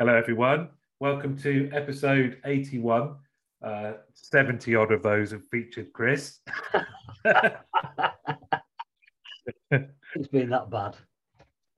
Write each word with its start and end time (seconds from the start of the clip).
Hello, 0.00 0.12
everyone. 0.12 0.70
Welcome 0.98 1.38
to 1.38 1.70
episode 1.72 2.38
81. 2.44 3.14
Uh, 3.64 3.92
70 4.12 4.74
odd 4.74 4.90
of 4.90 5.04
those 5.04 5.30
have 5.30 5.46
featured 5.52 5.92
Chris. 5.92 6.40
it's 9.70 10.28
been 10.32 10.50
that 10.50 10.68
bad. 10.68 10.96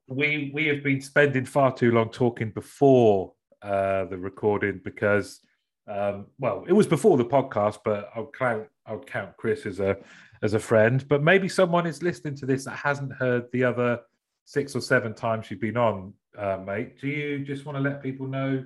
We 0.08 0.50
we 0.54 0.66
have 0.68 0.82
been 0.82 1.02
spending 1.02 1.44
far 1.44 1.74
too 1.74 1.92
long 1.92 2.08
talking 2.08 2.52
before 2.52 3.34
uh, 3.60 4.06
the 4.06 4.16
recording 4.16 4.80
because, 4.82 5.40
um, 5.86 6.24
well, 6.38 6.64
it 6.66 6.72
was 6.72 6.86
before 6.86 7.18
the 7.18 7.24
podcast, 7.26 7.80
but 7.84 8.08
I'll 8.16 8.32
count 8.32 8.66
I'll 8.86 9.00
count 9.00 9.36
Chris 9.36 9.66
as 9.66 9.78
a 9.78 9.98
as 10.42 10.54
a 10.54 10.58
friend. 10.58 11.06
But 11.06 11.22
maybe 11.22 11.50
someone 11.50 11.86
is 11.86 12.02
listening 12.02 12.36
to 12.36 12.46
this 12.46 12.64
that 12.64 12.78
hasn't 12.78 13.12
heard 13.12 13.44
the 13.52 13.64
other 13.64 14.00
six 14.46 14.74
or 14.74 14.80
seven 14.80 15.12
times 15.12 15.50
you've 15.50 15.60
been 15.60 15.76
on, 15.76 16.14
uh, 16.36 16.58
mate. 16.64 17.00
Do 17.00 17.08
you 17.08 17.44
just 17.44 17.64
want 17.64 17.76
to 17.76 17.82
let 17.82 18.02
people 18.02 18.26
know 18.26 18.64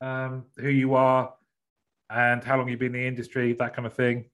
um, 0.00 0.44
who 0.58 0.68
you 0.68 0.94
are 0.94 1.34
and 2.10 2.42
how 2.42 2.56
long 2.56 2.68
you've 2.68 2.78
been 2.78 2.94
in 2.94 3.00
the 3.00 3.06
industry, 3.06 3.52
that 3.54 3.74
kind 3.74 3.86
of 3.86 3.94
thing? 3.94 4.24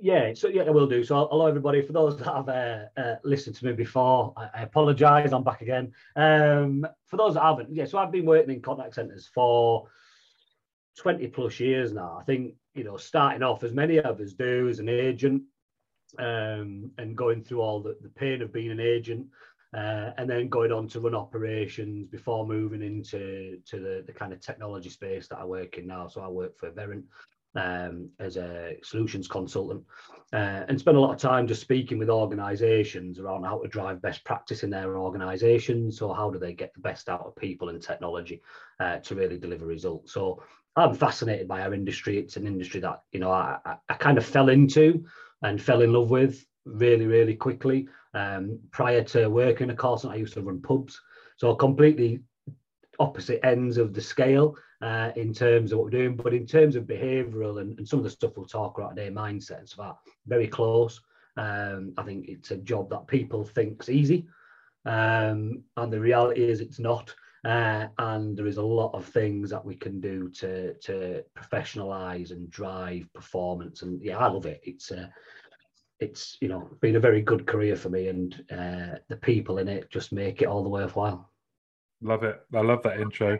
Yeah, 0.00 0.32
so 0.34 0.48
yeah, 0.48 0.62
I 0.62 0.70
will 0.70 0.86
do. 0.86 1.02
So, 1.02 1.26
hello 1.28 1.46
everybody. 1.46 1.82
For 1.82 1.92
those 1.92 2.16
that 2.18 2.26
have 2.26 2.48
uh, 2.48 2.84
uh, 2.96 3.16
listened 3.24 3.56
to 3.56 3.66
me 3.66 3.72
before, 3.72 4.32
I, 4.36 4.60
I 4.60 4.62
apologise. 4.62 5.32
I'm 5.32 5.42
back 5.42 5.60
again. 5.60 5.92
Um, 6.14 6.86
for 7.06 7.16
those 7.16 7.34
that 7.34 7.42
haven't, 7.42 7.74
yeah, 7.74 7.84
so 7.84 7.98
I've 7.98 8.12
been 8.12 8.26
working 8.26 8.54
in 8.54 8.62
contact 8.62 8.94
centres 8.94 9.28
for 9.34 9.88
20 10.98 11.26
plus 11.28 11.58
years 11.58 11.92
now. 11.92 12.16
I 12.20 12.22
think 12.22 12.54
you 12.74 12.84
know, 12.84 12.96
starting 12.96 13.42
off 13.42 13.64
as 13.64 13.72
many 13.72 13.98
of 13.98 14.20
us 14.20 14.34
do 14.34 14.68
as 14.68 14.78
an 14.78 14.88
agent, 14.88 15.42
um, 16.18 16.92
and 16.96 17.16
going 17.16 17.42
through 17.42 17.60
all 17.60 17.80
the, 17.80 17.96
the 18.00 18.08
pain 18.08 18.40
of 18.40 18.52
being 18.52 18.70
an 18.70 18.80
agent, 18.80 19.26
uh, 19.74 20.10
and 20.16 20.28
then 20.28 20.48
going 20.48 20.72
on 20.72 20.88
to 20.88 21.00
run 21.00 21.14
operations 21.14 22.06
before 22.08 22.46
moving 22.46 22.82
into 22.82 23.58
to 23.66 23.78
the, 23.78 24.04
the 24.06 24.12
kind 24.12 24.32
of 24.32 24.40
technology 24.40 24.88
space 24.88 25.28
that 25.28 25.38
I 25.38 25.44
work 25.44 25.78
in 25.78 25.86
now. 25.86 26.08
So 26.08 26.22
I 26.22 26.28
work 26.28 26.58
for 26.58 26.70
Verint 26.70 27.04
um, 27.54 28.10
as 28.18 28.36
a 28.36 28.76
solutions 28.82 29.28
consultant 29.28 29.82
uh, 30.32 30.64
and 30.68 30.78
spend 30.78 30.96
a 30.96 31.00
lot 31.00 31.12
of 31.12 31.20
time 31.20 31.46
just 31.46 31.60
speaking 31.60 31.98
with 31.98 32.10
organizations 32.10 33.18
around 33.18 33.44
how 33.44 33.58
to 33.58 33.68
drive 33.68 34.02
best 34.02 34.24
practice 34.24 34.62
in 34.62 34.70
their 34.70 34.98
organizations. 34.98 35.98
So, 35.98 36.12
how 36.12 36.30
do 36.30 36.38
they 36.38 36.52
get 36.52 36.72
the 36.74 36.80
best 36.80 37.08
out 37.08 37.24
of 37.26 37.36
people 37.36 37.70
and 37.70 37.82
technology 37.82 38.42
uh, 38.80 38.98
to 38.98 39.14
really 39.14 39.38
deliver 39.38 39.66
results? 39.66 40.12
So, 40.12 40.42
I'm 40.76 40.94
fascinated 40.94 41.48
by 41.48 41.62
our 41.62 41.74
industry. 41.74 42.18
It's 42.18 42.36
an 42.36 42.46
industry 42.46 42.80
that, 42.80 43.02
you 43.10 43.20
know, 43.20 43.32
I, 43.32 43.58
I, 43.64 43.76
I 43.88 43.94
kind 43.94 44.18
of 44.18 44.24
fell 44.24 44.48
into 44.48 45.04
and 45.42 45.60
fell 45.60 45.82
in 45.82 45.92
love 45.92 46.10
with 46.10 46.44
really, 46.64 47.06
really 47.06 47.34
quickly. 47.34 47.88
Um, 48.14 48.58
prior 48.70 49.04
to 49.04 49.28
working 49.28 49.70
a 49.70 49.74
call 49.74 50.00
I 50.08 50.16
used 50.16 50.34
to 50.34 50.42
run 50.42 50.62
pubs. 50.62 51.00
So, 51.36 51.54
completely 51.54 52.20
opposite 52.98 53.44
ends 53.44 53.78
of 53.78 53.94
the 53.94 54.00
scale 54.00 54.56
uh, 54.82 55.10
in 55.16 55.32
terms 55.32 55.72
of 55.72 55.78
what 55.78 55.84
we're 55.86 55.98
doing, 55.98 56.16
but 56.16 56.34
in 56.34 56.46
terms 56.46 56.76
of 56.76 56.84
behavioural 56.84 57.60
and, 57.60 57.78
and, 57.78 57.88
some 57.88 57.98
of 57.98 58.04
the 58.04 58.10
stuff 58.10 58.32
we'll 58.36 58.46
talk 58.46 58.78
about 58.78 58.96
today, 58.96 59.10
mindset 59.10 59.58
and 59.58 59.68
stuff, 59.68 59.98
very 60.26 60.46
close. 60.46 61.00
Um, 61.36 61.94
I 61.96 62.02
think 62.02 62.28
it's 62.28 62.50
a 62.50 62.56
job 62.56 62.90
that 62.90 63.06
people 63.06 63.44
think's 63.44 63.88
easy, 63.88 64.26
um, 64.84 65.62
and 65.76 65.92
the 65.92 66.00
reality 66.00 66.42
is 66.42 66.60
it's 66.60 66.78
not. 66.78 67.14
Uh, 67.44 67.86
and 67.98 68.36
there 68.36 68.48
is 68.48 68.56
a 68.56 68.62
lot 68.62 68.92
of 68.94 69.06
things 69.06 69.48
that 69.48 69.64
we 69.64 69.76
can 69.76 70.00
do 70.00 70.28
to 70.28 70.74
to 70.74 71.22
professionalize 71.36 72.32
and 72.32 72.50
drive 72.50 73.08
performance. 73.14 73.82
And 73.82 74.02
yeah, 74.02 74.18
I 74.18 74.26
love 74.26 74.46
it. 74.46 74.60
It's 74.64 74.90
uh, 74.90 75.06
it's 76.00 76.36
you 76.40 76.48
know 76.48 76.68
been 76.80 76.96
a 76.96 77.00
very 77.00 77.22
good 77.22 77.46
career 77.46 77.76
for 77.76 77.88
me, 77.88 78.08
and 78.08 78.44
uh, 78.50 78.98
the 79.08 79.16
people 79.16 79.58
in 79.58 79.68
it 79.68 79.90
just 79.90 80.12
make 80.12 80.42
it 80.42 80.46
all 80.46 80.62
the 80.62 80.68
worthwhile. 80.68 81.30
Love 82.02 82.22
it. 82.22 82.40
I 82.54 82.60
love 82.60 82.82
that 82.84 83.00
intro. 83.00 83.38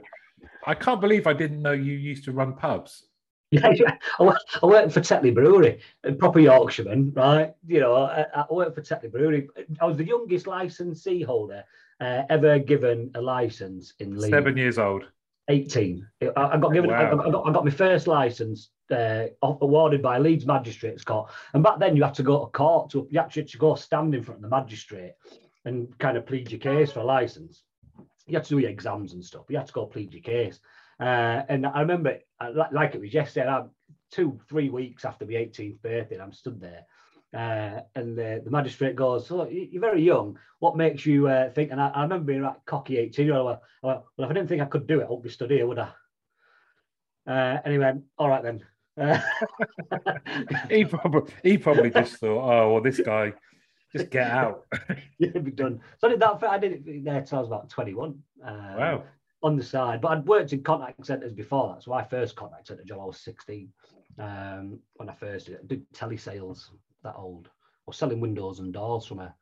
I 0.67 0.75
can't 0.75 1.01
believe 1.01 1.27
I 1.27 1.33
didn't 1.33 1.63
know 1.63 1.73
you 1.73 1.95
used 1.95 2.25
to 2.25 2.33
run 2.33 2.55
pubs. 2.55 3.05
Yeah, 3.51 3.97
I, 4.19 4.23
worked, 4.23 4.59
I 4.63 4.67
worked 4.67 4.93
for 4.93 5.01
Tetley 5.01 5.35
Brewery, 5.35 5.81
a 6.05 6.13
proper 6.13 6.39
Yorkshireman, 6.39 7.15
right? 7.15 7.55
You 7.67 7.81
know, 7.81 7.95
I, 7.97 8.27
I 8.35 8.45
worked 8.51 8.75
for 8.75 8.83
Tetley 8.83 9.11
Brewery. 9.11 9.49
I 9.81 9.87
was 9.87 9.97
the 9.97 10.05
youngest 10.05 10.47
licensee 10.47 11.23
holder 11.23 11.65
uh, 11.99 12.25
ever 12.29 12.59
given 12.59 13.11
a 13.15 13.23
license 13.23 13.95
in 14.01 14.15
Leeds. 14.15 14.29
Seven 14.29 14.55
years 14.59 14.79
old. 14.79 15.05
18. 15.49 16.07
I, 16.23 16.27
I 16.37 16.57
got 16.59 16.73
given, 16.73 16.91
wow. 16.91 16.97
I, 16.97 17.29
I, 17.29 17.31
got, 17.31 17.49
I 17.49 17.53
got 17.53 17.65
my 17.65 17.71
first 17.71 18.07
license 18.07 18.71
uh, 18.91 19.25
awarded 19.43 20.03
by 20.03 20.19
Leeds 20.19 20.47
Magistrates 20.47 21.05
Court. 21.05 21.31
And 21.55 21.63
back 21.63 21.79
then 21.79 21.97
you 21.97 22.03
had 22.03 22.15
to 22.15 22.23
go 22.23 22.45
to 22.45 22.51
court, 22.51 22.91
to, 22.91 23.09
you 23.11 23.21
actually 23.21 23.43
had 23.43 23.51
to 23.51 23.59
go 23.59 23.75
stand 23.75 24.15
in 24.15 24.23
front 24.23 24.39
of 24.39 24.43
the 24.43 24.49
magistrate 24.49 25.15
and 25.65 25.97
kind 25.99 26.17
of 26.17 26.27
plead 26.27 26.51
your 26.51 26.61
case 26.61 26.93
for 26.93 27.01
a 27.01 27.05
license 27.05 27.63
you 28.29 28.37
had 28.37 28.45
to 28.45 28.51
do 28.51 28.59
your 28.59 28.71
exams 28.71 29.15
and 29.15 29.25
stuff. 29.25 29.47
You 29.49 29.57
had 29.57 29.67
to 29.67 29.73
go 29.73 29.87
plead 29.87 30.13
your 30.13 30.23
case. 30.23 30.61
Uh, 31.01 31.43
and 31.49 31.67
I 31.67 31.81
remember, 31.81 32.19
like 32.73 32.95
it 32.95 33.01
was 33.01 33.15
yesterday, 33.15 33.49
I'm 33.49 33.71
two, 34.11 34.39
three 34.49 34.69
weeks 34.69 35.05
after 35.05 35.25
my 35.25 35.33
18th 35.33 35.81
birthday, 35.81 36.21
I'm 36.21 36.33
stood 36.33 36.61
there. 36.61 36.85
Uh, 37.35 37.81
and 37.95 38.17
the, 38.17 38.41
the 38.43 38.51
magistrate 38.51 38.97
goes, 38.97 39.27
So 39.27 39.49
you're 39.49 39.81
very 39.81 40.03
young. 40.03 40.39
What 40.61 40.77
makes 40.77 41.05
you 41.05 41.29
uh, 41.29 41.51
think? 41.51 41.71
And 41.71 41.81
I, 41.81 41.89
I, 41.89 42.03
remember 42.03 42.25
being 42.25 42.43
like 42.43 42.65
cocky 42.65 42.97
18 42.97 43.27
year 43.27 43.37
old. 43.37 43.47
Well, 43.47 43.63
well, 43.83 44.05
if 44.19 44.31
I 44.31 44.33
didn't 44.33 44.49
think 44.49 44.63
I 44.63 44.67
could 44.67 44.87
do 44.87 45.01
it, 45.01 45.05
I 45.05 45.09
wouldn't 45.09 45.25
be 45.25 45.31
stood 45.31 45.51
here, 45.51 45.67
would 45.67 45.79
I? 45.79 45.91
Uh, 47.27 47.61
and 47.65 47.73
he 47.73 47.79
went, 47.79 48.05
All 48.17 48.29
right 48.29 48.43
then. 48.43 48.65
Uh, 48.99 49.21
he 50.71 50.85
probably 50.85 51.33
he 51.45 51.57
probably 51.59 51.91
just 51.91 52.17
thought, 52.17 52.51
oh 52.51 52.73
well, 52.73 52.83
this 52.83 52.99
guy 52.99 53.33
just 53.95 54.11
get 54.11 54.29
out. 54.29 54.67
yeah, 55.19 55.39
be 55.39 55.51
done. 55.51 55.81
So 55.99 56.09
I 56.09 56.11
did 56.11 56.21
that. 56.21 56.41
For, 56.41 56.49
I 56.49 56.59
did 56.59 56.73
it 56.73 57.05
there 57.05 57.23
till 57.23 57.39
I 57.39 57.41
was 57.41 57.49
about 57.49 57.69
21. 57.69 58.19
Um, 58.45 58.55
wow. 58.77 59.03
On 59.41 59.57
the 59.57 59.63
side, 59.63 60.01
but 60.01 60.09
I'd 60.09 60.27
worked 60.27 60.53
in 60.53 60.65
contact 60.65 61.07
centres 61.07 61.33
before 61.33 61.73
that. 61.73 61.85
So 61.85 61.93
my 61.93 62.03
first 62.03 62.35
contact 62.35 62.67
centre 62.67 62.83
job, 62.83 62.99
I 63.01 63.05
was 63.05 63.21
16 63.21 63.69
um, 64.19 64.81
when 64.95 65.09
I 65.09 65.15
first 65.15 65.47
did 65.47 65.55
it. 65.55 65.61
I 65.63 65.67
did 65.67 65.93
telesales 65.93 66.71
that 67.03 67.15
old, 67.17 67.49
or 67.87 67.93
selling 67.93 68.21
windows 68.21 68.61
and 68.61 68.73
doors 68.73 69.07
from 69.07 69.21
a 69.21 69.35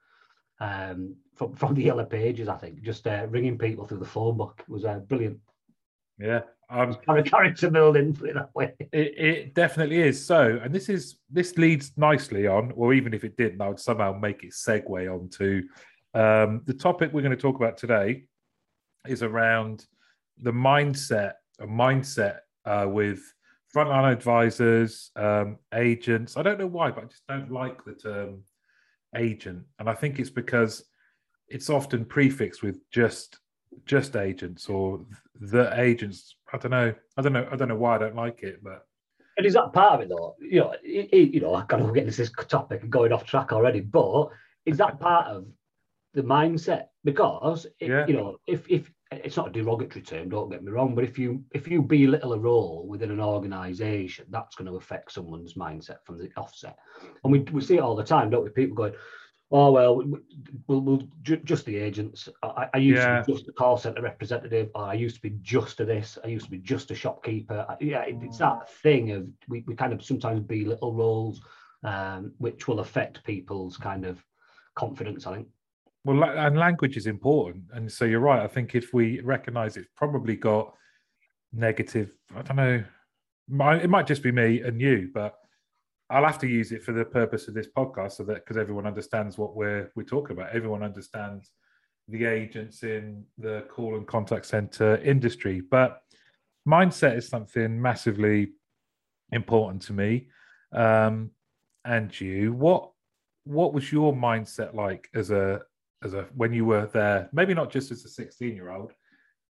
um, 0.60 1.16
from 1.34 1.54
from 1.54 1.74
the 1.74 1.82
yellow 1.82 2.04
pages. 2.04 2.48
I 2.48 2.56
think 2.56 2.82
just 2.82 3.06
uh, 3.06 3.26
ringing 3.28 3.58
people 3.58 3.86
through 3.86 3.98
the 3.98 4.06
phone 4.06 4.36
book 4.36 4.64
was 4.68 4.84
uh, 4.84 4.98
brilliant. 5.00 5.38
Yeah, 6.18 6.40
um, 6.70 6.96
character 7.24 7.70
building, 7.70 8.14
put 8.14 8.30
it 8.30 8.34
that 8.34 8.54
way. 8.54 8.72
It, 8.80 9.18
it, 9.18 9.54
definitely 9.54 10.00
is. 10.00 10.24
So, 10.24 10.58
and 10.62 10.74
this 10.74 10.88
is 10.88 11.18
this 11.30 11.56
leads 11.56 11.92
nicely 11.96 12.46
on, 12.46 12.72
or 12.74 12.94
even 12.94 13.14
if 13.14 13.22
it 13.22 13.36
didn't, 13.36 13.60
I 13.60 13.68
would 13.68 13.80
somehow 13.80 14.12
make 14.12 14.42
it 14.42 14.52
segue 14.52 15.12
onto 15.12 15.62
um, 16.14 16.62
the 16.64 16.74
topic 16.74 17.12
we're 17.12 17.22
going 17.22 17.36
to 17.36 17.40
talk 17.40 17.56
about 17.56 17.76
today. 17.76 18.24
Is 19.06 19.22
around 19.22 19.86
the 20.38 20.52
mindset, 20.52 21.34
a 21.60 21.66
mindset 21.66 22.38
uh, 22.64 22.86
with 22.88 23.20
frontline 23.76 24.10
advisors, 24.10 25.10
um, 25.16 25.58
agents. 25.74 26.36
I 26.36 26.42
don't 26.42 26.58
know 26.58 26.66
why, 26.66 26.90
but 26.90 27.04
I 27.04 27.06
just 27.06 27.26
don't 27.28 27.52
like 27.52 27.84
the 27.84 27.92
term 27.92 28.42
agent, 29.14 29.64
and 29.78 29.88
I 29.88 29.94
think 29.94 30.18
it's 30.18 30.30
because 30.30 30.84
it's 31.48 31.68
often 31.68 32.04
prefixed 32.04 32.62
with 32.62 32.78
just 32.90 33.38
just 33.84 34.16
agents 34.16 34.68
or 34.68 35.04
the 35.38 35.78
agents. 35.78 36.36
I 36.52 36.56
don't 36.56 36.70
know. 36.70 36.94
I 37.16 37.22
don't 37.22 37.34
know. 37.34 37.46
I 37.52 37.56
don't 37.56 37.68
know 37.68 37.76
why 37.76 37.96
I 37.96 37.98
don't 37.98 38.16
like 38.16 38.42
it, 38.42 38.62
but. 38.62 38.86
And 39.36 39.44
is 39.44 39.52
that 39.52 39.74
part 39.74 39.94
of 39.94 40.00
it 40.00 40.08
though? 40.08 40.34
You 40.40 40.60
know, 40.60 40.74
it, 40.82 41.10
it, 41.12 41.34
you 41.34 41.40
know, 41.40 41.54
I 41.54 41.62
kind 41.62 41.82
of 41.82 41.92
getting 41.92 42.08
this 42.08 42.32
topic 42.48 42.80
and 42.82 42.90
going 42.90 43.12
off 43.12 43.26
track 43.26 43.52
already, 43.52 43.80
but 43.80 44.30
is 44.64 44.78
that 44.78 44.98
part 44.98 45.26
of 45.26 45.44
the 46.14 46.22
mindset? 46.22 46.86
Because 47.04 47.66
it, 47.78 47.90
yeah. 47.90 48.06
you 48.06 48.14
know, 48.14 48.38
if 48.46 48.66
if 48.70 48.90
it's 49.12 49.36
not 49.36 49.48
a 49.48 49.52
derogatory 49.52 50.02
term, 50.02 50.28
don't 50.28 50.50
get 50.50 50.64
me 50.64 50.72
wrong, 50.72 50.94
but 50.94 51.04
if 51.04 51.18
you 51.18 51.44
if 51.52 51.68
you 51.68 51.80
belittle 51.80 52.32
a 52.32 52.38
role 52.38 52.86
within 52.88 53.10
an 53.10 53.20
organisation, 53.20 54.26
that's 54.30 54.56
going 54.56 54.66
to 54.66 54.76
affect 54.76 55.12
someone's 55.12 55.54
mindset 55.54 55.98
from 56.04 56.18
the 56.18 56.28
offset. 56.36 56.76
And 57.22 57.32
we, 57.32 57.40
we 57.40 57.60
see 57.60 57.76
it 57.76 57.80
all 57.80 57.94
the 57.94 58.02
time, 58.02 58.30
don't 58.30 58.44
we? 58.44 58.50
People 58.50 58.76
going, 58.76 58.94
oh 59.52 59.70
well, 59.70 60.02
we'll, 60.66 60.80
we'll 60.80 61.02
ju- 61.22 61.40
just 61.44 61.64
the 61.66 61.76
agents. 61.76 62.28
I, 62.42 62.68
I 62.74 62.78
used 62.78 63.00
yeah. 63.00 63.20
to 63.20 63.24
be 63.24 63.32
just 63.32 63.48
a 63.48 63.52
call 63.52 63.76
center 63.76 64.02
representative. 64.02 64.70
I 64.74 64.94
used 64.94 65.16
to 65.16 65.22
be 65.22 65.36
just 65.40 65.78
a 65.78 65.84
this. 65.84 66.18
I 66.24 66.26
used 66.26 66.46
to 66.46 66.50
be 66.50 66.58
just 66.58 66.90
a 66.90 66.94
shopkeeper. 66.94 67.64
I, 67.68 67.76
yeah, 67.80 68.02
it, 68.02 68.16
it's 68.22 68.38
that 68.38 68.68
thing 68.82 69.12
of 69.12 69.28
we, 69.48 69.62
we 69.68 69.76
kind 69.76 69.92
of 69.92 70.04
sometimes 70.04 70.40
belittle 70.40 70.94
roles, 70.94 71.42
um, 71.84 72.32
which 72.38 72.66
will 72.66 72.80
affect 72.80 73.22
people's 73.22 73.76
kind 73.76 74.04
of 74.04 74.20
confidence. 74.74 75.28
I 75.28 75.34
think. 75.34 75.48
Well, 76.06 76.22
and 76.22 76.56
language 76.56 76.96
is 76.96 77.08
important, 77.08 77.64
and 77.72 77.90
so 77.90 78.04
you're 78.04 78.20
right. 78.20 78.40
I 78.40 78.46
think 78.46 78.76
if 78.76 78.94
we 78.94 79.20
recognise 79.22 79.76
it's 79.76 79.88
probably 79.96 80.36
got 80.36 80.72
negative. 81.52 82.12
I 82.32 82.42
don't 82.42 82.56
know. 82.56 82.84
It 83.74 83.90
might 83.90 84.06
just 84.06 84.22
be 84.22 84.30
me 84.30 84.60
and 84.60 84.80
you, 84.80 85.10
but 85.12 85.34
I'll 86.08 86.24
have 86.24 86.38
to 86.38 86.46
use 86.46 86.70
it 86.70 86.84
for 86.84 86.92
the 86.92 87.04
purpose 87.04 87.48
of 87.48 87.54
this 87.54 87.66
podcast, 87.76 88.12
so 88.12 88.22
that 88.22 88.36
because 88.36 88.56
everyone 88.56 88.86
understands 88.86 89.36
what 89.36 89.56
we're 89.56 89.90
we're 89.96 90.04
talking 90.04 90.36
about. 90.36 90.54
Everyone 90.54 90.84
understands 90.84 91.50
the 92.06 92.24
agents 92.24 92.84
in 92.84 93.24
the 93.36 93.64
call 93.68 93.96
and 93.96 94.06
contact 94.06 94.46
center 94.46 94.98
industry, 94.98 95.60
but 95.60 96.02
mindset 96.68 97.16
is 97.16 97.26
something 97.26 97.82
massively 97.82 98.52
important 99.32 99.82
to 99.82 99.92
me. 99.92 100.28
Um, 100.70 101.32
and 101.84 102.20
you, 102.20 102.52
what 102.52 102.92
what 103.42 103.74
was 103.74 103.90
your 103.90 104.12
mindset 104.12 104.72
like 104.72 105.08
as 105.12 105.32
a 105.32 105.62
as 106.06 106.14
a 106.14 106.22
when 106.40 106.52
you 106.52 106.64
were 106.64 106.86
there? 106.86 107.28
Maybe 107.32 107.54
not 107.54 107.70
just 107.76 107.90
as 107.90 108.04
a 108.04 108.08
sixteen 108.08 108.54
year 108.54 108.70
old, 108.70 108.92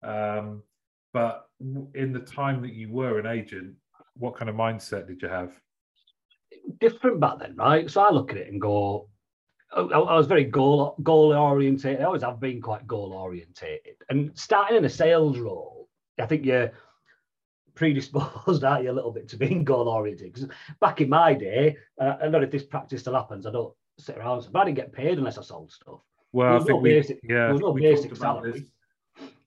um, 0.03 0.63
But 1.13 1.45
in 1.93 2.11
the 2.11 2.25
time 2.39 2.61
that 2.63 2.73
you 2.73 2.87
were 2.91 3.19
an 3.19 3.27
agent, 3.39 3.75
what 4.17 4.35
kind 4.35 4.49
of 4.49 4.55
mindset 4.55 5.07
did 5.07 5.21
you 5.21 5.29
have? 5.29 5.51
Different 6.79 7.19
back 7.19 7.39
then, 7.39 7.55
right? 7.55 7.89
So 7.89 8.01
I 8.01 8.09
look 8.11 8.31
at 8.31 8.37
it 8.37 8.51
and 8.51 8.59
go, 8.59 9.09
I, 9.71 9.81
I 9.81 10.15
was 10.17 10.27
very 10.27 10.45
goal 10.45 10.95
goal 11.03 11.33
orientated. 11.33 12.01
I 12.01 12.05
always 12.05 12.23
have 12.23 12.39
been 12.39 12.61
quite 12.61 12.87
goal 12.87 13.13
orientated. 13.13 13.97
And 14.09 14.31
starting 14.35 14.77
in 14.77 14.85
a 14.85 14.89
sales 14.89 15.37
role, 15.37 15.89
I 16.19 16.25
think 16.25 16.45
you're 16.45 16.71
predisposed, 17.75 18.63
aren't 18.69 18.83
you, 18.83 18.91
a 18.91 18.99
little 18.99 19.11
bit 19.11 19.27
to 19.29 19.37
being 19.37 19.63
goal 19.63 19.87
oriented? 19.87 20.33
Because 20.33 20.49
back 20.79 21.01
in 21.01 21.09
my 21.09 21.33
day, 21.33 21.77
uh, 22.01 22.15
I 22.19 22.23
don't 22.23 22.33
know 22.33 22.41
if 22.41 22.51
this 22.51 22.63
practice 22.63 23.01
still 23.01 23.15
happens. 23.15 23.45
I 23.45 23.51
don't 23.51 23.73
sit 23.99 24.17
around, 24.17 24.47
but 24.51 24.59
I 24.59 24.65
didn't 24.65 24.77
get 24.77 24.93
paid 24.93 25.17
unless 25.17 25.37
I 25.37 25.43
sold 25.43 25.71
stuff. 25.71 26.01
Well, 26.31 26.55
I 26.55 26.57
think 26.57 26.69
no 26.69 26.77
we, 26.77 26.89
basic, 26.89 27.19
yeah, 27.23 27.45
there 27.45 27.53
was 27.53 27.61
no 27.61 27.73
basic 27.73 28.15
salary. 28.15 28.65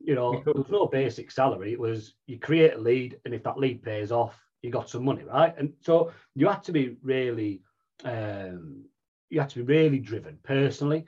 You 0.00 0.14
know, 0.14 0.42
there 0.42 0.54
was 0.54 0.70
no 0.70 0.86
basic 0.86 1.30
salary. 1.30 1.72
It 1.72 1.80
was 1.80 2.14
you 2.26 2.38
create 2.38 2.74
a 2.74 2.78
lead, 2.78 3.20
and 3.24 3.34
if 3.34 3.42
that 3.42 3.58
lead 3.58 3.82
pays 3.82 4.10
off, 4.10 4.40
you 4.62 4.70
got 4.70 4.88
some 4.88 5.04
money, 5.04 5.24
right? 5.24 5.54
And 5.58 5.72
so 5.80 6.12
you 6.34 6.48
had 6.48 6.64
to 6.64 6.72
be 6.72 6.96
really, 7.02 7.60
um, 8.04 8.84
you 9.28 9.40
had 9.40 9.50
to 9.50 9.56
be 9.56 9.74
really 9.74 9.98
driven 9.98 10.38
personally. 10.42 11.04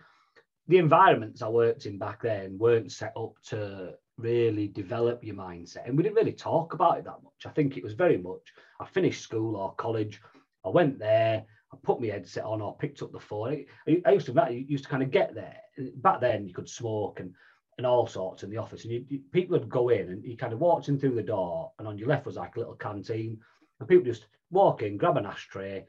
The 0.69 0.79
environments 0.79 1.43
I 1.43 1.49
worked 1.49 1.87
in 1.87 1.99
back 1.99 2.23
then 2.23 2.59
weren't 2.59 2.93
set 2.93 3.13
up 3.17 3.33
to 3.47 3.95
really 4.19 4.69
develop 4.69 5.25
your 5.25 5.35
mindset, 5.35 5.87
and 5.87 5.97
we 5.97 6.03
didn't 6.03 6.17
really 6.17 6.33
talk 6.33 6.75
about 6.75 6.99
it 6.99 7.05
that 7.05 7.23
much. 7.23 7.47
I 7.47 7.51
think 7.51 7.77
it 7.77 7.83
was 7.83 7.95
very 7.95 8.19
much 8.19 8.53
I 8.81 8.87
finished 8.87 9.23
school 9.23 9.57
or 9.57 9.75
college, 9.75 10.21
I 10.65 10.69
went 10.69 10.99
there, 10.99 11.45
I 11.73 11.77
put 11.83 12.01
my 12.01 12.09
headset 12.09 12.45
on 12.45 12.61
or 12.61 12.77
picked 12.77 13.03
up 13.03 13.13
the 13.13 13.21
phone. 13.21 13.65
I, 13.87 14.13
used 14.13 14.27
to 14.27 14.53
used 14.53 14.85
to 14.85 14.91
kind 14.91 15.03
of 15.03 15.11
get 15.11 15.35
there. 15.35 15.57
Back 15.97 16.21
then, 16.21 16.47
you 16.47 16.55
could 16.55 16.69
smoke 16.69 17.21
and 17.21 17.35
and 17.79 17.87
all 17.87 18.07
sorts 18.07 18.43
in 18.43 18.51
the 18.51 18.59
office, 18.59 18.85
and 18.85 18.93
you, 18.93 19.07
you- 19.09 19.23
people 19.33 19.59
would 19.59 19.69
go 19.71 19.89
in 19.89 20.11
and 20.11 20.23
you 20.23 20.37
kind 20.37 20.53
of 20.53 20.59
walked 20.59 20.89
in 20.89 20.99
through 20.99 21.15
the 21.15 21.23
door, 21.23 21.73
and 21.79 21.89
on 21.89 21.97
your 21.97 22.09
left 22.09 22.27
was 22.27 22.37
like 22.37 22.57
a 22.57 22.59
little 22.59 22.75
canteen, 22.75 23.41
and 23.79 23.89
people 23.89 24.05
just 24.05 24.27
walk 24.51 24.83
in, 24.83 24.99
grab 24.99 25.17
an 25.17 25.25
ashtray, 25.25 25.87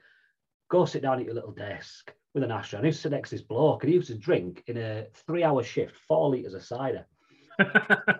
go 0.69 0.86
sit 0.86 1.01
down 1.01 1.19
at 1.19 1.25
your 1.25 1.33
little 1.33 1.51
desk 1.51 2.13
with 2.33 2.44
an 2.44 2.51
ashtray. 2.51 2.78
And 2.78 2.86
I 2.86 2.89
used 2.89 3.00
to 3.00 3.01
sit 3.04 3.12
next 3.12 3.31
to 3.31 3.36
this 3.36 3.44
bloke, 3.44 3.83
and 3.83 3.89
he 3.89 3.95
used 3.98 4.07
to 4.07 4.18
drink 4.18 4.63
in 4.68 4.78
a 4.78 5.07
three-hour 5.28 5.63
shift 5.63 5.98
four 6.07 6.30
liters 6.30 6.54
of 6.54 6.63
cider. 6.63 7.06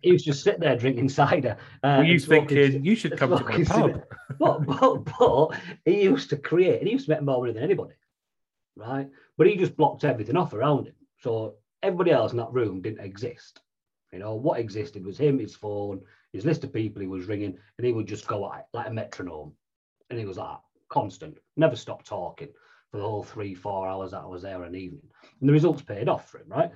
He 0.00 0.10
used 0.10 0.26
to 0.26 0.30
just 0.30 0.44
sit 0.44 0.60
there 0.60 0.76
drinking 0.76 1.08
cider. 1.08 1.56
Uh, 1.82 1.96
Were 1.98 2.04
you 2.04 2.20
thinking 2.20 2.84
you 2.84 2.94
should 2.94 3.18
come 3.18 3.36
to 3.36 3.42
my 3.42 3.64
pub? 3.64 4.04
but, 4.38 4.64
but 4.64 5.04
but 5.18 5.60
he 5.84 6.04
used 6.04 6.30
to 6.30 6.36
create 6.36 6.78
and 6.78 6.86
he 6.86 6.92
used 6.92 7.06
to 7.06 7.10
make 7.10 7.22
more 7.22 7.40
money 7.40 7.52
than 7.52 7.64
anybody 7.64 7.94
right? 8.78 9.08
But 9.36 9.48
he 9.48 9.56
just 9.56 9.76
blocked 9.76 10.04
everything 10.04 10.36
off 10.36 10.54
around 10.54 10.86
him. 10.86 10.94
So 11.18 11.56
everybody 11.82 12.12
else 12.12 12.32
in 12.32 12.38
that 12.38 12.52
room 12.52 12.80
didn't 12.80 13.04
exist. 13.04 13.60
You 14.12 14.20
know 14.20 14.34
what 14.34 14.60
existed 14.60 15.04
was 15.04 15.18
him 15.18 15.38
his 15.38 15.54
phone 15.54 16.00
his 16.32 16.46
list 16.46 16.64
of 16.64 16.72
people 16.72 17.02
he 17.02 17.08
was 17.08 17.26
ringing 17.26 17.58
and 17.76 17.86
he 17.86 17.92
would 17.92 18.06
just 18.06 18.26
go 18.26 18.50
at 18.50 18.60
it 18.60 18.66
like 18.72 18.86
a 18.86 18.90
metronome. 18.90 19.52
And 20.08 20.18
he 20.18 20.24
was 20.24 20.38
like 20.38 20.56
constant 20.88 21.36
never 21.56 21.76
stopped 21.76 22.06
talking 22.06 22.48
for 22.90 22.96
the 22.96 23.02
whole 23.02 23.22
three 23.22 23.54
four 23.54 23.86
hours 23.86 24.12
that 24.12 24.22
i 24.22 24.26
was 24.26 24.42
there 24.42 24.62
an 24.62 24.74
evening. 24.74 25.02
And 25.40 25.48
the 25.48 25.52
results 25.52 25.82
paid 25.82 26.08
off 26.08 26.30
for 26.30 26.38
him 26.38 26.48
right 26.48 26.70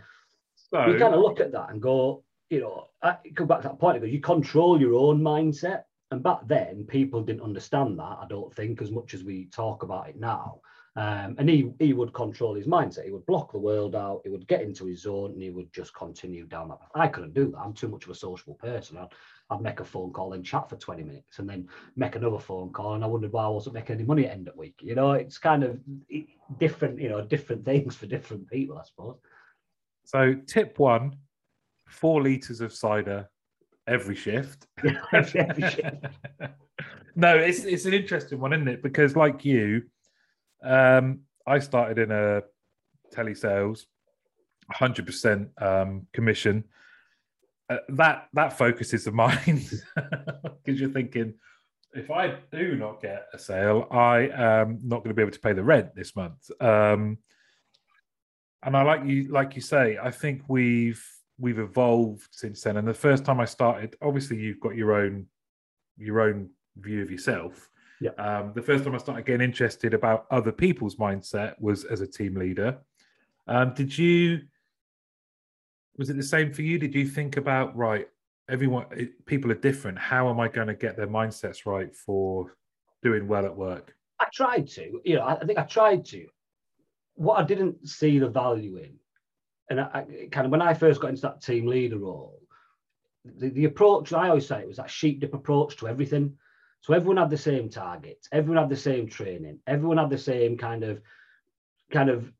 So, 0.72 0.86
you 0.86 0.98
kind 0.98 1.14
of 1.14 1.20
look 1.20 1.38
at 1.40 1.52
that 1.52 1.70
and 1.70 1.80
go, 1.82 2.24
you 2.48 2.60
know, 2.60 2.88
I 3.02 3.16
go 3.34 3.44
back 3.44 3.62
to 3.62 3.68
that 3.68 3.78
point 3.78 4.00
because 4.00 4.12
you 4.12 4.20
control 4.20 4.80
your 4.80 4.94
own 4.94 5.20
mindset. 5.20 5.82
And 6.10 6.22
back 6.22 6.40
then, 6.46 6.84
people 6.84 7.22
didn't 7.22 7.42
understand 7.42 7.98
that, 7.98 8.18
I 8.20 8.26
don't 8.28 8.54
think, 8.54 8.82
as 8.82 8.90
much 8.90 9.14
as 9.14 9.24
we 9.24 9.46
talk 9.46 9.82
about 9.82 10.08
it 10.08 10.18
now. 10.18 10.60
Um, 10.94 11.36
and 11.38 11.48
he 11.48 11.72
he 11.78 11.94
would 11.94 12.12
control 12.12 12.54
his 12.54 12.66
mindset. 12.66 13.06
He 13.06 13.10
would 13.10 13.24
block 13.24 13.52
the 13.52 13.58
world 13.58 13.96
out. 13.96 14.20
He 14.24 14.30
would 14.30 14.46
get 14.46 14.60
into 14.60 14.84
his 14.84 15.02
zone, 15.02 15.32
and 15.32 15.42
he 15.42 15.48
would 15.48 15.72
just 15.72 15.94
continue 15.94 16.44
down 16.44 16.68
that 16.68 16.80
path. 16.80 16.90
I 16.94 17.08
couldn't 17.08 17.32
do 17.32 17.50
that. 17.50 17.58
I'm 17.58 17.72
too 17.72 17.88
much 17.88 18.04
of 18.04 18.10
a 18.10 18.14
sociable 18.14 18.56
person. 18.56 18.98
I'd, 18.98 19.08
I'd 19.48 19.62
make 19.62 19.80
a 19.80 19.86
phone 19.86 20.12
call 20.12 20.34
and 20.34 20.44
chat 20.44 20.68
for 20.68 20.76
20 20.76 21.02
minutes, 21.02 21.38
and 21.38 21.48
then 21.48 21.66
make 21.96 22.14
another 22.14 22.38
phone 22.38 22.72
call, 22.74 22.94
and 22.94 23.02
I 23.02 23.06
wondered 23.06 23.32
why 23.32 23.44
I 23.44 23.48
wasn't 23.48 23.74
making 23.74 23.96
any 23.96 24.04
money 24.04 24.26
at 24.26 24.32
end 24.32 24.48
of 24.48 24.56
week. 24.56 24.74
You 24.82 24.94
know, 24.94 25.12
it's 25.12 25.38
kind 25.38 25.64
of 25.64 25.80
different. 26.58 26.98
You 26.98 27.08
know, 27.08 27.22
different 27.22 27.64
things 27.64 27.96
for 27.96 28.04
different 28.04 28.50
people, 28.50 28.76
I 28.76 28.84
suppose. 28.84 29.16
So 30.04 30.34
tip 30.46 30.78
one: 30.78 31.16
four 31.88 32.22
liters 32.22 32.60
of 32.60 32.72
cider 32.72 33.28
every 33.86 34.14
shift. 34.14 34.66
Every- 35.12 35.40
every 35.40 35.70
shift. 35.70 35.96
no, 37.14 37.36
it's 37.36 37.64
it's 37.64 37.84
an 37.84 37.94
interesting 37.94 38.40
one, 38.40 38.52
isn't 38.52 38.68
it? 38.68 38.82
Because 38.82 39.16
like 39.16 39.44
you, 39.44 39.82
um, 40.62 41.20
I 41.46 41.58
started 41.58 41.98
in 41.98 42.10
a 42.10 42.42
telesales, 43.14 43.84
hundred 44.70 45.06
percent 45.06 45.48
um, 45.58 46.06
commission. 46.12 46.64
Uh, 47.70 47.78
that 47.90 48.28
that 48.32 48.58
focuses 48.58 49.04
the 49.04 49.12
mind 49.12 49.70
because 50.64 50.80
you're 50.80 50.90
thinking, 50.90 51.34
if 51.94 52.10
I 52.10 52.36
do 52.50 52.76
not 52.76 53.00
get 53.00 53.26
a 53.32 53.38
sale, 53.38 53.86
I 53.90 54.28
am 54.34 54.80
not 54.82 54.98
going 54.98 55.10
to 55.10 55.14
be 55.14 55.22
able 55.22 55.32
to 55.32 55.40
pay 55.40 55.52
the 55.52 55.62
rent 55.62 55.94
this 55.94 56.14
month. 56.16 56.50
Um, 56.60 57.18
and 58.62 58.76
I 58.76 58.82
like 58.82 59.04
you, 59.04 59.24
like 59.28 59.54
you 59.56 59.62
say, 59.62 59.98
I 60.02 60.10
think 60.10 60.42
we've 60.48 61.04
we've 61.38 61.58
evolved 61.58 62.28
since 62.30 62.62
then. 62.62 62.76
And 62.76 62.86
the 62.86 62.94
first 62.94 63.24
time 63.24 63.40
I 63.40 63.44
started, 63.44 63.96
obviously 64.00 64.38
you've 64.38 64.60
got 64.60 64.76
your 64.76 64.92
own 64.92 65.26
your 65.98 66.20
own 66.20 66.50
view 66.76 67.02
of 67.02 67.10
yourself. 67.10 67.68
Yeah. 68.00 68.10
Um, 68.18 68.52
the 68.54 68.62
first 68.62 68.84
time 68.84 68.94
I 68.94 68.98
started 68.98 69.26
getting 69.26 69.44
interested 69.44 69.94
about 69.94 70.26
other 70.30 70.52
people's 70.52 70.96
mindset 70.96 71.54
was 71.60 71.84
as 71.84 72.00
a 72.00 72.06
team 72.06 72.34
leader. 72.36 72.78
Um, 73.46 73.74
did 73.74 73.96
you? 73.96 74.42
Was 75.98 76.08
it 76.10 76.16
the 76.16 76.22
same 76.22 76.52
for 76.52 76.62
you? 76.62 76.78
Did 76.78 76.94
you 76.94 77.06
think 77.06 77.36
about 77.36 77.76
right? 77.76 78.08
Everyone, 78.48 78.86
it- 78.92 79.24
people 79.26 79.52
are 79.52 79.56
different. 79.56 79.98
How 79.98 80.28
am 80.30 80.40
I 80.40 80.48
going 80.48 80.66
to 80.68 80.74
get 80.74 80.96
their 80.96 81.06
mindsets 81.06 81.64
right 81.66 81.94
for 81.94 82.56
doing 83.02 83.28
well 83.28 83.44
at 83.44 83.56
work? 83.56 83.94
I 84.18 84.26
tried 84.32 84.68
to, 84.68 85.00
you 85.04 85.16
know, 85.16 85.22
I, 85.22 85.34
I 85.36 85.44
think 85.44 85.58
I 85.58 85.64
tried 85.64 86.04
to. 86.06 86.26
What 87.14 87.38
I 87.38 87.44
didn't 87.44 87.88
see 87.88 88.18
the 88.18 88.28
value 88.28 88.76
in, 88.76 88.94
and 89.70 89.80
I, 89.80 89.84
I 89.84 90.28
kind 90.30 90.46
of 90.46 90.50
when 90.50 90.62
I 90.62 90.74
first 90.74 91.00
got 91.00 91.10
into 91.10 91.22
that 91.22 91.42
team 91.42 91.66
leader 91.66 91.98
role, 91.98 92.40
the, 93.24 93.50
the 93.50 93.64
approach 93.66 94.12
I 94.12 94.28
always 94.28 94.46
say 94.46 94.60
it 94.60 94.68
was 94.68 94.78
that 94.78 94.90
sheep 94.90 95.20
dip 95.20 95.34
approach 95.34 95.76
to 95.78 95.88
everything. 95.88 96.36
So 96.80 96.94
everyone 96.94 97.18
had 97.18 97.30
the 97.30 97.38
same 97.38 97.68
targets, 97.68 98.28
everyone 98.32 98.62
had 98.62 98.70
the 98.70 98.76
same 98.76 99.06
training, 99.08 99.60
everyone 99.66 99.98
had 99.98 100.10
the 100.10 100.18
same 100.18 100.56
kind 100.56 100.82
of 100.82 101.00
kind 101.92 102.10
of 102.10 102.32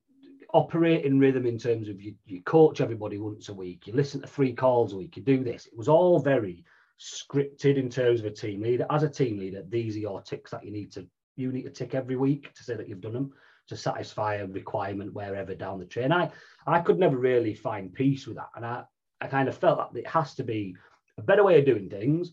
operating 0.52 1.18
rhythm 1.18 1.46
in 1.46 1.58
terms 1.58 1.88
of 1.88 2.00
you, 2.00 2.14
you 2.26 2.42
coach 2.42 2.80
everybody 2.80 3.18
once 3.18 3.48
a 3.48 3.54
week, 3.54 3.86
you 3.86 3.92
listen 3.92 4.20
to 4.20 4.26
three 4.26 4.52
calls 4.52 4.92
a 4.92 4.96
week, 4.96 5.16
you 5.16 5.22
do 5.22 5.42
this. 5.42 5.66
It 5.66 5.76
was 5.76 5.88
all 5.88 6.18
very 6.18 6.64
scripted 7.00 7.76
in 7.76 7.88
terms 7.88 8.20
of 8.20 8.26
a 8.26 8.30
team 8.30 8.62
leader. 8.62 8.86
As 8.90 9.02
a 9.02 9.08
team 9.08 9.38
leader, 9.38 9.62
these 9.68 9.96
are 9.96 10.00
your 10.00 10.22
ticks 10.22 10.50
that 10.50 10.64
you 10.64 10.70
need 10.70 10.92
to 10.92 11.06
you 11.36 11.50
need 11.50 11.62
to 11.62 11.70
tick 11.70 11.94
every 11.94 12.16
week 12.16 12.52
to 12.52 12.62
say 12.62 12.74
that 12.74 12.88
you've 12.88 13.00
done 13.00 13.14
them 13.14 13.32
to 13.72 13.76
satisfy 13.78 14.34
a 14.36 14.46
requirement 14.46 15.14
wherever 15.14 15.54
down 15.54 15.78
the 15.78 15.86
train. 15.86 16.12
I 16.12 16.30
I 16.66 16.80
could 16.80 16.98
never 16.98 17.16
really 17.16 17.54
find 17.54 17.92
peace 17.92 18.26
with 18.26 18.36
that, 18.36 18.50
and 18.54 18.66
I 18.66 18.84
I 19.20 19.28
kind 19.28 19.48
of 19.48 19.56
felt 19.56 19.94
that 19.94 19.98
it 19.98 20.06
has 20.06 20.34
to 20.34 20.44
be 20.44 20.76
a 21.16 21.22
better 21.22 21.42
way 21.42 21.58
of 21.58 21.64
doing 21.64 21.88
things. 21.88 22.32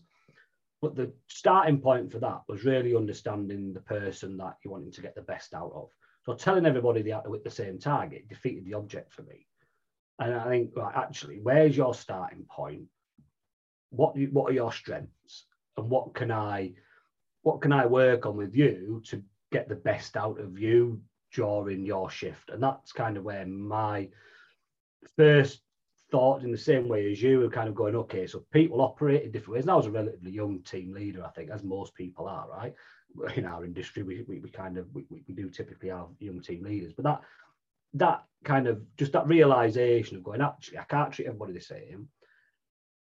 But 0.82 0.96
the 0.96 1.12
starting 1.28 1.80
point 1.80 2.12
for 2.12 2.18
that 2.18 2.42
was 2.46 2.64
really 2.64 2.94
understanding 2.94 3.72
the 3.72 3.80
person 3.80 4.36
that 4.38 4.56
you're 4.62 4.72
wanting 4.72 4.92
to 4.92 5.02
get 5.02 5.14
the 5.14 5.22
best 5.22 5.54
out 5.54 5.72
of. 5.74 5.90
So 6.24 6.34
telling 6.34 6.66
everybody 6.66 7.02
they 7.02 7.10
had 7.10 7.24
to 7.24 7.32
hit 7.32 7.44
the 7.44 7.50
same 7.50 7.78
target 7.78 8.28
defeated 8.28 8.64
the 8.64 8.74
object 8.74 9.12
for 9.12 9.22
me. 9.22 9.46
And 10.18 10.34
I 10.34 10.44
think, 10.44 10.76
right, 10.76 10.94
actually, 10.94 11.40
where's 11.40 11.76
your 11.76 11.94
starting 11.94 12.44
point? 12.44 12.84
What 13.90 14.16
what 14.30 14.50
are 14.50 14.54
your 14.54 14.72
strengths, 14.72 15.46
and 15.78 15.88
what 15.88 16.12
can 16.12 16.30
I 16.30 16.74
what 17.42 17.62
can 17.62 17.72
I 17.72 17.86
work 17.86 18.26
on 18.26 18.36
with 18.36 18.54
you 18.54 19.00
to 19.06 19.22
get 19.50 19.68
the 19.68 19.74
best 19.74 20.16
out 20.16 20.38
of 20.38 20.58
you 20.58 21.00
during 21.34 21.84
your 21.84 22.10
shift? 22.10 22.50
And 22.50 22.62
that's 22.62 22.92
kind 22.92 23.16
of 23.16 23.24
where 23.24 23.46
my 23.46 24.08
first 25.16 25.62
thought, 26.10 26.42
in 26.42 26.50
the 26.50 26.58
same 26.58 26.88
way 26.88 27.10
as 27.12 27.22
you, 27.22 27.40
were 27.40 27.50
kind 27.50 27.68
of 27.68 27.74
going, 27.74 27.94
okay, 27.94 28.26
so 28.26 28.44
people 28.52 28.80
operate 28.80 29.22
in 29.22 29.30
different 29.30 29.54
ways. 29.54 29.64
And 29.64 29.70
I 29.70 29.76
was 29.76 29.86
a 29.86 29.90
relatively 29.90 30.32
young 30.32 30.60
team 30.62 30.92
leader, 30.92 31.24
I 31.24 31.30
think, 31.30 31.50
as 31.50 31.62
most 31.62 31.94
people 31.94 32.26
are, 32.26 32.48
right? 32.48 32.74
In 33.36 33.44
our 33.44 33.64
industry, 33.64 34.02
we, 34.02 34.24
we, 34.28 34.38
we 34.38 34.50
kind 34.50 34.78
of 34.78 34.86
we, 34.92 35.04
we 35.10 35.34
do 35.34 35.50
typically 35.50 35.88
have 35.88 36.06
young 36.20 36.40
team 36.40 36.62
leaders, 36.62 36.92
but 36.92 37.04
that 37.04 37.20
that 37.94 38.24
kind 38.44 38.68
of 38.68 38.82
just 38.96 39.12
that 39.12 39.26
realization 39.26 40.16
of 40.16 40.22
going, 40.22 40.40
actually, 40.40 40.78
I 40.78 40.84
can't 40.84 41.12
treat 41.12 41.26
everybody 41.26 41.54
the 41.54 41.60
same. 41.60 42.08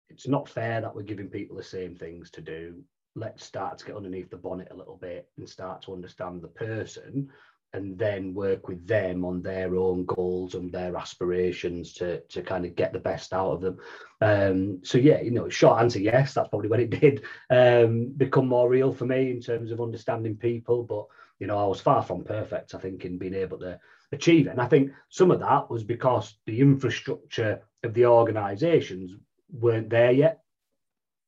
It's 0.09 0.27
not 0.27 0.49
fair 0.49 0.81
that 0.81 0.95
we're 0.95 1.03
giving 1.03 1.27
people 1.27 1.55
the 1.55 1.63
same 1.63 1.95
things 1.95 2.31
to 2.31 2.41
do 2.41 2.83
let's 3.15 3.43
start 3.43 3.77
to 3.77 3.85
get 3.85 3.95
underneath 3.95 4.29
the 4.29 4.37
bonnet 4.37 4.69
a 4.71 4.75
little 4.75 4.97
bit 4.97 5.29
and 5.37 5.49
start 5.49 5.81
to 5.81 5.93
understand 5.93 6.41
the 6.41 6.47
person 6.47 7.29
and 7.73 7.97
then 7.97 8.33
work 8.33 8.67
with 8.67 8.85
them 8.85 9.23
on 9.23 9.41
their 9.41 9.75
own 9.75 10.05
goals 10.05 10.55
and 10.55 10.71
their 10.71 10.95
aspirations 10.95 11.93
to 11.93 12.19
to 12.21 12.41
kind 12.41 12.65
of 12.65 12.75
get 12.75 12.93
the 12.93 12.99
best 12.99 13.33
out 13.33 13.51
of 13.51 13.61
them 13.61 13.77
um 14.21 14.79
so 14.83 14.97
yeah 14.97 15.21
you 15.21 15.31
know 15.31 15.49
short 15.49 15.81
answer 15.81 15.99
yes 15.99 16.33
that's 16.33 16.49
probably 16.49 16.69
when 16.69 16.81
it 16.81 16.89
did 16.89 17.23
um 17.49 18.11
become 18.17 18.47
more 18.47 18.69
real 18.69 18.93
for 18.93 19.05
me 19.05 19.31
in 19.31 19.41
terms 19.41 19.71
of 19.71 19.81
understanding 19.81 20.35
people 20.35 20.83
but 20.83 21.05
you 21.39 21.47
know 21.47 21.57
i 21.57 21.65
was 21.65 21.81
far 21.81 22.03
from 22.03 22.23
perfect 22.23 22.75
i 22.75 22.77
think 22.77 23.05
in 23.05 23.17
being 23.17 23.33
able 23.33 23.57
to 23.57 23.79
achieve 24.11 24.47
it 24.47 24.51
and 24.51 24.61
i 24.61 24.67
think 24.67 24.91
some 25.09 25.31
of 25.31 25.39
that 25.39 25.69
was 25.69 25.83
because 25.83 26.35
the 26.45 26.59
infrastructure 26.59 27.61
of 27.83 27.93
the 27.93 28.05
organizations 28.05 29.15
weren't 29.51 29.89
there 29.89 30.11
yet 30.11 30.41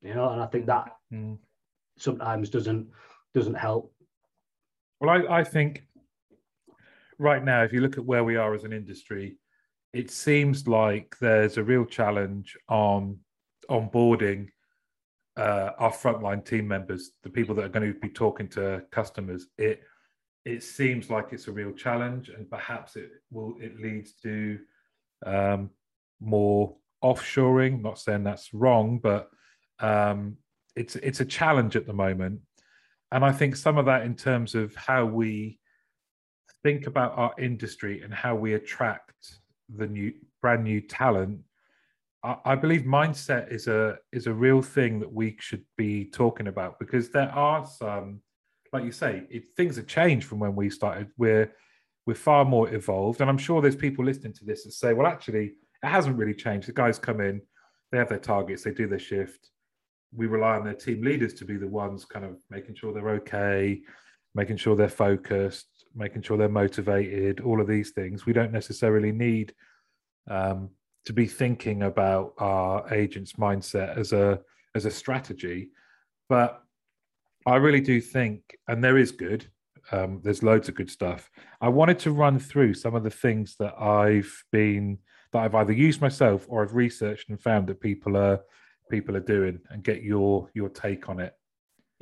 You 0.03 0.13
know, 0.13 0.29
and 0.29 0.41
I 0.41 0.47
think 0.47 0.65
that 0.65 0.95
mm. 1.11 1.37
sometimes 1.97 2.49
doesn't 2.49 2.87
doesn't 3.33 3.55
help. 3.55 3.93
Well, 4.99 5.09
I, 5.09 5.39
I 5.39 5.43
think 5.43 5.83
right 7.19 7.43
now, 7.43 7.63
if 7.63 7.73
you 7.73 7.81
look 7.81 7.97
at 7.97 8.05
where 8.05 8.23
we 8.23 8.35
are 8.35 8.53
as 8.53 8.63
an 8.63 8.73
industry, 8.73 9.37
it 9.93 10.09
seems 10.09 10.67
like 10.67 11.15
there's 11.21 11.57
a 11.57 11.63
real 11.63 11.85
challenge 11.85 12.57
on 12.67 13.19
onboarding 13.69 14.49
uh, 15.37 15.71
our 15.79 15.91
frontline 15.91 16.45
team 16.45 16.67
members, 16.67 17.11
the 17.23 17.29
people 17.29 17.55
that 17.55 17.65
are 17.65 17.69
going 17.69 17.93
to 17.93 17.99
be 17.99 18.09
talking 18.09 18.47
to 18.49 18.83
customers. 18.91 19.47
It 19.57 19.83
it 20.45 20.61
seems 20.61 21.09
like 21.09 21.27
it's 21.31 21.47
a 21.47 21.51
real 21.51 21.71
challenge, 21.71 22.29
and 22.29 22.49
perhaps 22.49 22.95
it 22.95 23.09
will 23.31 23.55
it 23.59 23.79
leads 23.79 24.13
to 24.23 24.59
um, 25.25 25.69
more 26.19 26.75
offshoring. 27.03 27.81
Not 27.81 27.99
saying 27.99 28.23
that's 28.23 28.53
wrong, 28.53 28.99
but 29.01 29.29
um, 29.79 30.37
it's 30.75 30.95
it's 30.97 31.21
a 31.21 31.25
challenge 31.25 31.75
at 31.75 31.87
the 31.87 31.93
moment, 31.93 32.41
and 33.11 33.23
I 33.23 33.31
think 33.31 33.55
some 33.55 33.77
of 33.77 33.85
that 33.85 34.05
in 34.05 34.15
terms 34.15 34.53
of 34.53 34.75
how 34.75 35.05
we 35.05 35.59
think 36.63 36.87
about 36.87 37.17
our 37.17 37.33
industry 37.37 38.01
and 38.01 38.13
how 38.13 38.35
we 38.35 38.53
attract 38.53 39.39
the 39.75 39.87
new 39.87 40.13
brand 40.41 40.63
new 40.63 40.81
talent 40.81 41.39
I, 42.23 42.55
believe 42.55 42.83
mindset 42.83 43.51
is 43.51 43.67
a 43.67 43.97
is 44.13 44.27
a 44.27 44.33
real 44.33 44.61
thing 44.61 44.99
that 45.01 45.11
we 45.11 45.35
should 45.41 45.65
be 45.77 46.05
talking 46.05 46.47
about 46.47 46.79
because 46.79 47.09
there 47.09 47.29
are 47.29 47.65
some 47.65 48.21
like 48.71 48.85
you 48.85 48.93
say 48.93 49.23
it, 49.29 49.43
things 49.57 49.75
have 49.75 49.87
changed 49.87 50.25
from 50.25 50.39
when 50.39 50.55
we 50.55 50.69
started. 50.69 51.09
We're 51.17 51.53
we're 52.05 52.15
far 52.15 52.45
more 52.45 52.73
evolved. 52.73 53.19
And 53.19 53.29
i'm 53.29 53.37
sure 53.37 53.61
there's 53.61 53.75
people 53.75 54.05
listening 54.05 54.33
to 54.33 54.45
this 54.45 54.63
that 54.63 54.71
say 54.71 54.93
well 54.93 55.07
actually 55.07 55.53
it 55.83 55.87
hasn't 55.87 56.17
really 56.17 56.33
changed. 56.33 56.67
The 56.67 56.73
guys 56.73 56.97
come 56.97 57.19
in 57.19 57.41
they 57.91 57.97
have 57.97 58.09
their 58.09 58.19
targets 58.19 58.63
they 58.63 58.71
do 58.71 58.87
their 58.87 58.99
shift. 58.99 59.49
We 60.15 60.27
rely 60.27 60.55
on 60.55 60.63
their 60.63 60.75
team 60.75 61.01
leaders 61.01 61.33
to 61.35 61.45
be 61.45 61.57
the 61.57 61.67
ones 61.67 62.05
kind 62.05 62.23
of 62.23 62.37
making 62.49 62.75
sure 62.75 62.93
they're 62.93 63.17
okay 63.21 63.81
making 64.33 64.57
sure 64.57 64.75
they're 64.77 64.87
focused 64.87 65.67
making 65.95 66.21
sure 66.21 66.37
they're 66.37 66.49
motivated, 66.49 67.39
all 67.39 67.61
of 67.61 67.67
these 67.67 67.91
things. 67.91 68.25
We 68.25 68.33
don't 68.33 68.51
necessarily 68.51 69.11
need 69.11 69.53
um, 70.29 70.69
to 71.05 71.13
be 71.13 71.27
thinking 71.27 71.83
about 71.83 72.33
our 72.37 72.93
agent's 72.93 73.33
mindset 73.33 73.97
as 73.97 74.13
a 74.13 74.39
as 74.75 74.85
a 74.85 74.91
strategy, 74.91 75.69
but 76.29 76.63
I 77.45 77.57
really 77.57 77.81
do 77.81 78.01
think, 78.01 78.57
and 78.67 78.83
there 78.83 78.97
is 78.97 79.11
good. 79.11 79.45
Um, 79.91 80.21
there's 80.23 80.43
loads 80.43 80.69
of 80.69 80.75
good 80.75 80.89
stuff. 80.89 81.29
I 81.59 81.67
wanted 81.67 81.99
to 81.99 82.11
run 82.11 82.39
through 82.39 82.73
some 82.73 82.95
of 82.95 83.03
the 83.03 83.09
things 83.09 83.55
that 83.59 83.79
I've 83.79 84.33
been 84.51 84.99
that 85.33 85.39
I've 85.39 85.55
either 85.55 85.73
used 85.73 85.99
myself 85.99 86.45
or 86.47 86.63
I've 86.63 86.73
researched 86.75 87.29
and 87.29 87.41
found 87.41 87.67
that 87.67 87.81
people 87.81 88.15
are 88.15 88.39
people 88.89 89.15
are 89.17 89.19
doing, 89.19 89.59
and 89.69 89.83
get 89.83 90.03
your 90.03 90.49
your 90.53 90.69
take 90.69 91.09
on 91.09 91.19
it. 91.19 91.33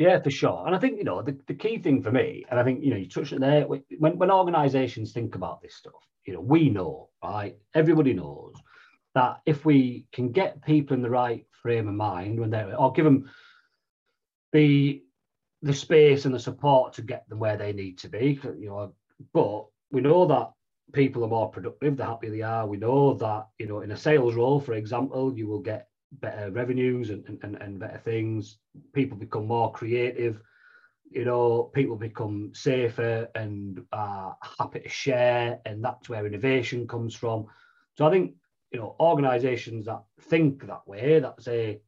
Yeah, 0.02 0.20
for 0.20 0.32
sure. 0.32 0.64
And 0.66 0.76
I 0.76 0.80
think, 0.80 0.98
you 0.98 1.04
know, 1.04 1.22
the, 1.22 1.38
the 1.46 1.54
key 1.54 1.78
thing 1.78 2.02
for 2.02 2.12
me, 2.12 2.44
and 2.50 2.60
I 2.60 2.64
think, 2.64 2.84
you 2.84 2.90
know, 2.90 2.98
you 2.98 3.08
touched 3.08 3.34
it 3.34 3.40
there, 3.40 3.68
when, 3.68 4.18
when 4.18 4.32
organizations 4.32 5.12
think 5.12 5.36
about 5.36 5.62
this 5.62 5.76
stuff, 5.76 5.94
you 6.26 6.34
know, 6.34 6.42
we 6.42 6.70
know, 6.72 7.10
right? 7.24 7.56
Everybody 7.76 8.14
knows 8.14 8.56
that 9.14 9.42
if 9.46 9.64
we 9.64 10.08
can 10.12 10.32
get 10.32 10.66
people 10.66 10.96
in 10.96 11.04
the 11.04 11.10
right 11.12 11.46
frame 11.62 11.88
of 11.88 11.94
mind 11.94 12.40
when 12.40 12.50
they're, 12.50 12.76
or 12.76 12.92
give 12.94 13.06
them 13.06 13.30
the 14.54 15.04
the 15.62 15.74
space 15.74 16.26
and 16.26 16.34
the 16.34 16.40
support 16.40 16.94
to 16.94 17.04
get 17.04 17.30
them 17.30 17.38
where 17.38 17.56
they 17.56 17.72
need 17.72 18.00
to 18.00 18.10
be, 18.10 18.40
you 18.58 18.70
know, 18.70 18.96
but 19.32 19.68
we 19.92 20.02
know 20.02 20.26
that 20.26 20.52
people 20.94 21.24
are 21.24 21.28
more 21.28 21.52
productive 21.52 21.96
the 21.96 22.04
happier 22.04 22.32
they 22.32 22.42
are. 22.42 22.66
We 22.66 22.78
know 22.78 23.14
that, 23.14 23.50
you 23.60 23.68
know, 23.68 23.82
in 23.82 23.92
a 23.92 23.98
sales 23.98 24.34
role, 24.34 24.60
for 24.60 24.74
example, 24.74 25.38
you 25.38 25.46
will 25.46 25.60
get 25.60 25.91
better 26.14 26.52
revenues 26.52 27.10
and, 27.10 27.40
and, 27.44 27.56
and 27.56 27.80
better 27.80 27.98
things. 27.98 28.58
People 28.94 29.18
become 29.18 29.48
more 29.48 29.72
creative. 29.72 30.42
You 31.10 31.26
know, 31.26 31.64
people 31.74 31.96
become 31.96 32.52
safer 32.54 33.28
and 33.36 33.82
are 33.92 34.38
happy 34.58 34.80
to 34.80 34.90
share, 34.90 35.60
and 35.66 35.84
that's 35.84 36.08
where 36.08 36.26
innovation 36.26 36.88
comes 36.88 37.16
from. 37.16 37.48
So 37.96 38.06
I 38.06 38.12
think 38.12 38.36
you 38.72 38.80
know 38.80 38.96
organisations 39.00 39.86
that 39.86 40.04
think 40.22 40.66
that 40.68 40.88
way, 40.88 41.20
that 41.20 41.42
say, 41.42 41.82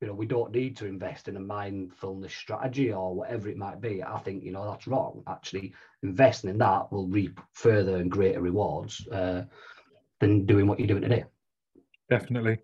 you 0.00 0.06
know, 0.06 0.14
we 0.14 0.26
don't 0.26 0.52
need 0.52 0.76
to 0.76 0.86
invest 0.86 1.26
in 1.26 1.36
a 1.36 1.40
mindfulness 1.40 2.32
strategy 2.32 2.92
or 2.92 3.14
whatever 3.14 3.48
it 3.48 3.56
might 3.56 3.80
be. 3.80 4.02
I 4.02 4.18
think 4.20 4.44
you 4.44 4.52
know 4.52 4.70
that's 4.70 4.86
wrong. 4.86 5.24
Actually, 5.26 5.74
investing 6.04 6.50
in 6.50 6.58
that 6.58 6.92
will 6.92 7.08
reap 7.08 7.40
further 7.52 7.96
and 7.96 8.10
greater 8.10 8.40
rewards 8.40 9.08
uh, 9.08 9.44
than 10.20 10.46
doing 10.46 10.68
what 10.68 10.78
you're 10.78 10.86
doing 10.86 11.02
today. 11.02 11.24
Definitely. 12.08 12.58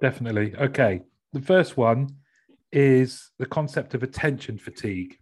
Definitely. 0.00 0.54
Okay. 0.56 1.02
The 1.32 1.40
first 1.40 1.76
one 1.76 2.08
is 2.72 3.30
the 3.38 3.46
concept 3.46 3.94
of 3.94 4.02
attention 4.02 4.58
fatigue. 4.58 5.18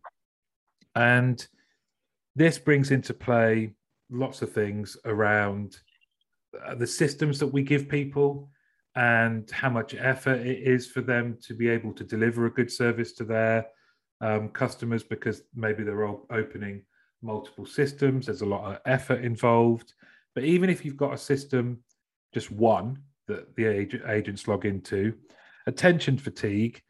And 0.94 1.46
this 2.36 2.58
brings 2.58 2.90
into 2.90 3.14
play 3.14 3.72
lots 4.10 4.42
of 4.42 4.52
things 4.52 4.96
around 5.04 5.76
uh, 6.66 6.74
the 6.74 6.86
systems 6.86 7.38
that 7.38 7.46
we 7.46 7.62
give 7.62 7.88
people 7.88 8.50
and 8.94 9.50
how 9.50 9.70
much 9.70 9.94
effort 9.94 10.40
it 10.40 10.58
is 10.58 10.86
for 10.86 11.00
them 11.00 11.36
to 11.42 11.54
be 11.54 11.68
able 11.68 11.92
to 11.92 12.04
deliver 12.04 12.46
a 12.46 12.52
good 12.52 12.70
service 12.70 13.12
to 13.12 13.24
their 13.24 13.66
um, 14.20 14.48
customers 14.48 15.02
because 15.02 15.42
maybe 15.54 15.84
they're 15.84 16.06
all 16.06 16.26
opening 16.30 16.82
multiple 17.22 17.66
systems. 17.66 18.26
There's 18.26 18.42
a 18.42 18.46
lot 18.46 18.70
of 18.70 18.80
effort 18.86 19.24
involved. 19.24 19.92
But 20.34 20.44
even 20.44 20.70
if 20.70 20.84
you've 20.84 20.96
got 20.96 21.14
a 21.14 21.18
system, 21.18 21.78
just 22.32 22.50
one, 22.50 22.98
that 23.28 23.54
the 23.56 23.66
agents 24.10 24.48
log 24.48 24.66
into. 24.66 25.14
Attention 25.66 26.18
fatigue 26.18 26.82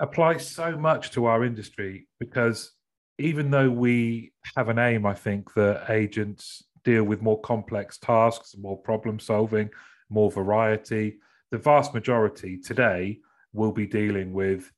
applies 0.00 0.46
so 0.46 0.76
much 0.76 1.10
to 1.12 1.26
our 1.26 1.44
industry 1.44 2.06
because 2.18 2.72
even 3.18 3.50
though 3.50 3.70
we 3.70 4.32
have 4.56 4.68
an 4.68 4.78
aim, 4.78 5.04
I 5.04 5.14
think 5.14 5.52
that 5.54 5.90
agents 5.90 6.62
deal 6.84 7.04
with 7.04 7.22
more 7.22 7.40
complex 7.40 7.98
tasks, 7.98 8.54
more 8.56 8.78
problem 8.78 9.18
solving, 9.18 9.68
more 10.08 10.30
variety. 10.30 11.18
The 11.50 11.58
vast 11.58 11.94
majority 11.94 12.58
today 12.58 13.18
will 13.52 13.72
be 13.72 13.86
dealing 13.86 14.32
with 14.32 14.70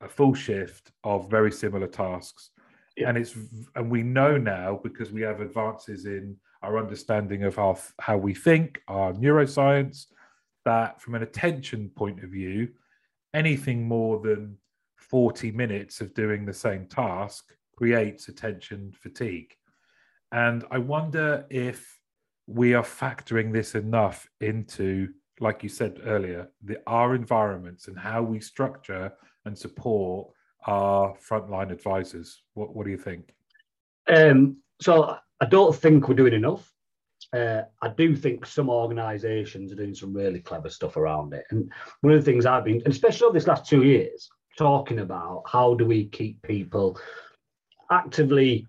a 0.00 0.08
full 0.08 0.34
shift 0.34 0.90
of 1.04 1.30
very 1.30 1.52
similar 1.52 1.86
tasks. 1.86 2.50
Yeah. 2.96 3.08
And 3.08 3.18
it's 3.18 3.34
and 3.74 3.90
we 3.90 4.02
know 4.02 4.36
now 4.36 4.80
because 4.82 5.12
we 5.12 5.22
have 5.22 5.40
advances 5.40 6.04
in 6.04 6.36
our 6.62 6.78
understanding 6.78 7.44
of 7.44 7.56
how, 7.56 7.78
how 8.00 8.16
we 8.16 8.34
think, 8.34 8.80
our 8.88 9.12
neuroscience, 9.12 10.06
that 10.64 11.00
from 11.00 11.14
an 11.14 11.22
attention 11.22 11.90
point 11.90 12.22
of 12.22 12.30
view, 12.30 12.68
anything 13.34 13.86
more 13.86 14.20
than 14.20 14.56
40 14.96 15.50
minutes 15.52 16.00
of 16.00 16.14
doing 16.14 16.44
the 16.44 16.54
same 16.54 16.86
task 16.86 17.52
creates 17.76 18.28
attention 18.28 18.92
fatigue. 18.92 19.54
And 20.30 20.64
I 20.70 20.78
wonder 20.78 21.44
if 21.50 21.98
we 22.46 22.74
are 22.74 22.82
factoring 22.82 23.52
this 23.52 23.74
enough 23.74 24.28
into, 24.40 25.08
like 25.40 25.62
you 25.62 25.68
said 25.68 26.00
earlier, 26.04 26.48
the, 26.62 26.80
our 26.86 27.14
environments 27.14 27.88
and 27.88 27.98
how 27.98 28.22
we 28.22 28.40
structure 28.40 29.12
and 29.44 29.56
support 29.56 30.32
our 30.66 31.14
frontline 31.16 31.70
advisors. 31.70 32.42
What, 32.54 32.74
what 32.74 32.84
do 32.84 32.90
you 32.90 32.98
think? 32.98 33.34
Um, 34.08 34.58
so 34.80 35.16
I 35.40 35.46
don't 35.46 35.74
think 35.74 36.08
we're 36.08 36.14
doing 36.14 36.34
enough. 36.34 36.68
Uh, 37.32 37.62
I 37.80 37.88
do 37.88 38.14
think 38.14 38.44
some 38.44 38.68
organisations 38.68 39.72
are 39.72 39.76
doing 39.76 39.94
some 39.94 40.12
really 40.12 40.40
clever 40.40 40.68
stuff 40.68 40.96
around 40.96 41.32
it. 41.32 41.44
And 41.50 41.72
one 42.00 42.12
of 42.12 42.22
the 42.22 42.30
things 42.30 42.46
I've 42.46 42.64
been, 42.64 42.82
especially 42.86 43.26
over 43.26 43.34
this 43.34 43.46
last 43.46 43.66
two 43.66 43.84
years, 43.84 44.28
talking 44.58 44.98
about 44.98 45.44
how 45.46 45.74
do 45.74 45.86
we 45.86 46.06
keep 46.06 46.42
people 46.42 47.00
actively 47.90 48.66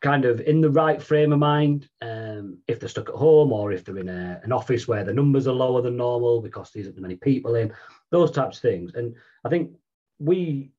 kind 0.00 0.24
of 0.24 0.40
in 0.40 0.60
the 0.60 0.70
right 0.70 1.00
frame 1.00 1.32
of 1.32 1.38
mind 1.38 1.88
um, 2.00 2.58
if 2.66 2.80
they're 2.80 2.88
stuck 2.88 3.08
at 3.08 3.14
home 3.14 3.52
or 3.52 3.70
if 3.70 3.84
they're 3.84 3.98
in 3.98 4.08
a, 4.08 4.40
an 4.42 4.52
office 4.52 4.88
where 4.88 5.04
the 5.04 5.12
numbers 5.12 5.46
are 5.46 5.52
lower 5.52 5.80
than 5.80 5.96
normal 5.96 6.42
because 6.42 6.70
there 6.70 6.80
isn't 6.80 6.98
many 6.98 7.14
people 7.14 7.54
in, 7.54 7.72
those 8.10 8.32
types 8.32 8.56
of 8.56 8.62
things. 8.62 8.92
And 8.94 9.14
I 9.44 9.48
think 9.48 9.70
we 10.18 10.72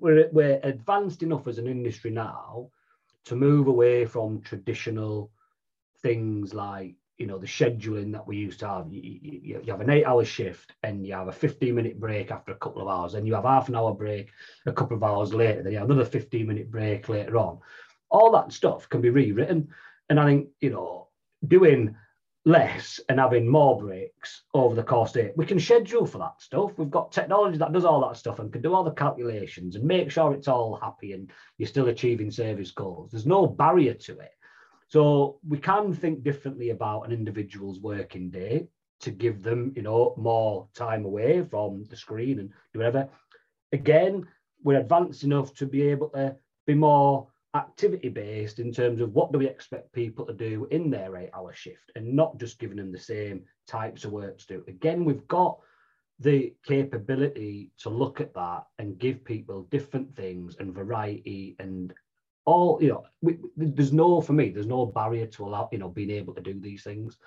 we're, 0.00 0.28
we're 0.32 0.60
advanced 0.62 1.22
enough 1.22 1.46
as 1.46 1.58
an 1.58 1.66
industry 1.66 2.10
now 2.10 2.70
to 3.24 3.36
move 3.36 3.66
away 3.66 4.04
from 4.04 4.40
traditional 4.40 5.30
things 6.02 6.54
like 6.54 6.94
you 7.18 7.26
know 7.26 7.38
the 7.38 7.46
scheduling 7.46 8.12
that 8.12 8.26
we 8.26 8.36
used 8.36 8.60
to 8.60 8.68
have. 8.68 8.92
You, 8.92 9.00
you, 9.02 9.60
you, 9.64 9.72
have 9.72 9.80
an 9.80 9.90
eight 9.90 10.04
hour 10.04 10.24
shift 10.24 10.72
and 10.84 11.04
you 11.04 11.14
have 11.14 11.28
a 11.28 11.32
15 11.32 11.74
minute 11.74 11.98
break 11.98 12.30
after 12.30 12.52
a 12.52 12.56
couple 12.56 12.80
of 12.80 12.88
hours 12.88 13.14
and 13.14 13.26
you 13.26 13.34
have 13.34 13.44
half 13.44 13.68
an 13.68 13.74
hour 13.74 13.92
break 13.92 14.30
a 14.66 14.72
couple 14.72 14.96
of 14.96 15.02
hours 15.02 15.34
later 15.34 15.62
then 15.62 15.72
you 15.72 15.78
have 15.78 15.90
another 15.90 16.08
15 16.08 16.46
minute 16.46 16.70
break 16.70 17.08
later 17.08 17.36
on. 17.36 17.58
All 18.10 18.30
that 18.32 18.52
stuff 18.52 18.88
can 18.88 19.00
be 19.00 19.10
rewritten 19.10 19.68
and 20.08 20.18
i 20.18 20.26
think 20.26 20.48
you 20.60 20.70
know 20.70 21.08
doing 21.46 21.94
less 22.44 23.00
and 23.08 23.20
having 23.20 23.46
more 23.46 23.78
breaks 23.78 24.42
over 24.54 24.74
the 24.74 24.82
course 24.82 25.16
it. 25.16 25.34
We 25.36 25.44
can 25.44 25.60
schedule 25.60 26.06
for 26.06 26.18
that 26.18 26.40
stuff. 26.40 26.78
We've 26.78 26.90
got 26.90 27.12
technology 27.12 27.58
that 27.58 27.72
does 27.72 27.84
all 27.84 28.00
that 28.08 28.16
stuff 28.16 28.38
and 28.38 28.52
can 28.52 28.62
do 28.62 28.74
all 28.74 28.84
the 28.84 28.90
calculations 28.90 29.76
and 29.76 29.84
make 29.84 30.10
sure 30.10 30.32
it's 30.32 30.48
all 30.48 30.76
happy 30.80 31.12
and 31.12 31.30
you're 31.58 31.68
still 31.68 31.88
achieving 31.88 32.30
service 32.30 32.70
goals. 32.70 33.10
There's 33.10 33.26
no 33.26 33.46
barrier 33.46 33.94
to 33.94 34.18
it. 34.18 34.32
So 34.88 35.38
we 35.46 35.58
can 35.58 35.92
think 35.92 36.22
differently 36.22 36.70
about 36.70 37.02
an 37.02 37.12
individual's 37.12 37.80
working 37.80 38.30
day. 38.30 38.68
to 39.00 39.10
give 39.10 39.42
them, 39.42 39.72
you 39.76 39.82
know, 39.82 40.14
more 40.16 40.68
time 40.74 41.04
away 41.04 41.44
from 41.44 41.84
the 41.88 41.96
screen 41.96 42.40
and 42.40 42.50
do 42.72 42.80
whatever. 42.80 43.08
Again, 43.72 44.26
we're 44.62 44.80
advanced 44.80 45.24
enough 45.24 45.54
to 45.54 45.66
be 45.66 45.82
able 45.82 46.08
to 46.10 46.36
be 46.66 46.74
more 46.74 47.28
activity 47.56 48.08
based 48.08 48.58
in 48.58 48.72
terms 48.72 49.00
of 49.00 49.14
what 49.14 49.32
do 49.32 49.38
we 49.38 49.46
expect 49.46 49.92
people 49.92 50.26
to 50.26 50.34
do 50.34 50.66
in 50.70 50.90
their 50.90 51.16
eight 51.16 51.30
hour 51.34 51.52
shift 51.54 51.90
and 51.96 52.14
not 52.14 52.38
just 52.38 52.58
giving 52.58 52.76
them 52.76 52.92
the 52.92 52.98
same 52.98 53.42
types 53.66 54.04
of 54.04 54.12
work 54.12 54.38
to 54.38 54.46
do. 54.46 54.64
Again, 54.68 55.04
we've 55.04 55.26
got 55.28 55.58
the 56.20 56.52
capability 56.64 57.70
to 57.78 57.88
look 57.88 58.20
at 58.20 58.34
that 58.34 58.64
and 58.78 58.98
give 58.98 59.24
people 59.24 59.62
different 59.70 60.14
things 60.16 60.56
and 60.58 60.74
variety 60.74 61.56
and 61.58 61.94
all 62.44 62.78
you 62.80 62.88
know 62.88 63.04
we, 63.20 63.36
there's 63.56 63.92
no 63.92 64.20
for 64.20 64.32
me 64.32 64.48
there's 64.48 64.66
no 64.66 64.86
barrier 64.86 65.26
to 65.26 65.44
allow 65.44 65.68
you 65.70 65.78
know 65.78 65.88
being 65.90 66.10
able 66.10 66.34
to 66.34 66.40
do 66.40 66.58
these 66.58 66.82
things 66.82 67.18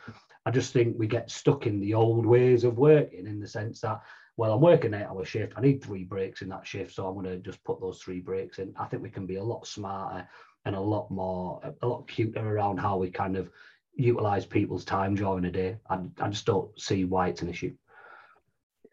i 0.48 0.51
just 0.51 0.74
think 0.74 0.96
we 0.98 1.06
get 1.06 1.30
stuck 1.30 1.68
in 1.68 1.80
the 1.80 1.94
old 1.94 2.25
ways 2.25 2.63
of 2.63 2.80
working 2.80 3.28
in 3.28 3.40
the 3.40 3.48
sense 3.48 3.82
that 3.82 4.01
well 4.38 4.53
i'm 4.53 4.61
working 4.61 4.93
eight 4.93 5.05
hour 5.05 5.25
shift 5.25 5.53
i 5.57 5.61
need 5.61 5.83
three 5.83 6.03
breaks 6.03 6.41
in 6.41 6.50
that 6.50 6.65
shift 6.65 6.93
so 6.93 7.07
i'm 7.07 7.13
going 7.13 7.25
to 7.25 7.38
just 7.38 7.63
put 7.63 7.79
those 7.79 8.00
three 8.00 8.19
breaks 8.19 8.59
in 8.59 8.73
i 8.79 8.85
think 8.85 9.03
we 9.03 9.09
can 9.09 9.25
be 9.25 9.35
a 9.35 9.43
lot 9.43 9.65
smarter 9.67 10.27
and 10.65 10.75
a 10.75 10.79
lot 10.79 11.09
more 11.11 11.61
a 11.81 11.88
lot 11.88 12.07
cuter 12.07 12.47
around 12.47 12.77
how 12.77 12.97
we 12.97 13.09
kind 13.09 13.35
of 13.35 13.50
utilize 13.95 14.45
people's 14.45 14.85
time 14.85 15.15
during 15.15 15.43
the 15.43 15.51
day 15.51 15.77
i, 15.89 16.00
I 16.19 16.29
just 16.29 16.45
don't 16.45 16.79
see 16.79 17.03
why 17.05 17.27
it's 17.27 17.41
an 17.41 17.50
issue 17.50 17.75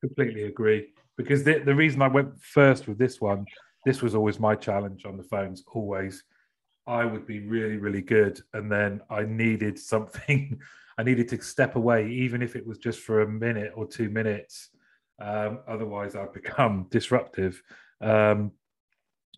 completely 0.01 0.45
agree 0.45 0.89
because 1.19 1.45
the, 1.45 1.59
the 1.59 1.75
reason 1.75 2.01
I 2.01 2.09
went 2.09 2.41
first 2.41 2.89
with 2.89 2.97
this 2.97 3.21
one, 3.21 3.45
this 3.85 4.01
was 4.01 4.15
always 4.15 4.39
my 4.39 4.55
challenge 4.55 5.05
on 5.05 5.17
the 5.17 5.23
phones. 5.25 5.65
Always, 5.73 6.25
I 6.87 7.05
would 7.05 7.27
be 7.27 7.41
really, 7.41 7.77
really 7.77 8.01
good, 8.01 8.41
and 8.55 8.71
then 8.73 9.03
I 9.11 9.25
needed 9.25 9.79
something. 9.79 10.59
I 10.99 11.03
needed 11.05 11.29
to 11.29 11.41
step 11.43 11.77
away, 11.77 12.11
even 12.11 12.43
if 12.43 12.57
it 12.57 12.67
was 12.67 12.79
just 12.79 13.01
for 13.01 13.21
a 13.21 13.29
minute 13.29 13.73
or 13.77 13.87
two 13.87 14.09
minutes. 14.09 14.71
Um, 15.21 15.61
otherwise, 15.67 16.15
I'd 16.15 16.33
become 16.33 16.87
disruptive. 16.91 17.63
Um, 18.01 18.53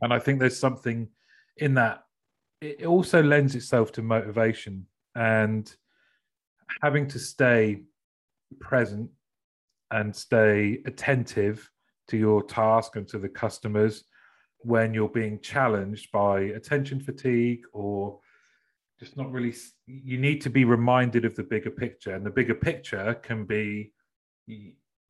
and 0.02 0.12
I 0.12 0.18
think 0.18 0.38
there's 0.38 0.58
something 0.58 1.08
in 1.56 1.74
that. 1.74 2.04
It 2.60 2.84
also 2.84 3.22
lends 3.22 3.54
itself 3.54 3.92
to 3.92 4.02
motivation 4.02 4.86
and 5.14 5.74
having 6.82 7.08
to 7.08 7.18
stay 7.18 7.82
present 8.60 9.10
and 9.90 10.14
stay 10.14 10.82
attentive 10.86 11.70
to 12.08 12.16
your 12.16 12.42
task 12.42 12.96
and 12.96 13.08
to 13.08 13.18
the 13.18 13.28
customers 13.28 14.04
when 14.58 14.92
you're 14.92 15.08
being 15.08 15.40
challenged 15.40 16.12
by 16.12 16.40
attention 16.40 17.00
fatigue 17.00 17.62
or 17.72 18.18
just 18.98 19.16
not 19.16 19.32
really 19.32 19.54
you 19.86 20.18
need 20.18 20.40
to 20.42 20.50
be 20.50 20.64
reminded 20.64 21.24
of 21.24 21.34
the 21.34 21.42
bigger 21.42 21.70
picture 21.70 22.14
and 22.14 22.26
the 22.26 22.30
bigger 22.30 22.54
picture 22.54 23.14
can 23.22 23.44
be 23.44 23.92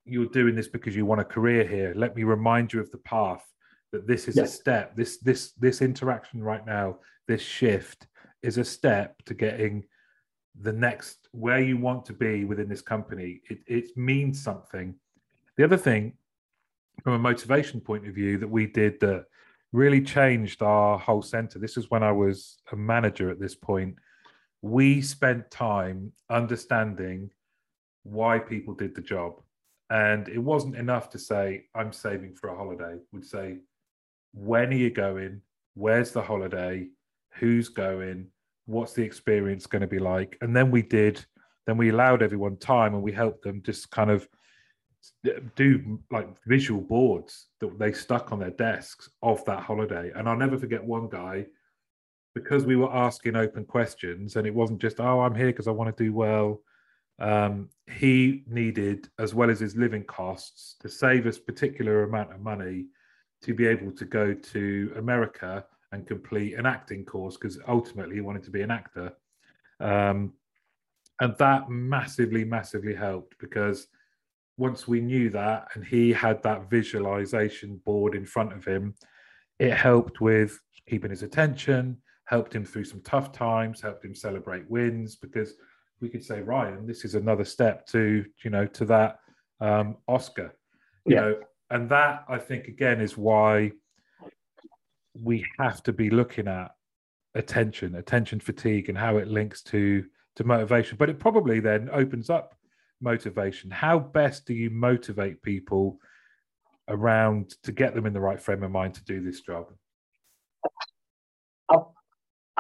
you're 0.05 0.27
doing 0.27 0.55
this 0.55 0.69
because 0.69 0.97
you 0.97 1.07
want 1.07 1.21
a 1.21 1.25
career 1.25 1.65
here 1.65 1.93
let 1.97 2.17
me 2.17 2.25
remind 2.25 2.73
you 2.73 2.81
of 2.81 2.91
the 2.91 2.99
path 2.99 3.45
that 3.93 4.07
this 4.07 4.29
is 4.29 4.37
yes. 4.37 4.49
a 4.49 4.57
step 4.57 4.97
this 4.97 5.19
this 5.19 5.53
this 5.53 5.83
interaction 5.83 6.43
right 6.43 6.67
now 6.67 6.97
this 7.29 7.43
shift 7.43 8.07
is 8.43 8.59
a 8.59 8.65
step 8.65 9.23
to 9.25 9.35
getting 9.35 9.85
the 10.61 10.73
next 10.73 11.29
where 11.33 11.61
you 11.61 11.77
want 11.77 12.05
to 12.07 12.13
be 12.13 12.45
within 12.45 12.69
this 12.69 12.83
company. 12.83 13.41
It, 13.49 13.61
it 13.67 13.97
means 13.97 14.43
something. 14.43 14.95
The 15.57 15.65
other 15.65 15.77
thing, 15.77 16.15
from 17.03 17.15
a 17.15 17.19
motivation 17.19 17.81
point 17.81 18.07
of 18.07 18.15
view, 18.15 18.39
that 18.39 18.49
we 18.49 18.67
did 18.67 19.01
that 19.01 19.25
really 19.73 20.03
changed 20.03 20.63
our 20.63 20.99
whole 20.99 21.23
center. 21.23 21.59
This 21.59 21.77
is 21.77 21.91
when 21.91 22.03
I 22.03 22.13
was 22.13 22.59
a 22.73 22.77
manager 22.77 23.31
at 23.31 23.41
this 23.41 23.55
point. 23.55 23.97
We 24.63 25.01
spent 25.01 25.51
time 25.51 26.13
understanding 26.29 27.31
why 28.03 28.39
people 28.39 28.75
did 28.75 28.95
the 28.95 29.01
job. 29.01 29.41
And 29.91 30.29
it 30.29 30.39
wasn't 30.39 30.77
enough 30.77 31.11
to 31.11 31.19
say, 31.19 31.65
I'm 31.75 31.93
saving 31.93 32.35
for 32.35 32.49
a 32.49 32.57
holiday. 32.57 32.97
We'd 33.13 33.25
say, 33.25 33.59
when 34.33 34.69
are 34.69 34.77
you 34.77 34.91
going? 34.91 35.43
Where's 35.75 36.13
the 36.13 36.23
holiday? 36.23 36.89
Who's 37.35 37.69
going? 37.69 38.31
what's 38.71 38.93
the 38.93 39.03
experience 39.03 39.67
going 39.67 39.83
to 39.83 39.89
be 39.89 39.99
like 39.99 40.39
and 40.41 40.55
then 40.55 40.71
we 40.71 40.81
did 40.81 41.25
then 41.67 41.77
we 41.77 41.91
allowed 41.91 42.23
everyone 42.23 42.57
time 42.57 42.95
and 42.95 43.03
we 43.03 43.13
helped 43.13 43.43
them 43.43 43.61
just 43.63 43.91
kind 43.91 44.11
of 44.11 44.29
do 45.57 45.99
like 46.11 46.29
visual 46.47 46.81
boards 46.81 47.49
that 47.59 47.79
they 47.79 47.93
stuck 47.93 48.33
on 48.33 48.39
their 48.39 48.51
desks 48.51 49.09
of 49.23 49.45
that 49.45 49.61
holiday 49.61 50.13
and 50.15 50.29
i'll 50.29 50.37
never 50.37 50.59
forget 50.59 50.83
one 50.83 51.09
guy 51.09 51.45
because 52.35 52.65
we 52.65 52.77
were 52.77 52.95
asking 52.95 53.35
open 53.35 53.65
questions 53.65 54.37
and 54.37 54.47
it 54.47 54.55
wasn't 54.55 54.81
just 54.81 55.01
oh 55.01 55.21
i'm 55.21 55.35
here 55.35 55.47
because 55.47 55.67
i 55.67 55.73
want 55.73 55.95
to 55.95 56.05
do 56.05 56.13
well 56.13 56.61
um, 57.21 57.69
he 57.99 58.45
needed 58.47 59.09
as 59.19 59.35
well 59.35 59.51
as 59.51 59.61
his 59.61 59.77
living 59.77 60.05
costs 60.05 60.77
to 60.81 60.89
save 60.89 61.27
a 61.27 61.33
particular 61.33 62.05
amount 62.05 62.33
of 62.33 62.41
money 62.41 62.87
to 63.43 63.55
be 63.55 63.67
able 63.67 63.93
to 63.93 64.05
go 64.05 64.35
to 64.35 64.93
america 64.97 65.65
and 65.93 66.07
complete 66.07 66.55
an 66.55 66.67
acting 66.67 67.05
course 67.05 67.37
because 67.37 67.59
ultimately 67.67 68.17
he 68.17 68.21
wanted 68.21 68.45
to 68.45 68.51
be 68.51 68.63
an 68.63 68.71
actor. 68.71 69.13
Um, 69.81 70.35
and 71.21 71.37
that 71.39 71.69
massively, 71.69 72.45
massively 72.45 72.95
helped 72.95 73.39
because 73.39 73.89
once 74.57 74.87
we 74.87 75.01
knew 75.01 75.31
that 75.31 75.69
and 75.75 75.85
he 75.85 76.13
had 76.13 76.43
that 76.43 76.71
visualization 76.71 77.81
board 77.85 78.15
in 78.15 78.25
front 78.25 78.53
of 78.53 78.65
him, 78.65 78.95
it 79.59 79.73
helped 79.73 80.21
with 80.21 80.59
keeping 80.89 81.11
his 81.11 81.23
attention, 81.23 81.99
helped 82.25 82.55
him 82.55 82.65
through 82.65 82.85
some 82.85 83.01
tough 83.03 83.33
times, 83.33 83.81
helped 83.81 84.05
him 84.05 84.15
celebrate 84.15 84.71
wins 84.71 85.17
because 85.17 85.55
we 86.01 86.09
could 86.09 86.25
say, 86.25 86.41
Ryan, 86.41 86.87
this 86.87 87.05
is 87.05 87.15
another 87.15 87.45
step 87.45 87.87
to, 87.89 88.25
you 88.43 88.51
know, 88.51 88.67
to 88.67 88.85
that 88.87 89.21
um, 89.61 89.97
Oscar. 90.09 90.55
You 91.07 91.15
yeah. 91.15 91.21
know, 91.21 91.41
and 91.71 91.89
that 91.91 92.25
I 92.29 92.39
think 92.39 92.67
again 92.67 93.01
is 93.01 93.17
why 93.17 93.73
we 95.15 95.45
have 95.59 95.83
to 95.85 95.93
be 95.93 96.11
looking 96.11 96.49
at 96.49 96.71
attention, 97.35 97.97
attention 97.97 98.41
fatigue, 98.41 98.89
and 98.89 98.99
how 98.99 99.19
it 99.19 99.29
links 99.29 99.63
to 99.65 100.05
to 100.37 100.45
motivation. 100.45 100.97
But 100.97 101.11
it 101.11 101.19
probably 101.19 101.61
then 101.61 101.89
opens 101.93 102.31
up 102.31 102.55
motivation. 103.01 103.71
How 103.71 103.99
best 103.99 104.47
do 104.47 104.55
you 104.55 104.71
motivate 104.71 105.43
people 105.43 105.99
around 106.89 107.55
to 107.63 107.73
get 107.73 107.95
them 107.95 108.07
in 108.07 108.13
the 108.13 108.21
right 108.21 108.41
frame 108.41 108.63
of 108.63 108.71
mind 108.71 108.95
to 108.95 109.05
do 109.05 109.23
this 109.23 109.41
job? 109.41 109.67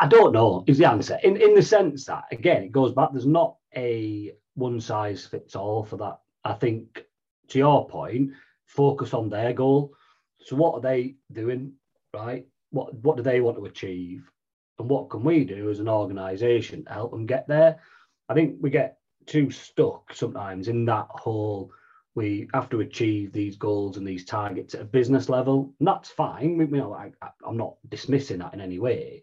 I, 0.00 0.08
don't 0.08 0.32
know 0.32 0.64
is 0.66 0.78
the 0.78 0.88
answer. 0.88 1.18
In 1.22 1.36
in 1.36 1.54
the 1.54 1.62
sense 1.62 2.06
that 2.06 2.24
again, 2.32 2.64
it 2.64 2.72
goes 2.72 2.92
back. 2.92 3.10
There's 3.12 3.26
not 3.26 3.56
a 3.76 4.32
one 4.54 4.80
size 4.80 5.26
fits 5.26 5.56
all 5.56 5.84
for 5.84 5.96
that. 5.98 6.18
I 6.44 6.54
think 6.54 7.04
to 7.48 7.58
your 7.58 7.88
point, 7.88 8.32
focus 8.66 9.14
on 9.14 9.28
their 9.30 9.52
goal. 9.52 9.94
So 10.40 10.56
what 10.56 10.74
are 10.74 10.80
they 10.80 11.16
doing? 11.32 11.72
right? 12.14 12.46
What 12.70 12.94
what 12.94 13.16
do 13.16 13.22
they 13.22 13.40
want 13.40 13.56
to 13.58 13.66
achieve, 13.66 14.30
and 14.78 14.88
what 14.88 15.10
can 15.10 15.24
we 15.24 15.44
do 15.44 15.70
as 15.70 15.80
an 15.80 15.88
organisation 15.88 16.84
to 16.84 16.92
help 16.92 17.10
them 17.10 17.26
get 17.26 17.48
there? 17.48 17.80
I 18.28 18.34
think 18.34 18.56
we 18.60 18.70
get 18.70 18.98
too 19.26 19.50
stuck 19.50 20.14
sometimes 20.14 20.68
in 20.68 20.84
that 20.86 21.08
whole. 21.10 21.72
We 22.16 22.48
have 22.54 22.68
to 22.70 22.80
achieve 22.80 23.32
these 23.32 23.56
goals 23.56 23.96
and 23.96 24.06
these 24.06 24.24
targets 24.24 24.74
at 24.74 24.80
a 24.80 24.84
business 24.84 25.28
level, 25.28 25.72
and 25.78 25.88
that's 25.88 26.10
fine. 26.10 26.56
We, 26.58 26.66
you 26.66 26.76
know, 26.78 26.92
I, 26.92 27.12
I'm 27.46 27.56
not 27.56 27.76
dismissing 27.88 28.38
that 28.38 28.54
in 28.54 28.60
any 28.60 28.78
way, 28.80 29.22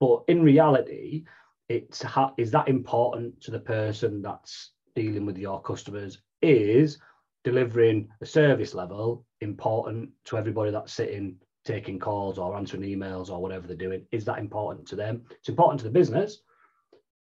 but 0.00 0.24
in 0.28 0.42
reality, 0.42 1.24
it's 1.68 2.02
ha- 2.02 2.34
is 2.36 2.50
that 2.50 2.68
important 2.68 3.40
to 3.42 3.50
the 3.50 3.60
person 3.60 4.22
that's 4.22 4.72
dealing 4.94 5.26
with 5.26 5.38
your 5.38 5.60
customers? 5.62 6.18
Is 6.42 6.98
delivering 7.44 8.08
a 8.20 8.26
service 8.26 8.74
level 8.74 9.24
important 9.40 10.10
to 10.24 10.36
everybody 10.36 10.70
that's 10.70 10.92
sitting 10.92 11.36
taking 11.64 11.98
calls 11.98 12.38
or 12.38 12.56
answering 12.56 12.82
emails 12.82 13.30
or 13.30 13.40
whatever 13.40 13.66
they're 13.66 13.76
doing 13.76 14.04
is 14.12 14.24
that 14.24 14.38
important 14.38 14.86
to 14.86 14.96
them 14.96 15.22
it's 15.30 15.48
important 15.48 15.78
to 15.78 15.84
the 15.84 15.90
business 15.90 16.40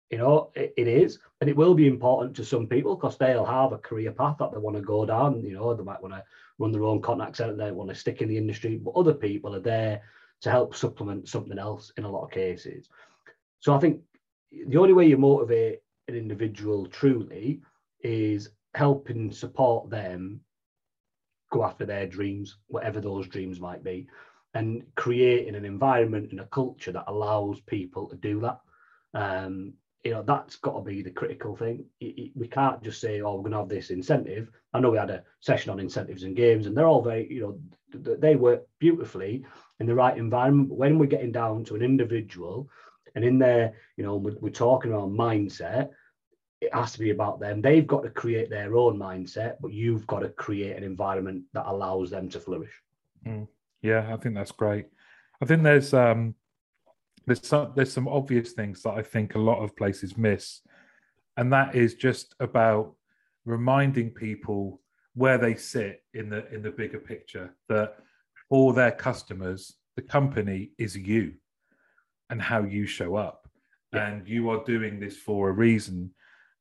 you 0.10 0.18
know 0.18 0.52
it, 0.56 0.74
it 0.78 0.88
is 0.88 1.20
and 1.42 1.50
it 1.50 1.56
will 1.56 1.74
be 1.74 1.88
important 1.88 2.36
to 2.36 2.46
some 2.46 2.68
people 2.68 2.96
because 2.96 3.18
they'll 3.18 3.46
have 3.46 3.72
a 3.72 3.78
career 3.78 4.12
path 4.12 4.38
that 4.40 4.52
they 4.52 4.58
want 4.58 4.76
to 4.76 4.82
go 4.82 5.06
down 5.06 5.42
you 5.42 5.54
know 5.54 5.74
they 5.74 5.84
might 5.84 6.02
want 6.02 6.14
to 6.14 6.24
run 6.58 6.72
their 6.72 6.84
own 6.84 7.02
contact 7.02 7.38
center 7.38 7.56
they 7.56 7.72
want 7.72 7.90
to 7.90 7.96
stick 7.96 8.22
in 8.22 8.30
the 8.30 8.38
industry 8.38 8.78
but 8.78 8.96
other 8.96 9.14
people 9.14 9.56
are 9.56 9.60
there 9.60 10.02
to 10.42 10.52
help 10.52 10.76
supplement 10.76 11.28
something 11.28 11.58
else 11.58 11.92
in 11.98 12.04
a 12.04 12.12
lot 12.12 12.24
of 12.24 12.32
cases 12.32 12.90
so 13.60 13.74
i 13.74 13.80
think 13.80 14.00
the 14.68 14.78
only 14.78 14.94
way 14.94 15.06
you 15.06 15.18
motivate 15.18 15.80
an 16.08 16.16
individual 16.16 16.86
truly 16.88 17.62
is 18.02 18.50
helping 18.74 19.32
support 19.32 19.90
them 19.90 20.40
go 21.52 21.64
after 21.64 21.86
their 21.86 22.08
dreams 22.08 22.58
whatever 22.68 23.00
those 23.00 23.28
dreams 23.28 23.60
might 23.60 23.84
be 23.84 24.08
and 24.54 24.84
creating 24.96 25.56
an 25.56 25.66
environment 25.66 26.32
and 26.32 26.40
a 26.40 26.46
culture 26.46 26.92
that 26.92 27.06
allows 27.08 27.62
people 27.62 28.08
to 28.08 28.16
do 28.18 28.42
that. 28.42 28.60
Um, 29.14 29.74
you 30.04 30.12
know, 30.12 30.24
that's 30.24 30.56
got 30.56 30.74
to 30.74 30.82
be 30.82 31.02
the 31.02 31.12
critical 31.12 31.56
thing. 31.56 31.86
We 32.00 32.48
can't 32.50 32.82
just 32.82 33.00
say, 33.00 33.22
oh, 33.22 33.36
we're 33.36 33.42
going 33.42 33.52
to 33.52 33.60
have 33.60 33.70
this 33.70 33.92
incentive. 33.92 34.50
I 34.74 34.80
know 34.80 34.90
we 34.90 34.98
had 34.98 35.12
a 35.12 35.24
session 35.42 35.72
on 35.72 35.80
incentives 35.80 36.24
and 36.24 36.36
games, 36.36 36.66
and 36.66 36.76
they're 36.76 36.88
all 36.88 37.04
very, 37.04 37.32
you 37.32 37.42
know, 37.42 38.16
they 38.18 38.36
work 38.36 38.64
beautifully 38.80 39.46
in 39.82 39.88
the 39.88 39.96
right 39.96 40.16
environment. 40.16 40.70
But 40.70 40.78
when 40.78 40.98
we're 40.98 41.08
getting 41.08 41.32
down 41.32 41.66
to 41.66 41.76
an 41.76 41.82
individual 41.82 42.70
and 43.16 43.26
in 43.26 43.40
there, 43.40 43.74
you 43.98 44.06
know, 44.06 44.16
we're, 44.16 44.38
we're 44.40 44.50
talking 44.50 44.94
about 44.94 45.10
mindset, 45.10 45.90
it 46.62 46.74
has 46.74 46.94
to 46.94 47.00
be 47.00 47.10
about 47.10 47.40
them. 47.40 47.62
They've 47.62 47.88
got 47.88 48.04
to 48.04 48.10
create 48.12 48.50
their 48.50 48.76
own 48.78 48.98
mindset, 48.98 49.56
but 49.60 49.74
you've 49.74 50.06
got 50.06 50.20
to 50.20 50.30
create 50.30 50.78
an 50.78 50.84
environment 50.84 51.44
that 51.54 51.66
allows 51.66 52.12
them 52.12 52.30
to 52.30 52.40
flourish. 52.40 52.72
Mm. 53.26 53.48
Yeah, 53.82 54.14
I 54.14 54.18
think 54.18 54.36
that's 54.36 54.52
great. 54.52 54.86
I 55.42 55.46
think 55.46 55.64
there's 55.64 55.94
um 55.96 56.36
there's 57.26 57.46
some 57.46 57.74
there's 57.76 57.92
some 57.92 58.08
obvious 58.08 58.52
things 58.52 58.84
that 58.84 58.94
I 58.94 59.02
think 59.02 59.34
a 59.34 59.40
lot 59.40 59.64
of 59.64 59.76
places 59.76 60.16
miss, 60.16 60.62
and 61.36 61.52
that 61.52 61.74
is 61.74 61.96
just 61.96 62.36
about 62.40 62.94
reminding 63.46 64.12
people 64.12 64.82
where 65.16 65.40
they 65.40 65.56
sit 65.56 66.04
in 66.14 66.30
the 66.30 66.48
in 66.54 66.62
the 66.62 66.70
bigger 66.70 67.00
picture 67.00 67.56
that 67.70 67.96
for 68.52 68.74
their 68.74 68.92
customers 68.92 69.78
the 69.96 70.02
company 70.02 70.72
is 70.78 70.98
you 70.98 71.34
and 72.30 72.42
how 72.42 72.64
you 72.64 72.86
show 72.86 73.16
up. 73.16 73.48
Yeah. 73.94 74.08
and 74.08 74.28
you 74.28 74.50
are 74.50 74.64
doing 74.64 75.00
this 75.00 75.18
for 75.18 75.50
a 75.50 75.54
reason. 75.54 76.12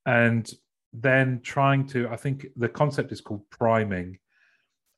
And 0.06 0.50
then 0.92 1.40
trying 1.44 1.86
to 1.86 2.08
i 2.08 2.16
think 2.16 2.46
the 2.56 2.68
concept 2.68 3.12
is 3.12 3.20
called 3.20 3.48
priming. 3.50 4.18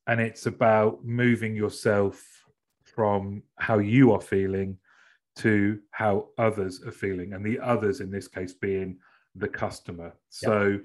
And 0.07 0.21
it's 0.21 0.47
about 0.47 1.05
moving 1.05 1.55
yourself 1.55 2.23
from 2.85 3.43
how 3.57 3.79
you 3.79 4.13
are 4.13 4.21
feeling 4.21 4.77
to 5.37 5.79
how 5.93 6.29
others 6.37 6.83
are 6.87 6.93
feeling. 6.93 7.33
And 7.33 7.45
the 7.45 7.59
others 7.61 8.01
in 8.01 8.11
this 8.11 8.29
case 8.29 8.53
being 8.53 8.99
the 9.35 9.49
customer. 9.49 10.15
So 10.29 10.79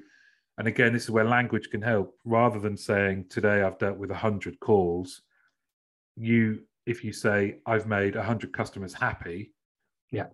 and 0.58 0.68
again 0.68 0.94
this 0.94 1.04
is 1.04 1.12
where 1.12 1.26
language 1.26 1.70
can 1.70 1.82
help. 1.82 2.16
Rather 2.24 2.60
than 2.60 2.78
saying 2.78 3.26
today 3.30 3.62
i've 3.64 3.80
dealt 3.80 3.98
with 3.98 4.10
100 4.10 4.60
calls 4.62 5.22
you 6.18 6.60
if 6.86 7.04
you 7.04 7.12
say 7.12 7.58
i've 7.66 7.88
made 7.88 8.16
100 8.16 8.52
customers 8.52 8.94
happy 8.94 9.54
yeah. 10.12 10.28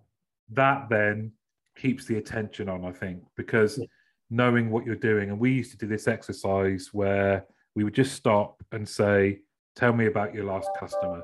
that 0.50 0.88
then 0.90 1.32
keeps 1.76 2.06
the 2.06 2.18
attention 2.18 2.70
on 2.70 2.86
i 2.86 2.92
think 2.92 3.22
because 3.36 3.78
yeah. 3.78 3.86
knowing 4.30 4.70
what 4.70 4.86
you're 4.86 4.96
doing 4.96 5.30
and 5.30 5.40
we 5.40 5.52
used 5.52 5.72
to 5.72 5.78
do 5.78 5.88
this 5.88 6.08
exercise 6.08 6.90
where 6.94 7.46
we 7.76 7.84
would 7.84 7.94
just 7.94 8.14
stop 8.14 8.64
and 8.72 8.88
say 8.88 9.40
tell 9.76 9.94
me 9.94 10.06
about 10.06 10.34
your 10.34 10.46
last 10.46 10.70
customer. 10.80 11.22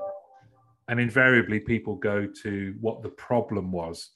And 0.88 0.98
invariably 0.98 1.60
people 1.60 1.94
go 1.94 2.26
to 2.42 2.74
what 2.80 3.02
the 3.02 3.10
problem 3.10 3.70
was. 3.70 4.10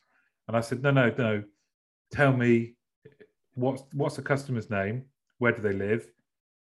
And 0.49 0.57
i 0.57 0.61
said 0.61 0.83
no 0.83 0.91
no 0.91 1.13
no. 1.17 1.43
Tell 2.13 2.33
me 2.33 2.75
what's 3.55 3.85
what's 3.93 4.17
the 4.17 4.23
customer's 4.23 4.71
name? 4.71 5.05
Where 5.39 5.53
do 5.53 5.63
they 5.63 5.73
live? 5.73 6.07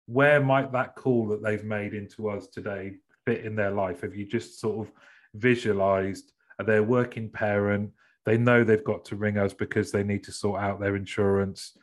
Where 0.07 0.41
might 0.41 0.73
that 0.73 0.97
call 0.97 1.27
that 1.29 1.43
they've 1.43 1.65
made 1.65 1.95
into 1.95 2.29
us 2.29 2.47
today 2.49 2.95
fit 3.25 3.45
in 3.45 3.55
their 3.57 3.71
life. 3.71 4.03
Have 4.03 4.15
you 4.15 4.27
just 4.27 4.61
sort 4.61 4.87
of 4.87 4.93
visualized 5.35 6.33
a 6.59 6.81
working 6.81 7.29
parent? 7.29 7.91
They 8.25 8.39
know 8.39 8.65
they've 8.65 8.85
got 8.85 9.05
to 9.07 9.17
ring 9.17 9.39
us 9.39 9.53
because 9.53 9.93
they 9.93 10.03
need 10.03 10.25
to 10.25 10.33
sort 10.33 10.61
out 10.61 10.81
their 10.81 10.97
insurance. 10.97 11.77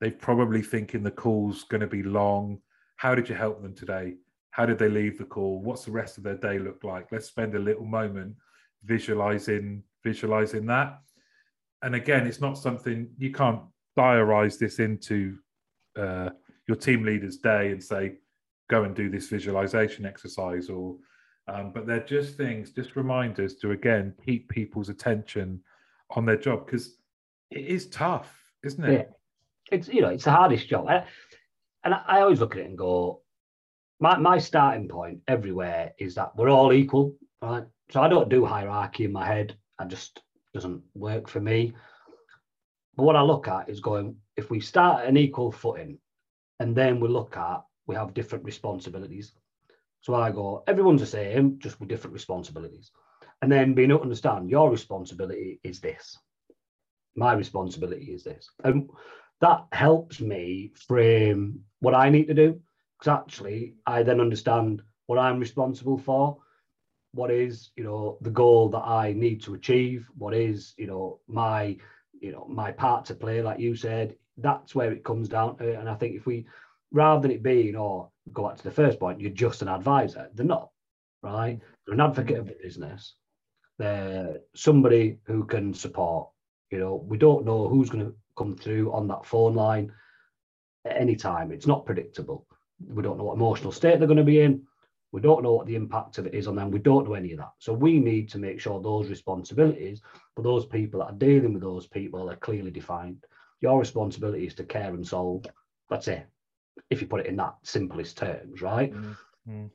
They 0.00 0.10
probably 0.10 0.62
thinking 0.62 1.02
the 1.02 1.10
call's 1.10 1.64
going 1.64 1.82
to 1.82 1.86
be 1.86 2.02
long. 2.02 2.58
How 2.96 3.14
did 3.14 3.28
you 3.28 3.34
help 3.34 3.62
them 3.62 3.74
today? 3.74 4.14
How 4.50 4.66
did 4.66 4.78
they 4.78 4.88
leave 4.88 5.18
the 5.18 5.24
call? 5.24 5.60
What's 5.60 5.84
the 5.84 5.92
rest 5.92 6.18
of 6.18 6.24
their 6.24 6.36
day 6.36 6.58
look 6.58 6.84
like? 6.84 7.10
Let's 7.10 7.26
spend 7.26 7.54
a 7.54 7.58
little 7.58 7.84
moment 7.84 8.36
visualizing 8.84 9.82
visualizing 10.02 10.66
that. 10.66 10.98
And 11.82 11.94
again 11.94 12.26
it's 12.26 12.40
not 12.40 12.58
something 12.58 13.08
you 13.18 13.32
can't 13.32 13.60
diarize 13.96 14.58
this 14.58 14.78
into 14.78 15.38
uh, 15.96 16.30
your 16.66 16.76
team 16.76 17.04
leader's 17.04 17.36
day 17.36 17.70
and 17.70 17.82
say 17.82 18.14
go 18.72 18.84
and 18.84 18.94
do 18.94 19.08
this 19.08 19.28
visualization 19.28 20.06
exercise 20.06 20.68
or 20.68 20.96
um, 21.48 21.72
but 21.74 21.86
they're 21.86 22.10
just 22.16 22.36
things 22.36 22.70
just 22.70 22.96
reminders 22.96 23.56
to 23.56 23.72
again 23.72 24.14
keep 24.24 24.48
people's 24.48 24.88
attention 24.88 25.60
on 26.10 26.24
their 26.24 26.36
job 26.36 26.64
because 26.64 26.96
it 27.50 27.64
is 27.66 27.88
tough 27.88 28.30
isn't 28.64 28.84
it 28.84 29.08
yeah. 29.08 29.76
it's 29.76 29.88
you 29.88 30.00
know 30.00 30.08
it's 30.08 30.24
the 30.24 30.30
hardest 30.30 30.68
job 30.68 30.86
and 31.84 31.94
I 31.94 32.20
always 32.20 32.40
look 32.40 32.54
at 32.54 32.62
it 32.62 32.66
and 32.66 32.78
go 32.78 33.22
my, 34.02 34.18
my 34.18 34.38
starting 34.38 34.88
point 34.88 35.20
everywhere 35.28 35.92
is 35.96 36.16
that 36.16 36.34
we're 36.34 36.50
all 36.50 36.72
equal, 36.72 37.14
right? 37.40 37.62
So 37.92 38.02
I 38.02 38.08
don't 38.08 38.28
do 38.28 38.44
hierarchy 38.44 39.04
in 39.04 39.12
my 39.12 39.24
head. 39.24 39.56
I 39.78 39.84
just 39.84 40.20
doesn't 40.52 40.82
work 40.94 41.28
for 41.28 41.38
me. 41.38 41.72
But 42.96 43.04
what 43.04 43.14
I 43.14 43.22
look 43.22 43.46
at 43.46 43.68
is 43.68 43.78
going, 43.78 44.16
if 44.36 44.50
we 44.50 44.58
start 44.58 45.02
at 45.02 45.08
an 45.08 45.16
equal 45.16 45.52
footing 45.52 45.98
and 46.58 46.74
then 46.74 46.98
we 46.98 47.06
look 47.06 47.36
at, 47.36 47.62
we 47.86 47.94
have 47.94 48.14
different 48.14 48.44
responsibilities. 48.44 49.32
So 50.00 50.14
I 50.14 50.30
go, 50.30 50.64
everyone's 50.66 51.00
the 51.00 51.06
same, 51.06 51.58
just 51.58 51.78
with 51.78 51.88
different 51.88 52.14
responsibilities. 52.14 52.90
And 53.40 53.50
then 53.50 53.74
being 53.74 53.90
able 53.90 54.00
to 54.00 54.04
understand 54.04 54.50
your 54.50 54.70
responsibility 54.70 55.60
is 55.62 55.80
this. 55.80 56.18
My 57.14 57.32
responsibility 57.34 58.06
is 58.06 58.24
this. 58.24 58.48
And 58.64 58.88
that 59.40 59.64
helps 59.72 60.20
me 60.20 60.72
frame 60.86 61.60
what 61.80 61.94
I 61.94 62.08
need 62.08 62.28
to 62.28 62.34
do 62.34 62.60
because 62.98 63.20
actually 63.20 63.74
I 63.86 64.02
then 64.02 64.20
understand 64.20 64.82
what 65.06 65.18
I'm 65.18 65.40
responsible 65.40 65.98
for, 65.98 66.38
what 67.12 67.30
is 67.30 67.70
you 67.76 67.84
know 67.84 68.18
the 68.20 68.30
goal 68.30 68.68
that 68.70 68.86
I 68.86 69.12
need 69.12 69.42
to 69.42 69.54
achieve, 69.54 70.08
what 70.16 70.34
is 70.34 70.74
you 70.78 70.86
know 70.86 71.20
my 71.26 71.76
you 72.20 72.32
know 72.32 72.46
my 72.48 72.70
part 72.70 73.04
to 73.06 73.14
play, 73.14 73.42
like 73.42 73.58
you 73.58 73.74
said. 73.74 74.16
That's 74.38 74.74
where 74.74 74.92
it 74.92 75.04
comes 75.04 75.28
down 75.28 75.58
to. 75.58 75.78
And 75.78 75.88
I 75.88 75.94
think 75.94 76.14
if 76.14 76.24
we 76.24 76.46
rather 76.92 77.22
than 77.22 77.30
it 77.30 77.42
being 77.42 77.76
or 77.76 78.10
go 78.32 78.48
back 78.48 78.56
to 78.58 78.64
the 78.64 78.70
first 78.70 79.00
point, 79.00 79.20
you're 79.20 79.30
just 79.30 79.62
an 79.62 79.68
advisor. 79.68 80.28
They're 80.34 80.46
not, 80.46 80.70
right? 81.22 81.60
They're 81.86 81.94
an 81.94 82.00
advocate 82.00 82.38
of 82.38 82.46
the 82.46 82.56
business. 82.62 83.14
They're 83.78 84.38
somebody 84.54 85.18
who 85.24 85.44
can 85.44 85.74
support. 85.74 86.28
You 86.70 86.78
know, 86.78 87.04
we 87.06 87.18
don't 87.18 87.44
know 87.44 87.68
who's 87.68 87.90
going 87.90 88.04
to 88.04 88.14
come 88.36 88.56
through 88.56 88.92
on 88.92 89.08
that 89.08 89.26
phone 89.26 89.54
line 89.54 89.92
at 90.84 90.96
any 90.96 91.16
time. 91.16 91.52
It's 91.52 91.66
not 91.66 91.86
predictable. 91.86 92.46
We 92.86 93.02
don't 93.02 93.18
know 93.18 93.24
what 93.24 93.36
emotional 93.36 93.72
state 93.72 93.98
they're 93.98 94.08
going 94.08 94.16
to 94.16 94.24
be 94.24 94.40
in. 94.40 94.62
We 95.12 95.20
don't 95.20 95.42
know 95.42 95.52
what 95.52 95.66
the 95.66 95.76
impact 95.76 96.16
of 96.16 96.26
it 96.26 96.34
is 96.34 96.48
on 96.48 96.56
them. 96.56 96.70
We 96.70 96.78
don't 96.78 97.06
know 97.06 97.14
any 97.14 97.32
of 97.32 97.38
that. 97.38 97.52
So 97.58 97.74
we 97.74 97.98
need 97.98 98.30
to 98.30 98.38
make 98.38 98.58
sure 98.60 98.80
those 98.80 99.10
responsibilities 99.10 100.00
for 100.34 100.42
those 100.42 100.64
people 100.64 101.00
that 101.00 101.06
are 101.06 101.18
dealing 101.18 101.52
with 101.52 101.62
those 101.62 101.86
people 101.86 102.30
are 102.30 102.36
clearly 102.36 102.70
defined. 102.70 103.22
Your 103.60 103.78
responsibility 103.78 104.46
is 104.46 104.54
to 104.54 104.64
care 104.64 104.94
and 104.94 105.06
solve. 105.06 105.44
That's 105.90 106.08
it. 106.08 106.26
If 106.90 107.00
you 107.00 107.06
put 107.06 107.20
it 107.20 107.26
in 107.26 107.36
that 107.36 107.54
simplest 107.62 108.18
terms, 108.18 108.62
right? 108.62 108.92
Mm-hmm. 108.92 109.66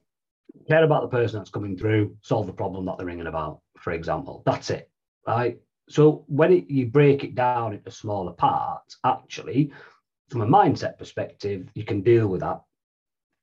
Care 0.68 0.84
about 0.84 1.04
the 1.04 1.16
person 1.16 1.40
that's 1.40 1.50
coming 1.50 1.78
through, 1.78 2.16
solve 2.22 2.48
the 2.48 2.54
problem 2.54 2.86
that 2.86 2.98
they're 2.98 3.06
ringing 3.06 3.28
about, 3.28 3.62
for 3.78 3.92
example. 3.92 4.44
That's 4.46 4.70
it, 4.70 4.90
right? 5.28 5.58
So 5.90 6.26
when 6.28 6.52
it, 6.52 6.70
you 6.70 6.88
break 6.88 7.24
it 7.24 7.36
down 7.36 7.74
into 7.74 7.92
smaller 7.92 8.34
parts, 8.34 8.98
actually, 9.04 9.72
from 10.30 10.42
a 10.42 10.48
mindset 10.48 10.98
perspective, 10.98 11.70
you 11.74 11.86
can 11.86 12.02
deal 12.02 12.28
with 12.28 12.42
that 12.42 12.62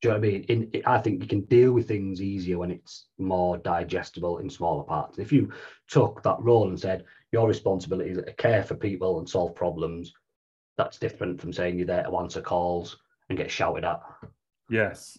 do 0.05 0.11
you 0.11 0.15
know 0.17 0.21
what 0.21 0.29
I 0.29 0.33
mean? 0.33 0.43
In, 0.75 0.83
I 0.85 0.99
think 0.99 1.23
you 1.23 1.27
can 1.27 1.47
deal 1.47 1.73
with 1.73 1.89
things 1.89 2.21
easier 2.21 2.59
when 2.59 2.71
it's 2.71 3.07
more 3.17 3.57
digestible 3.57 4.37
in 4.37 4.51
smaller 4.51 4.85
parts. 4.85 5.19
If 5.19 5.33
you 5.33 5.51
took 5.89 6.23
that 6.23 6.37
role 6.41 6.69
and 6.69 6.79
said 6.79 7.05
your 7.33 7.49
responsibility 7.49 8.11
is 8.11 8.19
to 8.19 8.33
care 8.35 8.63
for 8.63 8.75
people 8.75 9.19
and 9.19 9.27
solve 9.27 9.55
problems, 9.55 10.13
that's 10.77 10.99
different 10.99 11.41
from 11.41 11.55
saying 11.55 11.79
you're 11.79 11.87
there 11.87 12.03
to 12.03 12.19
answer 12.19 12.43
calls 12.43 12.99
and 13.29 13.39
get 13.39 13.51
shouted 13.51 13.85
at. 13.85 14.01
Yes. 14.71 15.19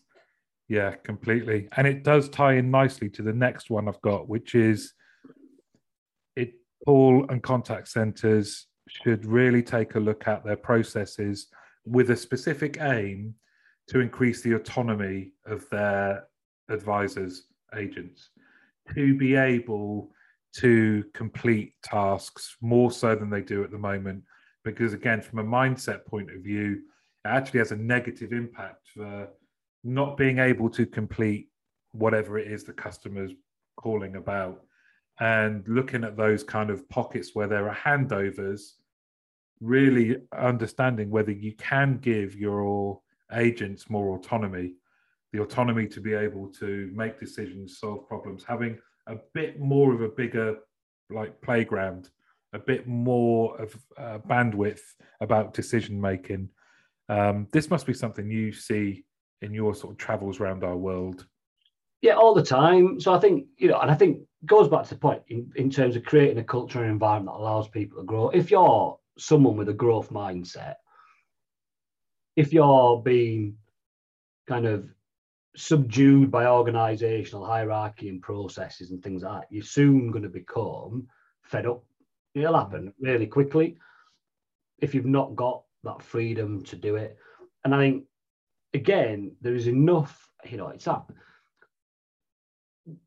Yeah, 0.67 0.95
completely. 0.95 1.67
And 1.77 1.85
it 1.85 2.03
does 2.03 2.29
tie 2.29 2.53
in 2.53 2.71
nicely 2.71 3.09
to 3.11 3.21
the 3.21 3.33
next 3.33 3.69
one 3.69 3.87
I've 3.87 4.01
got, 4.01 4.27
which 4.27 4.55
is 4.55 4.93
it 6.35 6.53
call 6.85 7.25
and 7.29 7.41
contact 7.43 7.87
centers 7.87 8.67
should 8.87 9.25
really 9.25 9.61
take 9.61 9.95
a 9.95 9.99
look 9.99 10.27
at 10.27 10.43
their 10.43 10.57
processes 10.57 11.47
with 11.85 12.09
a 12.09 12.15
specific 12.15 12.77
aim 12.81 13.35
to 13.87 13.99
increase 13.99 14.41
the 14.41 14.53
autonomy 14.53 15.33
of 15.45 15.69
their 15.69 16.27
advisors, 16.69 17.47
agents, 17.77 18.29
to 18.95 19.15
be 19.15 19.35
able 19.35 20.09
to 20.55 21.03
complete 21.13 21.73
tasks 21.83 22.55
more 22.61 22.91
so 22.91 23.15
than 23.15 23.29
they 23.29 23.41
do 23.41 23.63
at 23.63 23.71
the 23.71 23.77
moment. 23.77 24.23
Because 24.63 24.93
again, 24.93 25.21
from 25.21 25.39
a 25.39 25.43
mindset 25.43 26.05
point 26.05 26.31
of 26.31 26.41
view, 26.41 26.81
actually 27.29 27.59
has 27.59 27.71
a 27.71 27.77
negative 27.77 28.31
impact 28.31 28.87
for 28.93 29.27
not 29.83 30.17
being 30.17 30.39
able 30.39 30.69
to 30.69 30.85
complete 30.85 31.49
whatever 31.91 32.37
it 32.37 32.51
is 32.51 32.63
the 32.63 32.73
customer's 32.73 33.31
calling 33.77 34.15
about 34.15 34.61
and 35.19 35.65
looking 35.67 36.03
at 36.03 36.17
those 36.17 36.43
kind 36.43 36.69
of 36.69 36.87
pockets 36.89 37.31
where 37.33 37.47
there 37.47 37.69
are 37.69 37.75
handovers 37.75 38.73
really 39.61 40.17
understanding 40.37 41.09
whether 41.09 41.31
you 41.31 41.53
can 41.53 41.97
give 41.99 42.35
your 42.35 42.99
agents 43.33 43.89
more 43.89 44.17
autonomy, 44.17 44.73
the 45.31 45.41
autonomy 45.41 45.87
to 45.87 46.01
be 46.01 46.13
able 46.13 46.47
to 46.49 46.91
make 46.93 47.19
decisions, 47.19 47.79
solve 47.79 48.07
problems, 48.07 48.43
having 48.43 48.77
a 49.07 49.15
bit 49.33 49.59
more 49.59 49.93
of 49.93 50.01
a 50.01 50.09
bigger 50.09 50.57
like 51.09 51.39
playground, 51.41 52.09
a 52.53 52.59
bit 52.59 52.87
more 52.87 53.59
of 53.61 53.75
uh, 53.97 54.19
bandwidth 54.27 54.81
about 55.21 55.53
decision 55.53 55.99
making. 55.99 56.49
Um, 57.09 57.47
this 57.51 57.69
must 57.69 57.85
be 57.85 57.93
something 57.93 58.29
you 58.29 58.51
see 58.51 59.05
in 59.41 59.53
your 59.53 59.75
sort 59.75 59.93
of 59.93 59.97
travels 59.97 60.39
around 60.39 60.63
our 60.63 60.77
world. 60.77 61.25
Yeah, 62.01 62.13
all 62.13 62.33
the 62.33 62.43
time. 62.43 62.99
So 62.99 63.13
I 63.13 63.19
think 63.19 63.47
you 63.57 63.69
know, 63.69 63.79
and 63.79 63.91
I 63.91 63.95
think 63.95 64.21
goes 64.45 64.67
back 64.67 64.83
to 64.83 64.89
the 64.91 64.99
point 64.99 65.23
in, 65.27 65.51
in 65.55 65.69
terms 65.69 65.95
of 65.95 66.03
creating 66.03 66.37
a 66.37 66.43
culture 66.43 66.81
and 66.81 66.91
environment 66.91 67.35
that 67.35 67.41
allows 67.41 67.67
people 67.67 67.99
to 67.99 68.05
grow. 68.05 68.29
If 68.29 68.51
you're 68.51 68.97
someone 69.17 69.57
with 69.57 69.69
a 69.69 69.73
growth 69.73 70.09
mindset, 70.09 70.75
if 72.35 72.53
you're 72.53 73.01
being 73.01 73.57
kind 74.47 74.65
of 74.67 74.87
subdued 75.55 76.29
by 76.29 76.45
organizational 76.45 77.45
hierarchy 77.45 78.09
and 78.09 78.21
processes 78.21 78.91
and 78.91 79.01
things 79.01 79.23
like 79.23 79.41
that, 79.41 79.47
you're 79.49 79.63
soon 79.63 80.11
going 80.11 80.23
to 80.23 80.29
become 80.29 81.07
fed 81.43 81.65
up. 81.65 81.83
It'll 82.33 82.57
happen 82.57 82.93
really 82.99 83.27
quickly 83.27 83.77
if 84.79 84.93
you've 84.93 85.05
not 85.05 85.35
got 85.35 85.63
that 85.85 86.01
freedom 86.01 86.63
to 86.63 86.75
do 86.75 86.95
it. 86.95 87.17
And 87.63 87.73
I 87.73 87.79
think, 87.79 88.03
again, 88.73 89.35
there 89.41 89.55
is 89.55 89.67
enough, 89.67 90.29
you 90.49 90.57
know, 90.57 90.67
it's 90.67 90.85
that 90.85 91.05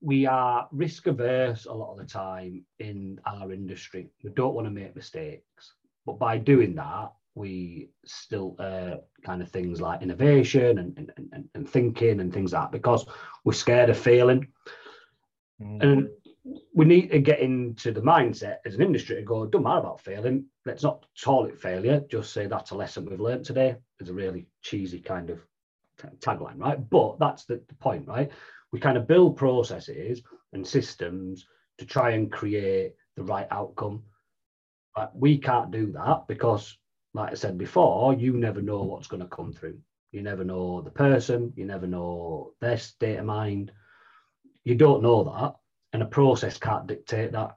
we 0.01 0.27
are 0.27 0.69
risk 0.73 1.07
averse 1.07 1.67
a 1.67 1.73
lot 1.73 1.93
of 1.93 1.99
the 1.99 2.05
time 2.05 2.65
in 2.79 3.21
our 3.27 3.53
industry. 3.53 4.09
We 4.25 4.31
don't 4.31 4.55
want 4.55 4.67
to 4.67 4.73
make 4.73 4.97
mistakes. 4.97 5.75
But 6.05 6.19
by 6.19 6.39
doing 6.39 6.75
that, 6.77 7.13
we 7.35 7.91
still 8.05 8.57
uh, 8.59 8.97
kind 9.25 9.43
of 9.43 9.51
things 9.51 9.81
like 9.81 10.03
innovation 10.03 10.79
and, 10.79 10.99
and, 10.99 11.13
and, 11.33 11.49
and, 11.55 11.69
thinking 11.69 12.21
and 12.21 12.33
things 12.33 12.53
like 12.53 12.63
that 12.63 12.73
because 12.73 13.07
we're 13.45 13.53
scared 13.53 13.91
of 13.91 13.99
failing. 13.99 14.49
Mm. 15.63 15.83
And 15.83 16.09
we 16.75 16.85
need 16.85 17.11
to 17.11 17.19
get 17.19 17.41
into 17.41 17.93
the 17.93 18.01
mindset 18.01 18.59
as 18.65 18.75
an 18.75 18.83
industry 18.83 19.17
to 19.17 19.23
go, 19.23 19.47
don't 19.47 19.63
matter 19.63 19.81
about 19.81 20.01
failing. 20.01 20.47
Let's 20.65 20.83
not 20.83 21.07
call 21.23 21.47
it 21.47 21.61
failure. 21.61 22.03
Just 22.11 22.33
say 22.33 22.47
that's 22.47 22.71
a 22.71 22.77
lesson 22.77 23.05
we've 23.05 23.21
learned 23.21 23.45
today. 23.45 23.77
It's 23.99 24.11
a 24.11 24.15
really 24.15 24.47
cheesy 24.63 25.01
kind 25.01 25.31
of 25.31 25.41
tagline, 26.21 26.59
right? 26.59 26.79
But 26.89 27.19
that's 27.19 27.45
the, 27.45 27.63
the 27.69 27.75
point, 27.75 28.07
right? 28.07 28.31
We 28.73 28.81
kind 28.81 28.97
of 28.97 29.09
build 29.09 29.37
processes 29.37 30.23
and 30.53 30.67
systems 30.67 31.47
to 31.79 31.87
try 31.87 32.11
and 32.11 32.31
create 32.31 32.95
the 33.17 33.23
right 33.23 33.49
outcome. 33.51 34.03
But 34.95 35.17
we 35.17 35.39
can't 35.39 35.71
do 35.71 35.93
that 35.93 36.25
because 36.29 36.77
like 37.15 37.33
I 37.33 37.35
said 37.35 37.59
before, 37.59 38.15
you 38.15 38.35
never 38.35 38.63
know 38.63 38.83
what's 38.83 39.09
going 39.09 39.23
to 39.23 39.29
come 39.29 39.53
through. 39.53 39.79
You 40.13 40.23
never 40.23 40.45
know 40.45 40.81
the 40.81 40.91
person, 40.91 41.53
you 41.57 41.65
never 41.65 41.87
know 41.87 42.53
their 42.61 42.79
state 42.79 43.17
of 43.17 43.27
mind. 43.27 43.73
You 44.65 44.75
don't 44.75 45.03
know 45.03 45.25
that, 45.25 45.55
and 45.93 46.03
a 46.03 46.07
process 46.07 46.59
can't 46.59 46.87
dictate 46.87 47.33
that. 47.33 47.57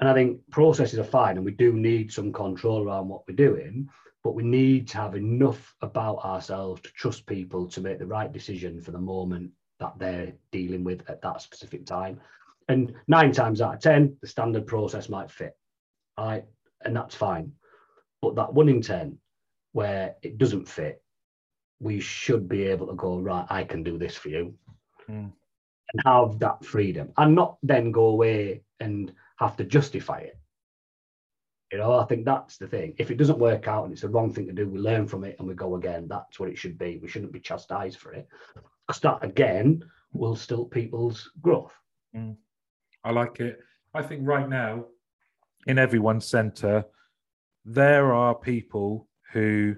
And 0.00 0.08
I 0.08 0.14
think 0.14 0.40
processes 0.50 0.98
are 0.98 1.04
fine, 1.04 1.36
and 1.36 1.44
we 1.44 1.52
do 1.52 1.72
need 1.72 2.12
some 2.12 2.32
control 2.32 2.84
around 2.84 3.08
what 3.08 3.22
we're 3.26 3.34
doing, 3.34 3.88
but 4.22 4.34
we 4.34 4.44
need 4.44 4.88
to 4.88 4.98
have 4.98 5.16
enough 5.16 5.74
about 5.80 6.24
ourselves 6.24 6.82
to 6.82 6.92
trust 6.92 7.26
people 7.26 7.66
to 7.68 7.80
make 7.80 7.98
the 7.98 8.06
right 8.06 8.32
decision 8.32 8.80
for 8.80 8.92
the 8.92 8.98
moment 8.98 9.50
that 9.80 9.98
they're 9.98 10.32
dealing 10.52 10.84
with 10.84 11.08
at 11.08 11.22
that 11.22 11.42
specific 11.42 11.86
time. 11.86 12.20
And 12.68 12.92
nine 13.06 13.32
times 13.32 13.60
out 13.60 13.74
of 13.74 13.80
10, 13.80 14.16
the 14.20 14.26
standard 14.26 14.66
process 14.66 15.08
might 15.08 15.30
fit. 15.30 15.56
Right. 16.18 16.44
And 16.84 16.94
that's 16.94 17.14
fine. 17.14 17.52
But 18.20 18.34
that 18.36 18.52
one 18.52 18.68
in 18.68 18.82
10 18.82 19.18
where 19.72 20.16
it 20.22 20.38
doesn't 20.38 20.68
fit, 20.68 21.02
we 21.80 22.00
should 22.00 22.48
be 22.48 22.64
able 22.64 22.88
to 22.88 22.94
go, 22.94 23.18
right, 23.18 23.46
I 23.48 23.64
can 23.64 23.82
do 23.82 23.98
this 23.98 24.16
for 24.16 24.28
you. 24.28 24.54
Mm. 25.08 25.32
And 25.92 26.02
have 26.04 26.38
that 26.40 26.64
freedom 26.64 27.12
and 27.16 27.34
not 27.34 27.56
then 27.62 27.92
go 27.92 28.08
away 28.08 28.62
and 28.78 29.12
have 29.38 29.56
to 29.56 29.64
justify 29.64 30.18
it. 30.18 30.38
You 31.72 31.78
know, 31.78 31.98
I 31.98 32.04
think 32.04 32.24
that's 32.24 32.58
the 32.58 32.66
thing. 32.66 32.94
If 32.98 33.10
it 33.10 33.16
doesn't 33.16 33.38
work 33.38 33.68
out 33.68 33.84
and 33.84 33.92
it's 33.92 34.02
the 34.02 34.08
wrong 34.08 34.32
thing 34.32 34.46
to 34.46 34.52
do, 34.52 34.68
we 34.68 34.78
learn 34.78 35.06
from 35.06 35.24
it 35.24 35.36
and 35.38 35.48
we 35.48 35.54
go 35.54 35.76
again. 35.76 36.06
That's 36.08 36.38
what 36.38 36.50
it 36.50 36.58
should 36.58 36.78
be. 36.78 36.98
We 36.98 37.08
shouldn't 37.08 37.32
be 37.32 37.40
chastised 37.40 37.98
for 37.98 38.12
it. 38.12 38.28
Because 38.86 39.00
that 39.00 39.18
again 39.22 39.82
will 40.12 40.36
still 40.36 40.64
people's 40.64 41.30
growth. 41.40 41.74
Mm. 42.14 42.36
I 43.04 43.12
like 43.12 43.40
it. 43.40 43.58
I 43.94 44.02
think 44.02 44.26
right 44.26 44.48
now, 44.48 44.86
in 45.66 45.78
everyone's 45.78 46.26
centre, 46.26 46.84
there 47.64 48.12
are 48.14 48.34
people 48.34 49.08
who 49.32 49.76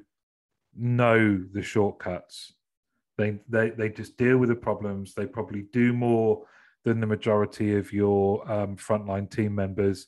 know 0.77 1.44
the 1.53 1.62
shortcuts. 1.62 2.53
They, 3.21 3.39
they, 3.51 3.71
they 3.71 3.89
just 3.91 4.17
deal 4.17 4.39
with 4.39 4.49
the 4.49 4.55
problems. 4.55 5.13
They 5.13 5.27
probably 5.27 5.67
do 5.73 5.93
more 5.93 6.47
than 6.85 7.01
the 7.01 7.07
majority 7.07 7.77
of 7.77 7.93
your 7.93 8.51
um, 8.51 8.77
frontline 8.77 9.31
team 9.31 9.55
members. 9.55 10.07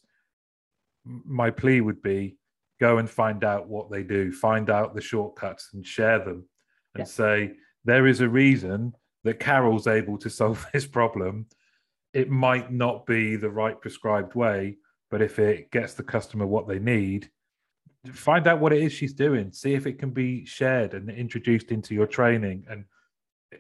My 1.05 1.51
plea 1.51 1.83
would 1.83 2.01
be 2.01 2.39
go 2.81 2.97
and 2.97 3.11
find 3.11 3.45
out 3.45 3.69
what 3.69 3.91
they 3.91 4.03
do, 4.03 4.33
find 4.33 4.71
out 4.71 4.95
the 4.95 5.01
shortcuts 5.03 5.71
and 5.75 5.87
share 5.87 6.21
them 6.21 6.49
and 6.95 7.03
yeah. 7.03 7.05
say, 7.05 7.53
there 7.85 8.07
is 8.07 8.23
a 8.23 8.29
reason 8.29 8.95
that 9.25 9.39
Carol's 9.39 9.87
able 9.87 10.17
to 10.19 10.31
solve 10.41 10.67
this 10.73 10.87
problem. 10.87 11.47
It 12.15 12.31
might 12.31 12.73
not 12.73 13.05
be 13.05 13.37
the 13.37 13.51
right 13.51 13.79
prescribed 13.79 14.35
way, 14.35 14.79
but 15.11 15.21
if 15.21 15.39
it 15.39 15.71
gets 15.71 15.93
the 15.93 16.03
customer 16.03 16.47
what 16.47 16.67
they 16.67 16.79
need, 16.79 17.31
find 18.11 18.47
out 18.47 18.59
what 18.59 18.73
it 18.73 18.83
is 18.83 18.93
she's 18.93 19.13
doing 19.13 19.53
see 19.53 19.75
if 19.75 19.87
it 19.87 19.97
can 19.97 20.11
be 20.11 20.45
shared 20.45 20.93
and 20.93 21.09
introduced 21.09 21.71
into 21.71 21.95
your 21.95 22.07
training 22.07 22.65
and 22.69 22.85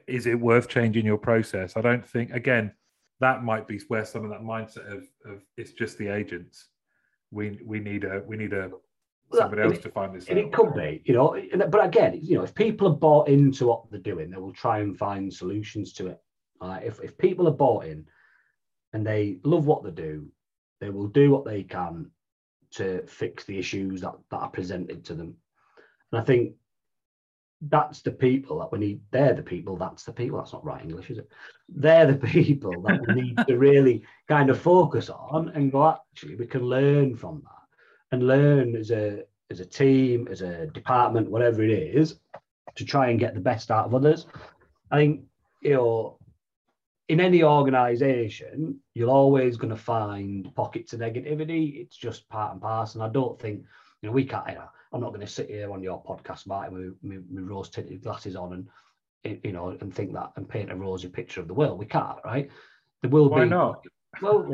is 0.07 0.26
it 0.26 0.38
worth 0.38 0.68
changing 0.68 1.05
your 1.05 1.18
process 1.18 1.76
i 1.76 1.81
don't 1.81 2.07
think 2.07 2.31
again 2.33 2.72
that 3.20 3.44
might 3.44 3.68
be 3.68 3.81
where 3.88 4.05
some 4.05 4.24
of 4.24 4.31
that 4.31 4.42
mindset 4.42 4.87
of, 4.90 5.05
of 5.24 5.42
it's 5.57 5.72
just 5.72 5.98
the 5.98 6.09
agents 6.09 6.68
we 7.31 7.59
we 7.64 7.78
need 7.78 8.05
a 8.05 8.22
we 8.26 8.37
need 8.37 8.52
a 8.52 8.70
somebody 9.33 9.62
else 9.62 9.78
it, 9.78 9.83
to 9.83 9.90
find 9.90 10.14
this 10.14 10.28
and 10.28 10.38
out. 10.38 10.44
it 10.44 10.52
could 10.52 10.74
be 10.74 11.02
you 11.05 11.14
know 11.14 11.37
but 11.68 11.85
again 11.85 12.18
you 12.22 12.37
know 12.37 12.44
if 12.44 12.55
people 12.55 12.88
are 12.88 12.96
bought 12.96 13.28
into 13.28 13.66
what 13.66 13.90
they're 13.90 14.00
doing 14.00 14.31
they 14.31 14.37
will 14.37 14.52
try 14.52 14.81
and 14.81 14.98
find 14.98 15.33
solutions 15.33 15.92
to 15.92 16.09
it 16.09 16.20
uh, 16.61 16.78
if, 16.83 17.00
if 17.00 17.16
people 17.16 17.48
are 17.48 17.52
bought 17.52 17.85
in 17.85 18.05
and 18.92 19.07
they 19.07 19.38
love 19.44 19.66
what 19.66 19.83
they 19.83 19.90
do 19.90 20.26
they 20.81 20.90
will 20.90 21.07
do 21.07 21.31
what 21.31 21.44
they 21.44 21.62
can 21.62 22.11
to 22.72 23.07
fix 23.07 23.44
the 23.44 23.59
issues 23.59 24.00
that, 24.00 24.14
that 24.31 24.37
are 24.38 24.48
presented 24.48 25.05
to 25.05 25.14
them. 25.14 25.37
And 26.11 26.20
I 26.20 26.24
think 26.24 26.55
that's 27.68 28.03
the 28.03 28.11
people 28.11 28.59
that 28.59 28.72
we 28.72 28.79
need. 28.79 29.01
They're 29.11 29.35
the 29.35 29.42
people. 29.42 29.77
That's 29.77 30.05
the 30.05 30.12
people. 30.12 30.38
That's 30.38 30.53
not 30.53 30.64
right 30.64 30.83
English, 30.83 31.11
is 31.11 31.18
it? 31.18 31.29
They're 31.68 32.07
the 32.07 32.18
people 32.27 32.83
that 32.83 33.01
we 33.07 33.14
need 33.14 33.38
to 33.46 33.57
really 33.57 34.03
kind 34.29 34.51
of 34.51 34.61
focus 34.61 35.11
on 35.11 35.51
and 35.51 35.70
go. 35.70 35.88
Actually, 35.88 36.37
we 36.37 36.46
can 36.46 36.62
learn 36.62 37.16
from 37.16 37.42
that 37.44 38.16
and 38.16 38.27
learn 38.27 38.77
as 38.77 38.90
a 38.90 39.25
as 39.51 39.61
a 39.61 39.66
team, 39.66 40.29
as 40.31 40.40
a 40.40 40.66
department, 40.68 41.31
whatever 41.31 41.62
it 41.62 41.70
is, 41.70 42.18
to 42.75 42.85
try 42.85 43.09
and 43.09 43.20
get 43.20 43.35
the 43.35 43.40
best 43.40 43.70
out 43.70 43.87
of 43.87 43.94
others. 43.94 44.27
I 44.90 44.96
think 44.96 45.22
you 45.61 45.75
know 45.75 46.18
in 47.09 47.20
any 47.20 47.42
organization, 47.42 48.81
you're 48.94 49.11
always 49.11 49.57
going 49.57 49.75
to 49.75 49.77
find 49.77 50.55
pockets 50.55 50.94
of 50.94 51.01
negativity. 51.01 51.81
It's 51.83 51.96
just 51.96 52.29
part 52.29 52.53
and 52.53 52.62
parcel. 52.62 53.03
And 53.03 53.11
I 53.11 53.12
don't 53.12 53.38
think, 53.38 53.64
you 54.01 54.09
know, 54.09 54.12
we 54.12 54.25
can't, 54.25 54.48
you 54.48 54.55
know, 54.55 54.68
I'm 54.92 55.00
not 55.00 55.11
going 55.11 55.20
to 55.20 55.26
sit 55.26 55.48
here 55.48 55.72
on 55.72 55.83
your 55.83 56.02
podcast, 56.02 56.46
Martin, 56.46 56.96
with 57.02 57.24
my 57.31 57.40
rose 57.40 57.70
tinted 57.70 58.02
glasses 58.02 58.37
on 58.37 58.68
and, 59.24 59.40
you 59.42 59.52
know, 59.52 59.76
and 59.81 59.94
think 59.94 60.12
that 60.12 60.33
and 60.37 60.48
paint 60.48 60.70
a 60.70 60.76
rosy 60.76 61.09
picture 61.09 61.40
of 61.40 61.48
the 61.48 61.55
world. 61.55 61.78
We 61.78 61.87
can't, 61.87 62.18
right? 62.24 62.50
There 63.00 63.11
will 63.11 63.28
Why 63.28 63.44
be. 63.44 63.50
not? 63.50 63.85
Well, 64.20 64.52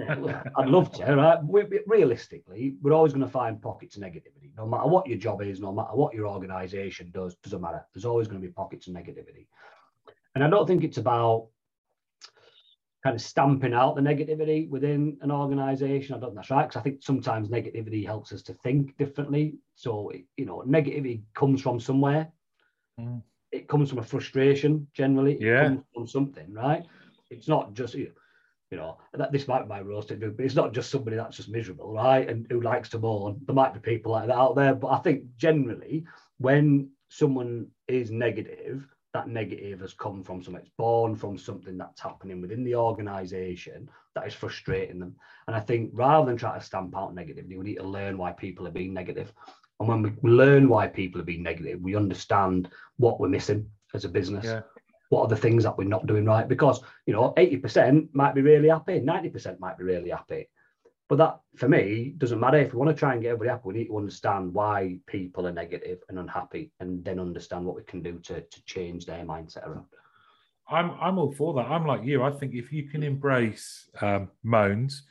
I'd 0.56 0.68
love 0.68 0.92
to, 0.92 1.16
right? 1.16 1.42
We, 1.42 1.64
realistically, 1.86 2.76
we're 2.80 2.92
always 2.92 3.12
going 3.12 3.26
to 3.26 3.30
find 3.30 3.60
pockets 3.60 3.96
of 3.96 4.02
negativity. 4.02 4.52
No 4.56 4.66
matter 4.66 4.86
what 4.86 5.08
your 5.08 5.18
job 5.18 5.42
is, 5.42 5.58
no 5.58 5.72
matter 5.72 5.94
what 5.94 6.14
your 6.14 6.28
organization 6.28 7.10
does, 7.12 7.34
doesn't 7.42 7.60
matter. 7.60 7.84
There's 7.92 8.04
always 8.04 8.28
going 8.28 8.40
to 8.40 8.46
be 8.46 8.52
pockets 8.52 8.86
of 8.86 8.94
negativity. 8.94 9.46
And 10.34 10.44
I 10.44 10.48
don't 10.50 10.66
think 10.66 10.84
it's 10.84 10.98
about 10.98 11.48
kind 13.02 13.14
of 13.14 13.22
stamping 13.22 13.74
out 13.74 13.94
the 13.94 14.02
negativity 14.02 14.68
within 14.68 15.16
an 15.20 15.30
organization. 15.30 16.14
I 16.14 16.18
don't 16.18 16.30
think 16.30 16.36
that's 16.36 16.50
right 16.50 16.68
because 16.68 16.80
I 16.80 16.82
think 16.82 17.02
sometimes 17.02 17.48
negativity 17.48 18.04
helps 18.04 18.32
us 18.32 18.42
to 18.42 18.54
think 18.54 18.96
differently. 18.96 19.54
So, 19.76 20.10
you 20.36 20.44
know, 20.44 20.64
negativity 20.66 21.22
comes 21.34 21.62
from 21.62 21.78
somewhere. 21.78 22.28
Mm. 23.00 23.22
It 23.52 23.68
comes 23.68 23.90
from 23.90 24.00
a 24.00 24.02
frustration 24.02 24.88
generally. 24.92 25.34
It 25.34 25.42
yeah. 25.42 25.64
comes 25.64 25.84
from 25.94 26.06
something, 26.06 26.52
right? 26.52 26.84
It's 27.30 27.46
not 27.46 27.72
just, 27.74 27.94
you 27.94 28.12
know, 28.72 28.98
that 29.14 29.30
this 29.30 29.46
might 29.46 29.62
be 29.62 29.68
my 29.68 29.80
roasted 29.80 30.20
but 30.36 30.44
it's 30.44 30.56
not 30.56 30.74
just 30.74 30.90
somebody 30.90 31.16
that's 31.16 31.36
just 31.36 31.48
miserable, 31.48 31.92
right? 31.92 32.28
And 32.28 32.46
who 32.50 32.60
likes 32.60 32.88
to 32.90 32.98
mourn. 32.98 33.40
There 33.46 33.54
might 33.54 33.74
be 33.74 33.80
people 33.80 34.12
like 34.12 34.26
that 34.26 34.36
out 34.36 34.56
there. 34.56 34.74
But 34.74 34.88
I 34.88 34.98
think 34.98 35.24
generally, 35.36 36.04
when 36.38 36.90
someone 37.08 37.68
is 37.86 38.10
negative, 38.10 38.84
that 39.18 39.28
negative 39.28 39.80
has 39.80 39.94
come 39.94 40.22
from 40.22 40.42
something. 40.42 40.62
It's 40.62 40.70
born 40.78 41.16
from 41.16 41.36
something 41.36 41.76
that's 41.76 42.00
happening 42.00 42.40
within 42.40 42.62
the 42.62 42.76
organization 42.76 43.90
that 44.14 44.26
is 44.28 44.34
frustrating 44.34 45.00
them. 45.00 45.16
And 45.48 45.56
I 45.56 45.60
think 45.60 45.90
rather 45.92 46.26
than 46.26 46.36
try 46.36 46.56
to 46.56 46.64
stamp 46.64 46.96
out 46.96 47.16
negativity, 47.16 47.58
we 47.58 47.64
need 47.64 47.78
to 47.78 47.82
learn 47.82 48.16
why 48.16 48.30
people 48.30 48.68
are 48.68 48.72
being 48.72 48.94
negative. 48.94 49.32
And 49.80 49.88
when 49.88 50.02
we 50.02 50.12
learn 50.30 50.68
why 50.68 50.86
people 50.86 51.20
are 51.20 51.24
being 51.24 51.42
negative, 51.42 51.80
we 51.80 51.96
understand 51.96 52.70
what 52.96 53.18
we're 53.18 53.28
missing 53.28 53.68
as 53.92 54.04
a 54.04 54.08
business. 54.08 54.44
Yeah. 54.44 54.60
What 55.08 55.22
are 55.22 55.28
the 55.28 55.36
things 55.36 55.64
that 55.64 55.76
we're 55.76 55.84
not 55.84 56.06
doing 56.06 56.24
right? 56.24 56.46
Because, 56.46 56.80
you 57.06 57.12
know, 57.12 57.34
80% 57.36 58.10
might 58.12 58.36
be 58.36 58.42
really 58.42 58.68
happy, 58.68 59.00
90% 59.00 59.58
might 59.58 59.78
be 59.78 59.84
really 59.84 60.10
happy. 60.10 60.48
But 61.08 61.16
that, 61.16 61.40
for 61.56 61.68
me, 61.68 62.14
doesn't 62.18 62.38
matter. 62.38 62.58
If 62.58 62.74
we 62.74 62.78
want 62.78 62.90
to 62.90 62.98
try 62.98 63.14
and 63.14 63.22
get 63.22 63.28
everybody 63.30 63.50
happy, 63.50 63.62
we 63.64 63.74
need 63.74 63.86
to 63.86 63.96
understand 63.96 64.52
why 64.52 64.98
people 65.06 65.46
are 65.46 65.52
negative 65.52 66.00
and 66.08 66.18
unhappy, 66.18 66.70
and 66.80 67.02
then 67.02 67.18
understand 67.18 67.64
what 67.64 67.76
we 67.76 67.82
can 67.82 68.02
do 68.02 68.18
to, 68.24 68.42
to 68.42 68.64
change 68.64 69.06
their 69.06 69.24
mindset 69.24 69.66
around. 69.66 69.86
I'm 70.70 70.90
I'm 71.00 71.18
all 71.18 71.32
for 71.32 71.54
that. 71.54 71.66
I'm 71.66 71.86
like 71.86 72.04
you. 72.04 72.22
I 72.22 72.30
think 72.30 72.54
if 72.54 72.72
you 72.72 72.90
can 72.90 73.02
embrace 73.02 73.88
um, 74.02 74.30
moans, 74.42 75.04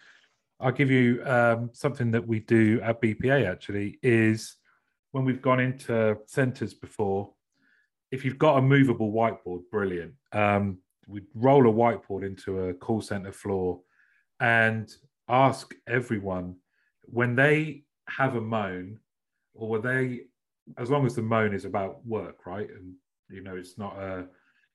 I'll 0.60 0.71
give 0.71 0.91
you 0.91 1.23
um, 1.25 1.71
something 1.73 2.12
that 2.12 2.27
we 2.27 2.41
do 2.41 2.79
at 2.83 3.01
BPA. 3.01 3.49
Actually, 3.49 3.97
is 4.03 4.55
when 5.12 5.25
we've 5.25 5.41
gone 5.41 5.60
into 5.60 6.15
centres 6.27 6.75
before, 6.75 7.31
if 8.12 8.23
you've 8.23 8.38
got 8.38 8.57
a 8.57 8.62
movable 8.62 9.12
whiteboard, 9.12 9.63
brilliant. 9.71 10.13
Um, 10.31 10.77
we 11.07 11.21
roll 11.33 11.67
a 11.67 11.73
whiteboard 11.73 12.23
into 12.23 12.60
a 12.65 12.73
call 12.73 13.01
center 13.01 13.31
floor 13.31 13.79
and 14.39 14.93
ask 15.29 15.73
everyone 15.87 16.55
when 17.03 17.35
they 17.35 17.83
have 18.09 18.35
a 18.35 18.41
moan 18.41 18.99
or 19.53 19.79
they 19.79 20.21
as 20.77 20.89
long 20.89 21.05
as 21.05 21.15
the 21.15 21.21
moan 21.21 21.53
is 21.53 21.65
about 21.65 22.05
work 22.05 22.45
right? 22.45 22.69
And 22.69 22.93
you 23.29 23.43
know 23.43 23.55
it's 23.55 23.77
not 23.77 23.97
a 23.97 24.27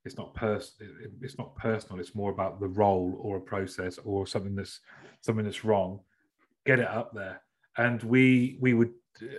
it's 0.05 0.17
not 0.17 0.35
pers- 0.35 0.75
it's 1.21 1.39
not 1.39 1.55
personal 1.57 2.01
it's 2.01 2.15
more 2.15 2.31
about 2.31 2.61
the 2.61 2.67
role 2.67 3.19
or 3.21 3.37
a 3.37 3.41
process 3.41 3.99
or 4.05 4.27
something 4.27 4.55
that's 4.55 4.81
something 5.21 5.45
that's 5.45 5.65
wrong 5.65 6.01
get 6.65 6.79
it 6.79 6.89
up 6.89 7.13
there. 7.15 7.41
And 7.77 8.03
we 8.03 8.57
we 8.61 8.75
would 8.75 8.93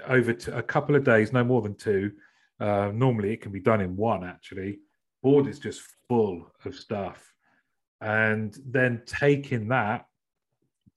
over 0.08 0.36
a 0.52 0.64
couple 0.64 0.96
of 0.96 1.04
days 1.04 1.34
no 1.34 1.44
more 1.44 1.62
than 1.62 1.76
two 1.76 2.12
uh, 2.60 2.92
normally 2.94 3.34
it 3.34 3.42
can 3.42 3.52
be 3.52 3.60
done 3.60 3.82
in 3.82 3.96
one 3.96 4.24
actually. 4.24 4.80
Board 5.22 5.48
is 5.48 5.60
just 5.60 5.82
full 6.08 6.52
of 6.66 6.76
stuff. 6.76 7.34
And 8.02 8.58
then 8.66 9.02
taking 9.06 9.68
that 9.70 10.06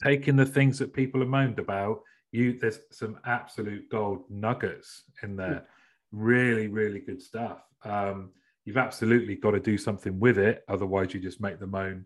taking 0.03 0.37
the 0.37 0.47
things 0.47 0.79
that 0.79 0.93
people 0.93 1.21
have 1.21 1.29
moaned 1.29 1.59
about 1.59 2.01
you 2.33 2.59
there's 2.59 2.81
some 2.91 3.19
absolute 3.25 3.89
gold 3.91 4.25
nuggets 4.29 5.05
in 5.23 5.37
there. 5.37 5.67
Really 6.13 6.69
really 6.69 7.01
good 7.01 7.21
stuff. 7.21 7.63
Um, 7.85 8.31
you've 8.65 8.77
absolutely 8.77 9.37
got 9.37 9.53
to 9.53 9.61
do 9.61 9.79
something 9.79 10.19
with 10.19 10.39
it 10.39 10.65
otherwise 10.69 11.15
you 11.15 11.21
just 11.21 11.41
make 11.41 11.59
the 11.61 11.67
moan 11.67 12.05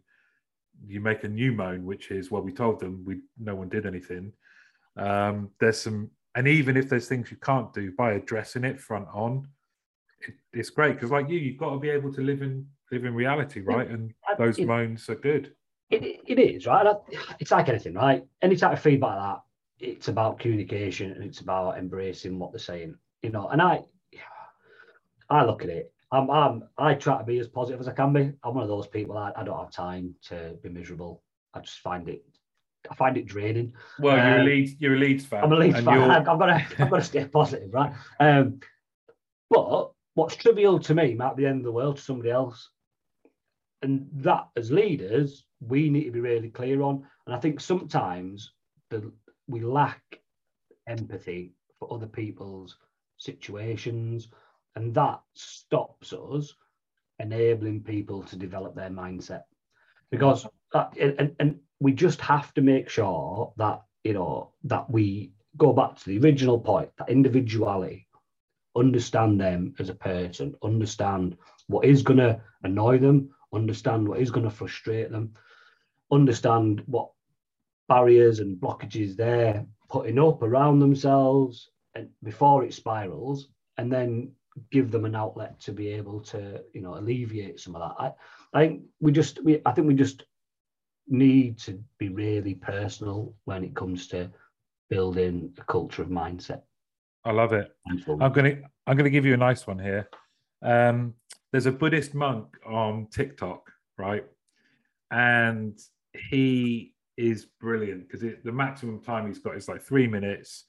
you 0.86 1.00
make 1.00 1.24
a 1.24 1.28
new 1.28 1.52
moan 1.52 1.84
which 1.84 2.10
is 2.10 2.30
well 2.30 2.42
we 2.42 2.52
told 2.52 2.80
them 2.80 3.02
we 3.04 3.20
no 3.38 3.54
one 3.54 3.68
did 3.68 3.86
anything. 3.86 4.32
Um, 4.96 5.50
there's 5.60 5.80
some 5.80 6.10
and 6.34 6.46
even 6.46 6.76
if 6.76 6.88
there's 6.88 7.08
things 7.08 7.30
you 7.30 7.36
can't 7.38 7.72
do 7.72 7.92
by 7.96 8.12
addressing 8.12 8.64
it 8.64 8.80
front 8.80 9.08
on 9.12 9.48
it, 10.26 10.34
it's 10.52 10.70
great 10.70 10.94
because 10.94 11.10
like 11.10 11.28
you 11.28 11.38
you've 11.38 11.58
got 11.58 11.70
to 11.70 11.78
be 11.78 11.90
able 11.90 12.12
to 12.12 12.20
live 12.20 12.42
in 12.42 12.66
live 12.92 13.04
in 13.04 13.14
reality 13.14 13.60
right? 13.60 13.88
And 13.88 14.12
those 14.38 14.58
it, 14.58 14.66
moans 14.66 15.08
are 15.08 15.16
good 15.16 15.52
it, 15.90 16.20
it 16.26 16.38
is 16.38 16.66
right 16.66 16.86
it's 17.38 17.50
like 17.50 17.68
anything 17.68 17.94
right 17.94 18.24
any 18.42 18.56
type 18.56 18.72
of 18.72 18.80
feedback 18.80 19.16
like 19.16 19.18
that 19.18 19.40
it's 19.78 20.08
about 20.08 20.38
communication 20.38 21.12
and 21.12 21.24
it's 21.24 21.40
about 21.40 21.78
embracing 21.78 22.38
what 22.38 22.52
they're 22.52 22.58
saying 22.58 22.94
you 23.22 23.30
know 23.30 23.48
and 23.48 23.60
i 23.60 23.80
i 25.28 25.44
look 25.44 25.62
at 25.62 25.68
it 25.68 25.92
I'm, 26.12 26.30
I'm 26.30 26.64
i 26.78 26.94
try 26.94 27.18
to 27.18 27.24
be 27.24 27.38
as 27.38 27.48
positive 27.48 27.80
as 27.80 27.88
i 27.88 27.92
can 27.92 28.12
be 28.12 28.32
i'm 28.42 28.54
one 28.54 28.62
of 28.62 28.68
those 28.68 28.86
people 28.86 29.16
I, 29.16 29.32
I 29.36 29.44
don't 29.44 29.58
have 29.58 29.72
time 29.72 30.14
to 30.28 30.56
be 30.62 30.68
miserable 30.68 31.22
i 31.54 31.60
just 31.60 31.80
find 31.80 32.08
it 32.08 32.22
I 32.90 32.94
find 32.94 33.18
it 33.18 33.26
draining. 33.26 33.74
Well, 33.98 34.18
um, 34.18 34.26
you're 34.26 34.36
a 34.36 34.40
um, 34.40 34.46
Leeds, 34.46 34.72
you're 34.78 34.94
a 34.94 34.98
Leeds 34.98 35.26
fan. 35.26 35.44
I'm 35.44 35.52
a 35.52 35.56
Leeds 35.56 35.80
fan. 35.80 36.10
I've 36.10 36.24
got 36.24 36.46
to, 36.46 36.66
I've 36.78 36.90
got 36.90 36.96
to 36.96 37.02
stay 37.02 37.24
positive, 37.26 37.74
right? 37.74 37.92
Um, 38.18 38.60
but 39.50 39.90
what's 40.14 40.36
trivial 40.36 40.78
to 40.80 40.94
me 40.94 41.14
might 41.14 41.36
be 41.36 41.42
the 41.42 41.50
end 41.50 41.58
of 41.58 41.64
the 41.64 41.72
world 41.72 41.96
to 41.96 42.02
somebody 42.02 42.30
else, 42.30 42.70
and 43.82 44.08
that 44.12 44.48
as 44.56 44.70
leaders 44.70 45.44
we 45.60 45.90
need 45.90 46.04
to 46.04 46.10
be 46.10 46.20
really 46.20 46.48
clear 46.48 46.82
on. 46.82 47.06
And 47.26 47.34
I 47.34 47.38
think 47.38 47.60
sometimes 47.60 48.52
the 48.90 49.12
we 49.48 49.60
lack 49.60 50.02
empathy 50.88 51.54
for 51.78 51.92
other 51.92 52.06
people's 52.06 52.76
situations, 53.18 54.28
and 54.76 54.94
that 54.94 55.20
stops 55.34 56.12
us 56.12 56.54
enabling 57.18 57.82
people 57.82 58.22
to 58.22 58.36
develop 58.36 58.74
their 58.74 58.90
mindset. 58.90 59.42
Because 60.10 60.46
that, 60.72 60.96
and, 60.98 61.34
and 61.38 61.58
we 61.80 61.92
just 61.92 62.20
have 62.20 62.52
to 62.54 62.62
make 62.62 62.88
sure 62.88 63.52
that 63.56 63.82
you 64.04 64.14
know 64.14 64.52
that 64.64 64.90
we 64.90 65.32
go 65.56 65.72
back 65.72 65.96
to 65.96 66.04
the 66.06 66.18
original 66.18 66.58
point 66.58 66.90
that 66.98 67.10
individuality 67.10 68.06
understand 68.76 69.40
them 69.40 69.74
as 69.80 69.88
a 69.88 69.94
person 69.94 70.54
understand 70.62 71.36
what 71.66 71.84
is 71.84 72.02
going 72.02 72.18
to 72.18 72.40
annoy 72.62 72.98
them 72.98 73.28
understand 73.52 74.06
what 74.06 74.20
is 74.20 74.30
going 74.30 74.44
to 74.44 74.50
frustrate 74.50 75.10
them 75.10 75.32
understand 76.12 76.82
what 76.86 77.10
barriers 77.88 78.38
and 78.40 78.60
blockages 78.60 79.16
they're 79.16 79.64
putting 79.88 80.18
up 80.18 80.42
around 80.42 80.78
themselves 80.78 81.70
and 81.94 82.08
before 82.22 82.64
it 82.64 82.72
spirals 82.72 83.48
and 83.78 83.92
then 83.92 84.30
give 84.70 84.90
them 84.90 85.04
an 85.04 85.14
outlet 85.14 85.58
to 85.60 85.72
be 85.72 85.88
able 85.88 86.20
to 86.20 86.62
you 86.72 86.80
know 86.80 86.96
alleviate 86.96 87.58
some 87.58 87.74
of 87.74 87.80
that. 87.80 88.02
I, 88.02 88.58
I 88.58 88.66
think 88.66 88.82
we 89.00 89.12
just 89.12 89.42
we 89.44 89.60
i 89.64 89.72
think 89.72 89.86
we 89.86 89.94
just 89.94 90.24
need 91.08 91.58
to 91.58 91.82
be 91.98 92.08
really 92.08 92.54
personal 92.54 93.34
when 93.44 93.64
it 93.64 93.74
comes 93.74 94.06
to 94.08 94.30
building 94.88 95.52
a 95.58 95.64
culture 95.64 96.02
of 96.02 96.08
mindset. 96.08 96.62
I 97.24 97.32
love 97.32 97.52
it. 97.52 97.72
I'm 97.88 98.32
gonna 98.32 98.56
i'm 98.86 98.96
gonna 98.96 99.10
give 99.10 99.24
you 99.24 99.34
a 99.34 99.44
nice 99.48 99.66
one 99.66 99.78
here. 99.78 100.08
Um, 100.62 101.14
there's 101.52 101.66
a 101.66 101.72
buddhist 101.72 102.14
monk 102.14 102.46
on 102.66 103.06
tiktok 103.10 103.70
right? 104.00 104.24
And 105.10 105.78
he 106.14 106.94
is 107.16 107.46
brilliant 107.60 108.08
because 108.08 108.20
the 108.20 108.52
maximum 108.52 109.00
time 109.00 109.26
he's 109.26 109.38
got 109.38 109.56
is 109.56 109.68
like 109.68 109.82
three 109.82 110.06
minutes. 110.06 110.64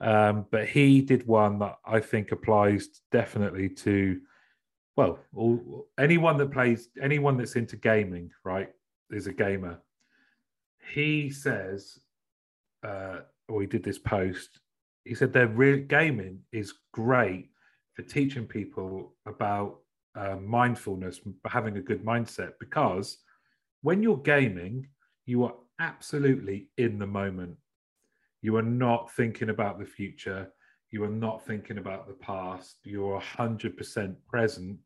Um, 0.00 0.46
but 0.50 0.68
he 0.68 1.00
did 1.00 1.26
one 1.26 1.60
that 1.60 1.78
I 1.84 2.00
think 2.00 2.32
applies 2.32 2.88
definitely 3.12 3.68
to, 3.68 4.20
well, 4.96 5.20
all, 5.34 5.86
anyone 5.96 6.36
that 6.38 6.50
plays, 6.50 6.88
anyone 7.00 7.36
that's 7.36 7.54
into 7.54 7.76
gaming, 7.76 8.30
right, 8.44 8.68
is 9.10 9.28
a 9.28 9.32
gamer. 9.32 9.80
He 10.92 11.30
says, 11.30 12.00
uh, 12.82 13.20
or 13.48 13.60
he 13.60 13.68
did 13.68 13.84
this 13.84 13.98
post. 13.98 14.58
He 15.04 15.14
said 15.14 15.32
their 15.32 15.46
real 15.46 15.78
gaming 15.78 16.40
is 16.50 16.74
great 16.92 17.50
for 17.94 18.02
teaching 18.02 18.46
people 18.46 19.14
about 19.26 19.78
uh, 20.16 20.36
mindfulness, 20.36 21.20
having 21.46 21.76
a 21.76 21.80
good 21.80 22.04
mindset, 22.04 22.52
because 22.58 23.18
when 23.82 24.02
you're 24.02 24.16
gaming, 24.16 24.88
you 25.26 25.44
are 25.44 25.54
absolutely 25.78 26.68
in 26.78 26.98
the 26.98 27.06
moment. 27.06 27.56
You 28.40 28.56
are 28.56 28.62
not 28.62 29.12
thinking 29.12 29.50
about 29.50 29.78
the 29.78 29.84
future. 29.84 30.48
You 30.90 31.04
are 31.04 31.10
not 31.10 31.46
thinking 31.46 31.78
about 31.78 32.06
the 32.06 32.14
past. 32.14 32.76
You're 32.84 33.20
100% 33.20 34.14
present 34.28 34.78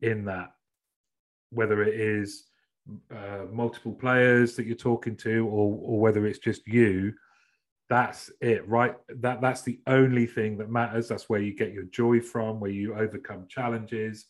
in 0.00 0.24
that, 0.24 0.52
whether 1.50 1.82
it 1.82 1.94
is 1.94 2.44
uh, 3.14 3.46
multiple 3.50 3.92
players 3.92 4.56
that 4.56 4.66
you're 4.66 4.76
talking 4.76 5.16
to 5.16 5.46
or, 5.46 5.78
or 5.82 6.00
whether 6.00 6.26
it's 6.26 6.38
just 6.38 6.66
you. 6.66 7.12
That's 7.88 8.30
it, 8.40 8.66
right? 8.66 8.94
That 9.20 9.42
that's 9.42 9.62
the 9.62 9.80
only 9.86 10.26
thing 10.26 10.56
that 10.58 10.70
matters. 10.70 11.08
That's 11.08 11.28
where 11.28 11.40
you 11.40 11.54
get 11.54 11.72
your 11.72 11.84
joy 11.84 12.20
from, 12.20 12.58
where 12.58 12.70
you 12.70 12.94
overcome 12.94 13.46
challenges, 13.48 14.26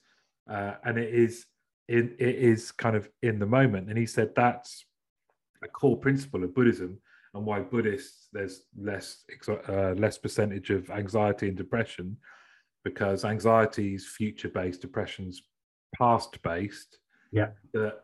uh, 0.51 0.75
and 0.85 0.99
it 0.99 1.15
is 1.15 1.47
it, 1.93 2.17
it 2.19 2.37
is 2.37 2.73
kind 2.73 2.97
of 2.97 3.09
in 3.23 3.39
the 3.39 3.47
moment. 3.47 3.89
And 3.89 3.99
he 3.99 4.07
said 4.07 4.35
that's 4.35 4.85
a 5.63 5.69
core 5.69 5.99
principle 5.99 6.43
of 6.43 6.55
Buddhism 6.55 6.99
and 7.35 7.45
why 7.45 7.61
Buddhists 7.61 8.29
there's 8.33 8.63
less 8.77 9.25
uh, 9.69 9.93
less 9.93 10.19
percentage 10.19 10.71
of 10.71 10.91
anxiety 10.91 11.49
and 11.49 11.57
depression 11.57 12.17
because 12.85 13.25
anxiety 13.25 13.95
is 13.95 14.07
future 14.07 14.49
based, 14.49 14.81
depression's 14.81 15.43
past 15.97 16.43
based. 16.43 16.99
Yeah. 17.31 17.51
That 17.75 18.01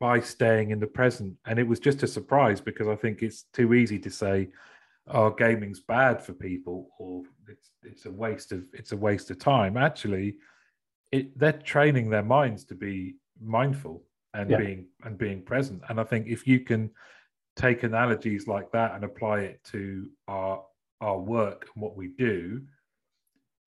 by 0.00 0.18
staying 0.20 0.70
in 0.70 0.80
the 0.80 0.86
present, 0.86 1.34
and 1.46 1.58
it 1.58 1.68
was 1.68 1.78
just 1.78 2.02
a 2.02 2.06
surprise 2.06 2.60
because 2.60 2.88
I 2.88 2.96
think 2.96 3.22
it's 3.22 3.44
too 3.52 3.74
easy 3.74 3.98
to 3.98 4.10
say, 4.10 4.48
"Oh, 5.06 5.30
gaming's 5.30 5.80
bad 5.80 6.22
for 6.22 6.32
people," 6.32 6.88
or 6.98 7.22
"It's 7.48 7.70
it's 7.82 8.06
a 8.06 8.10
waste 8.10 8.52
of 8.52 8.64
it's 8.72 8.92
a 8.92 8.96
waste 8.96 9.30
of 9.30 9.38
time." 9.38 9.76
Actually, 9.76 10.36
it 11.12 11.38
they're 11.38 11.52
training 11.52 12.10
their 12.10 12.22
minds 12.22 12.64
to 12.64 12.74
be 12.74 13.16
mindful 13.40 14.04
and 14.34 14.50
yeah. 14.50 14.58
being 14.58 14.86
and 15.04 15.18
being 15.18 15.42
present. 15.42 15.82
And 15.88 16.00
I 16.00 16.04
think 16.04 16.26
if 16.26 16.46
you 16.46 16.60
can 16.60 16.90
take 17.56 17.82
analogies 17.82 18.46
like 18.46 18.70
that 18.72 18.94
and 18.94 19.04
apply 19.04 19.40
it 19.40 19.62
to 19.64 20.08
our 20.28 20.64
our 21.00 21.18
work 21.18 21.68
and 21.74 21.82
what 21.82 21.96
we 21.96 22.08
do, 22.08 22.62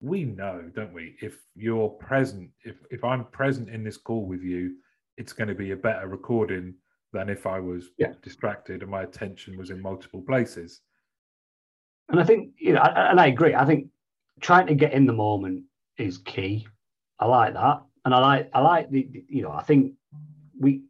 we 0.01 0.23
know, 0.23 0.69
don't 0.75 0.93
we? 0.93 1.15
If 1.21 1.37
you're 1.55 1.89
present, 1.89 2.49
if 2.63 2.75
if 2.91 3.03
I'm 3.03 3.25
present 3.25 3.69
in 3.69 3.83
this 3.83 3.97
call 3.97 4.25
with 4.25 4.43
you, 4.43 4.75
it's 5.17 5.33
going 5.33 5.47
to 5.47 5.55
be 5.55 5.71
a 5.71 5.77
better 5.77 6.07
recording 6.07 6.75
than 7.11 7.29
if 7.29 7.45
I 7.45 7.59
was 7.59 7.91
yeah. 7.97 8.13
distracted 8.21 8.81
and 8.81 8.89
my 8.89 9.03
attention 9.03 9.57
was 9.57 9.69
in 9.69 9.81
multiple 9.81 10.21
places. 10.21 10.81
And 12.09 12.19
I 12.19 12.23
think, 12.23 12.53
you 12.57 12.73
know, 12.73 12.81
and 12.81 13.19
I 13.19 13.27
agree. 13.27 13.55
I 13.55 13.65
think 13.65 13.87
trying 14.41 14.67
to 14.67 14.75
get 14.75 14.93
in 14.93 15.05
the 15.05 15.13
moment 15.13 15.63
is 15.97 16.17
key. 16.17 16.67
I 17.19 17.25
like 17.25 17.53
that, 17.53 17.83
and 18.05 18.13
I 18.13 18.19
like 18.19 18.49
I 18.53 18.59
like 18.59 18.89
the, 18.89 19.07
you 19.29 19.43
know 19.43 19.51
I 19.51 19.63
think 19.63 19.93
we 20.59 20.83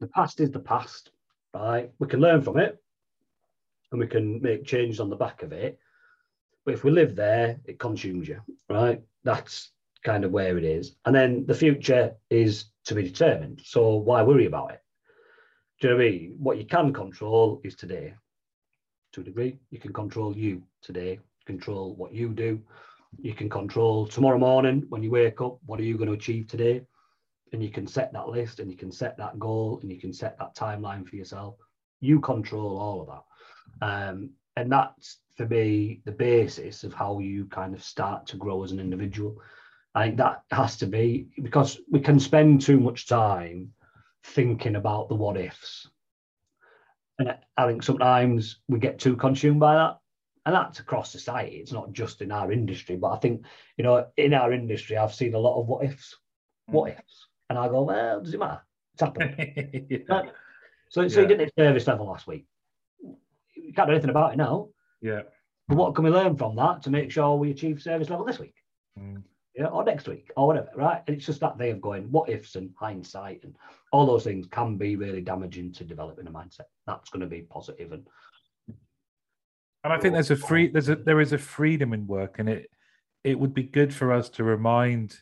the 0.00 0.08
past 0.08 0.40
is 0.40 0.50
the 0.50 0.58
past, 0.58 1.10
right? 1.54 1.90
We 1.98 2.08
can 2.08 2.20
learn 2.20 2.42
from 2.42 2.58
it 2.58 2.82
and 3.92 4.00
we 4.00 4.06
can 4.06 4.42
make 4.42 4.64
changes 4.64 5.00
on 5.00 5.10
the 5.10 5.16
back 5.16 5.42
of 5.42 5.52
it. 5.52 5.78
But 6.64 6.74
if 6.74 6.84
we 6.84 6.90
live 6.90 7.14
there, 7.14 7.60
it 7.64 7.78
consumes 7.78 8.28
you, 8.28 8.40
right? 8.68 9.00
That's 9.24 9.70
kind 10.04 10.24
of 10.24 10.32
where 10.32 10.58
it 10.58 10.64
is. 10.64 10.96
And 11.04 11.14
then 11.14 11.46
the 11.46 11.54
future 11.54 12.14
is 12.30 12.66
to 12.86 12.94
be 12.94 13.02
determined. 13.02 13.62
So 13.64 13.96
why 13.96 14.22
worry 14.22 14.46
about 14.46 14.72
it? 14.72 14.80
Do 15.80 15.88
you 15.88 15.94
know 15.94 15.98
what 15.98 16.06
I 16.06 16.10
mean? 16.10 16.36
What 16.38 16.58
you 16.58 16.64
can 16.64 16.92
control 16.92 17.60
is 17.64 17.74
today. 17.74 18.14
To 19.12 19.20
a 19.20 19.24
degree, 19.24 19.58
you 19.70 19.78
can 19.78 19.92
control 19.92 20.36
you 20.36 20.62
today, 20.80 21.20
control 21.44 21.94
what 21.96 22.14
you 22.14 22.30
do. 22.30 22.62
You 23.20 23.34
can 23.34 23.48
control 23.48 24.06
tomorrow 24.06 24.38
morning 24.38 24.84
when 24.88 25.02
you 25.02 25.10
wake 25.10 25.40
up, 25.40 25.58
what 25.66 25.78
are 25.78 25.84
you 25.84 25.96
going 25.96 26.08
to 26.08 26.14
achieve 26.14 26.48
today? 26.48 26.82
And 27.52 27.62
you 27.62 27.70
can 27.70 27.86
set 27.86 28.12
that 28.12 28.28
list 28.28 28.60
and 28.60 28.70
you 28.70 28.76
can 28.76 28.90
set 28.90 29.16
that 29.18 29.38
goal 29.38 29.78
and 29.82 29.90
you 29.90 30.00
can 30.00 30.12
set 30.12 30.38
that 30.38 30.56
timeline 30.56 31.06
for 31.06 31.16
yourself. 31.16 31.56
You 32.00 32.20
control 32.20 32.78
all 32.78 33.02
of 33.02 33.08
that. 33.08 33.86
Um, 33.86 34.30
and 34.56 34.70
that's 34.70 35.18
for 35.36 35.46
me 35.46 36.00
the 36.04 36.12
basis 36.12 36.84
of 36.84 36.92
how 36.92 37.18
you 37.18 37.46
kind 37.46 37.74
of 37.74 37.82
start 37.82 38.26
to 38.28 38.36
grow 38.36 38.64
as 38.64 38.72
an 38.72 38.80
individual. 38.80 39.36
I 39.94 40.06
think 40.06 40.16
that 40.18 40.42
has 40.50 40.76
to 40.78 40.86
be 40.86 41.28
because 41.42 41.78
we 41.90 42.00
can 42.00 42.18
spend 42.18 42.62
too 42.62 42.80
much 42.80 43.06
time 43.06 43.72
thinking 44.24 44.76
about 44.76 45.08
the 45.08 45.14
what 45.14 45.36
ifs. 45.36 45.88
And 47.18 47.34
I 47.56 47.66
think 47.66 47.82
sometimes 47.82 48.60
we 48.68 48.78
get 48.78 48.98
too 48.98 49.16
consumed 49.16 49.60
by 49.60 49.74
that. 49.74 49.98
And 50.44 50.54
that's 50.54 50.80
across 50.80 51.10
society. 51.10 51.56
It's 51.56 51.72
not 51.72 51.92
just 51.92 52.20
in 52.20 52.32
our 52.32 52.50
industry, 52.50 52.96
but 52.96 53.12
I 53.12 53.18
think, 53.18 53.44
you 53.76 53.84
know, 53.84 54.06
in 54.16 54.34
our 54.34 54.52
industry, 54.52 54.96
I've 54.96 55.14
seen 55.14 55.34
a 55.34 55.38
lot 55.38 55.60
of 55.60 55.66
what 55.66 55.84
ifs, 55.84 56.16
what 56.66 56.92
hmm. 56.92 56.98
ifs. 56.98 57.26
And 57.48 57.58
I 57.58 57.68
go, 57.68 57.82
well, 57.82 58.20
does 58.20 58.34
it 58.34 58.40
matter? 58.40 58.62
It's 58.94 59.02
happened. 59.02 59.86
yeah. 59.90 60.22
So, 60.88 61.06
so 61.08 61.20
yeah. 61.20 61.22
you 61.22 61.28
didn't 61.28 61.40
hit 61.40 61.52
service 61.56 61.86
level 61.86 62.06
last 62.06 62.26
week. 62.26 62.46
You 63.54 63.72
can't 63.74 63.88
do 63.88 63.92
anything 63.92 64.10
about 64.10 64.32
it 64.32 64.36
now. 64.36 64.68
Yeah. 65.00 65.22
But 65.68 65.76
what 65.76 65.94
can 65.94 66.04
we 66.04 66.10
learn 66.10 66.36
from 66.36 66.56
that 66.56 66.82
to 66.82 66.90
make 66.90 67.10
sure 67.10 67.36
we 67.36 67.50
achieve 67.50 67.80
service 67.80 68.10
level 68.10 68.26
this 68.26 68.38
week? 68.38 68.54
Mm 68.98 69.22
yeah, 69.54 69.66
or 69.66 69.84
next 69.84 70.08
week 70.08 70.30
or 70.36 70.46
whatever, 70.46 70.70
right? 70.74 71.02
And 71.06 71.16
it's 71.16 71.26
just 71.26 71.40
that 71.40 71.58
way 71.58 71.70
of 71.70 71.80
going, 71.80 72.10
what 72.10 72.30
ifs 72.30 72.56
and 72.56 72.70
hindsight 72.78 73.44
and 73.44 73.54
all 73.90 74.06
those 74.06 74.24
things 74.24 74.46
can 74.46 74.76
be 74.76 74.96
really 74.96 75.20
damaging 75.20 75.72
to 75.74 75.84
developing 75.84 76.26
a 76.26 76.30
mindset. 76.30 76.66
That's 76.86 77.10
going 77.10 77.20
to 77.20 77.26
be 77.26 77.42
positive 77.42 77.92
and 77.92 78.06
and 79.84 79.92
I 79.92 79.98
think 79.98 80.14
there's 80.14 80.30
a 80.30 80.36
free 80.36 80.68
there's 80.68 80.88
a 80.88 80.96
there 80.96 81.20
is 81.20 81.32
a 81.32 81.38
freedom 81.38 81.92
in 81.92 82.06
work, 82.06 82.38
and 82.38 82.48
it 82.48 82.70
it 83.24 83.38
would 83.38 83.54
be 83.54 83.64
good 83.64 83.94
for 83.94 84.12
us 84.12 84.28
to 84.30 84.44
remind 84.44 85.16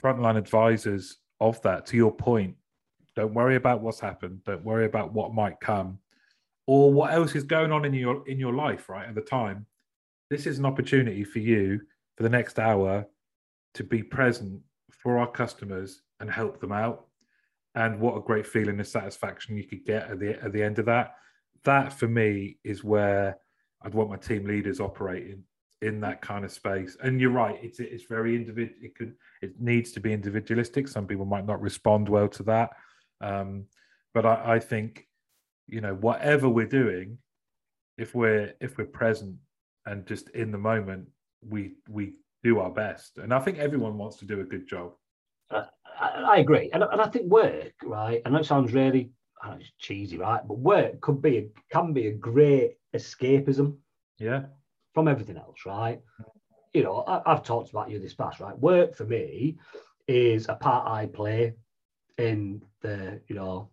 frontline 0.00 0.36
advisors 0.36 1.18
of 1.40 1.60
that. 1.62 1.86
To 1.86 1.96
your 1.96 2.12
point, 2.12 2.56
don't 3.16 3.34
worry 3.34 3.56
about 3.56 3.80
what's 3.80 4.00
happened. 4.00 4.44
Don't 4.44 4.64
worry 4.64 4.86
about 4.86 5.12
what 5.12 5.34
might 5.34 5.60
come, 5.60 5.98
or 6.66 6.92
what 6.92 7.12
else 7.12 7.34
is 7.34 7.44
going 7.44 7.72
on 7.72 7.84
in 7.84 7.94
your 7.94 8.26
in 8.28 8.38
your 8.38 8.54
life 8.54 8.88
right 8.88 9.08
at 9.08 9.14
the 9.14 9.20
time. 9.20 9.66
This 10.30 10.46
is 10.46 10.58
an 10.58 10.66
opportunity 10.66 11.24
for 11.24 11.40
you 11.40 11.80
for 12.16 12.22
the 12.22 12.28
next 12.28 12.58
hour 12.58 13.06
to 13.74 13.84
be 13.84 14.02
present 14.02 14.60
for 14.90 15.18
our 15.18 15.30
customers 15.30 16.02
and 16.20 16.30
help 16.30 16.60
them 16.60 16.72
out. 16.72 17.06
And 17.74 17.98
what 17.98 18.16
a 18.16 18.20
great 18.20 18.46
feeling 18.46 18.78
of 18.78 18.86
satisfaction 18.86 19.56
you 19.56 19.64
could 19.64 19.84
get 19.84 20.08
at 20.08 20.20
the 20.20 20.42
at 20.42 20.52
the 20.52 20.62
end 20.62 20.78
of 20.78 20.86
that. 20.86 21.16
That 21.64 21.92
for 21.92 22.06
me 22.06 22.58
is 22.62 22.84
where 22.84 23.38
I'd 23.84 23.94
want 23.94 24.10
my 24.10 24.16
team 24.16 24.46
leaders 24.46 24.80
operating 24.80 25.44
in 25.82 26.00
that 26.00 26.22
kind 26.22 26.44
of 26.44 26.50
space. 26.50 26.96
And 27.02 27.20
you're 27.20 27.30
right, 27.30 27.58
it's 27.62 27.78
it's 27.78 28.04
very 28.04 28.34
individual. 28.34 28.78
It 28.82 28.94
could 28.94 29.14
it 29.42 29.60
needs 29.60 29.92
to 29.92 30.00
be 30.00 30.12
individualistic. 30.12 30.88
Some 30.88 31.06
people 31.06 31.26
might 31.26 31.46
not 31.46 31.60
respond 31.60 32.08
well 32.08 32.28
to 32.28 32.42
that, 32.44 32.70
um, 33.20 33.66
but 34.14 34.24
I, 34.24 34.54
I 34.54 34.58
think 34.58 35.06
you 35.68 35.80
know 35.80 35.94
whatever 35.94 36.48
we're 36.48 36.66
doing, 36.66 37.18
if 37.98 38.14
we're 38.14 38.54
if 38.60 38.78
we're 38.78 38.86
present 38.86 39.36
and 39.86 40.06
just 40.06 40.30
in 40.30 40.50
the 40.50 40.58
moment, 40.58 41.08
we 41.46 41.74
we 41.88 42.14
do 42.42 42.60
our 42.60 42.70
best. 42.70 43.18
And 43.18 43.32
I 43.32 43.40
think 43.40 43.58
everyone 43.58 43.98
wants 43.98 44.16
to 44.18 44.24
do 44.24 44.40
a 44.40 44.44
good 44.44 44.66
job. 44.66 44.92
I, 45.50 45.64
I 46.00 46.36
agree, 46.38 46.70
and, 46.72 46.82
and 46.82 47.00
I 47.00 47.08
think 47.08 47.30
work, 47.30 47.74
right? 47.84 48.22
And 48.24 48.34
that 48.34 48.46
sounds 48.46 48.72
really 48.72 49.10
know, 49.44 49.58
cheesy, 49.78 50.18
right? 50.18 50.40
But 50.46 50.58
work 50.58 51.00
could 51.00 51.22
be 51.22 51.38
a, 51.38 51.48
can 51.70 51.92
be 51.92 52.08
a 52.08 52.12
great 52.12 52.76
escapism. 52.94 53.76
Yeah. 54.18 54.44
From 54.94 55.08
everything 55.08 55.36
else, 55.36 55.66
right? 55.66 56.00
You 56.72 56.84
know, 56.84 57.04
I, 57.06 57.22
have 57.26 57.42
talked 57.42 57.70
about 57.70 57.90
you 57.90 57.98
this 57.98 58.14
past, 58.14 58.40
right? 58.40 58.58
Work 58.58 58.96
for 58.96 59.04
me 59.04 59.58
is 60.06 60.48
a 60.48 60.54
part 60.54 60.88
I 60.88 61.06
play 61.06 61.54
in 62.18 62.62
the, 62.82 63.20
you 63.28 63.34
know, 63.34 63.70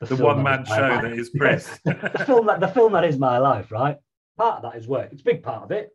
the, 0.00 0.16
the 0.16 0.24
one 0.24 0.42
man 0.42 0.64
show 0.64 0.74
that 0.74 1.12
is 1.12 1.30
Chris. 1.30 1.78
the 1.84 2.24
film 2.26 2.46
that 2.46 2.58
the 2.58 2.68
film 2.68 2.92
that 2.92 3.04
is 3.04 3.18
my 3.18 3.38
life, 3.38 3.70
right? 3.70 3.98
Part 4.36 4.56
of 4.56 4.62
that 4.62 4.78
is 4.78 4.88
work. 4.88 5.10
It's 5.12 5.20
a 5.20 5.24
big 5.24 5.42
part 5.42 5.62
of 5.62 5.70
it, 5.70 5.90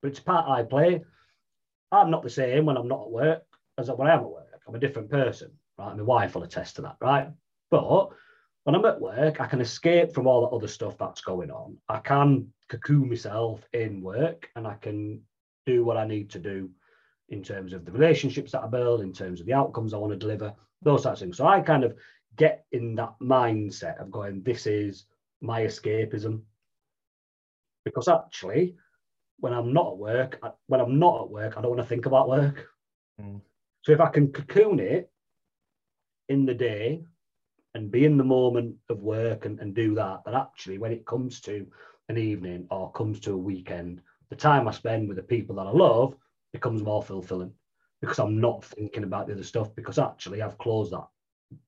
but 0.00 0.08
it's 0.08 0.20
part 0.20 0.48
I 0.48 0.62
play. 0.62 1.02
I'm 1.90 2.10
not 2.10 2.22
the 2.22 2.30
same 2.30 2.64
when 2.64 2.78
I'm 2.78 2.88
not 2.88 3.02
at 3.02 3.10
work 3.10 3.42
as 3.76 3.90
when 3.90 4.08
I 4.08 4.14
am 4.14 4.20
at 4.20 4.30
work. 4.30 4.60
I'm 4.66 4.74
a 4.74 4.78
different 4.78 5.10
person, 5.10 5.50
right? 5.78 5.96
My 5.96 6.02
wife 6.02 6.34
will 6.34 6.44
attest 6.44 6.76
to 6.76 6.82
that, 6.82 6.96
right? 7.00 7.28
But 7.70 8.08
when 8.64 8.76
I'm 8.76 8.84
at 8.84 9.00
work, 9.00 9.40
I 9.40 9.46
can 9.46 9.60
escape 9.60 10.12
from 10.12 10.26
all 10.26 10.42
the 10.42 10.56
other 10.56 10.68
stuff 10.68 10.96
that's 10.96 11.20
going 11.20 11.50
on. 11.50 11.76
I 11.88 11.98
can 11.98 12.52
cocoon 12.68 13.08
myself 13.08 13.66
in 13.72 14.00
work 14.00 14.48
and 14.54 14.66
I 14.66 14.74
can 14.74 15.20
do 15.66 15.84
what 15.84 15.96
I 15.96 16.06
need 16.06 16.30
to 16.30 16.38
do 16.38 16.70
in 17.28 17.42
terms 17.42 17.72
of 17.72 17.84
the 17.84 17.92
relationships 17.92 18.52
that 18.52 18.62
I 18.62 18.66
build, 18.66 19.00
in 19.00 19.12
terms 19.12 19.40
of 19.40 19.46
the 19.46 19.54
outcomes 19.54 19.94
I 19.94 19.98
want 19.98 20.12
to 20.12 20.18
deliver, 20.18 20.54
those 20.82 21.02
types 21.02 21.20
of 21.20 21.26
things. 21.26 21.36
So 21.38 21.46
I 21.46 21.60
kind 21.60 21.82
of 21.82 21.96
get 22.36 22.64
in 22.72 22.94
that 22.96 23.14
mindset 23.20 24.00
of 24.00 24.10
going, 24.10 24.42
this 24.42 24.66
is 24.66 25.06
my 25.40 25.62
escapism. 25.62 26.42
Because 27.84 28.06
actually, 28.06 28.76
when 29.40 29.52
I'm 29.52 29.72
not 29.72 29.92
at 29.92 29.98
work, 29.98 30.38
I, 30.42 30.50
when 30.68 30.80
I'm 30.80 30.98
not 30.98 31.22
at 31.22 31.30
work, 31.30 31.56
I 31.56 31.62
don't 31.62 31.70
want 31.70 31.82
to 31.82 31.88
think 31.88 32.06
about 32.06 32.28
work. 32.28 32.68
Mm. 33.20 33.40
So 33.82 33.90
if 33.90 34.00
I 34.00 34.08
can 34.08 34.32
cocoon 34.32 34.78
it 34.78 35.10
in 36.28 36.46
the 36.46 36.54
day 36.54 37.02
and 37.74 37.90
be 37.90 38.04
in 38.04 38.16
the 38.16 38.24
moment 38.24 38.76
of 38.88 39.00
work 39.00 39.44
and, 39.44 39.58
and 39.60 39.74
do 39.74 39.94
that, 39.94 40.22
But 40.24 40.34
actually 40.34 40.78
when 40.78 40.92
it 40.92 41.06
comes 41.06 41.40
to 41.42 41.66
an 42.08 42.18
evening 42.18 42.66
or 42.70 42.92
comes 42.92 43.20
to 43.20 43.32
a 43.32 43.36
weekend, 43.36 44.00
the 44.30 44.36
time 44.36 44.68
I 44.68 44.72
spend 44.72 45.08
with 45.08 45.16
the 45.16 45.22
people 45.22 45.56
that 45.56 45.66
I 45.66 45.70
love 45.70 46.16
becomes 46.52 46.82
more 46.82 47.02
fulfilling 47.02 47.52
because 48.00 48.18
I'm 48.18 48.40
not 48.40 48.64
thinking 48.64 49.04
about 49.04 49.26
the 49.26 49.34
other 49.34 49.44
stuff 49.44 49.74
because 49.74 49.98
actually 49.98 50.42
I've 50.42 50.58
closed 50.58 50.92
that. 50.92 51.06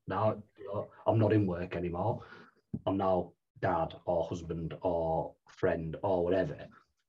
Now 0.08 0.42
I'm 1.06 1.18
not 1.18 1.32
in 1.32 1.46
work 1.46 1.76
anymore. 1.76 2.22
I'm 2.86 2.96
now 2.96 3.32
dad 3.60 3.94
or 4.04 4.24
husband 4.24 4.74
or 4.82 5.32
friend 5.48 5.96
or 6.02 6.24
whatever 6.24 6.56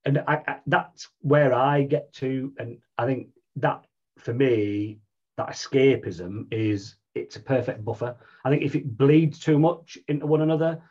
and 0.06 0.20
I, 0.28 0.42
I, 0.48 0.58
that's 0.68 1.10
where 1.22 1.54
I 1.54 1.84
get 1.84 2.14
to, 2.16 2.54
and 2.60 2.78
I 2.98 3.06
think 3.06 3.30
that 3.58 3.86
for 4.20 4.34
me, 4.34 5.00
that 5.38 5.50
escapism 5.50 6.46
is 6.52 6.96
it's 7.16 7.38
a 7.38 7.40
perfect 7.40 7.84
buffer. 7.84 8.16
I 8.44 8.50
think 8.50 8.62
if 8.62 8.76
it 8.76 8.98
bleeds 8.98 9.40
too 9.40 9.58
much 9.58 9.98
into 10.08 10.28
one 10.28 10.42
another, 10.42 10.82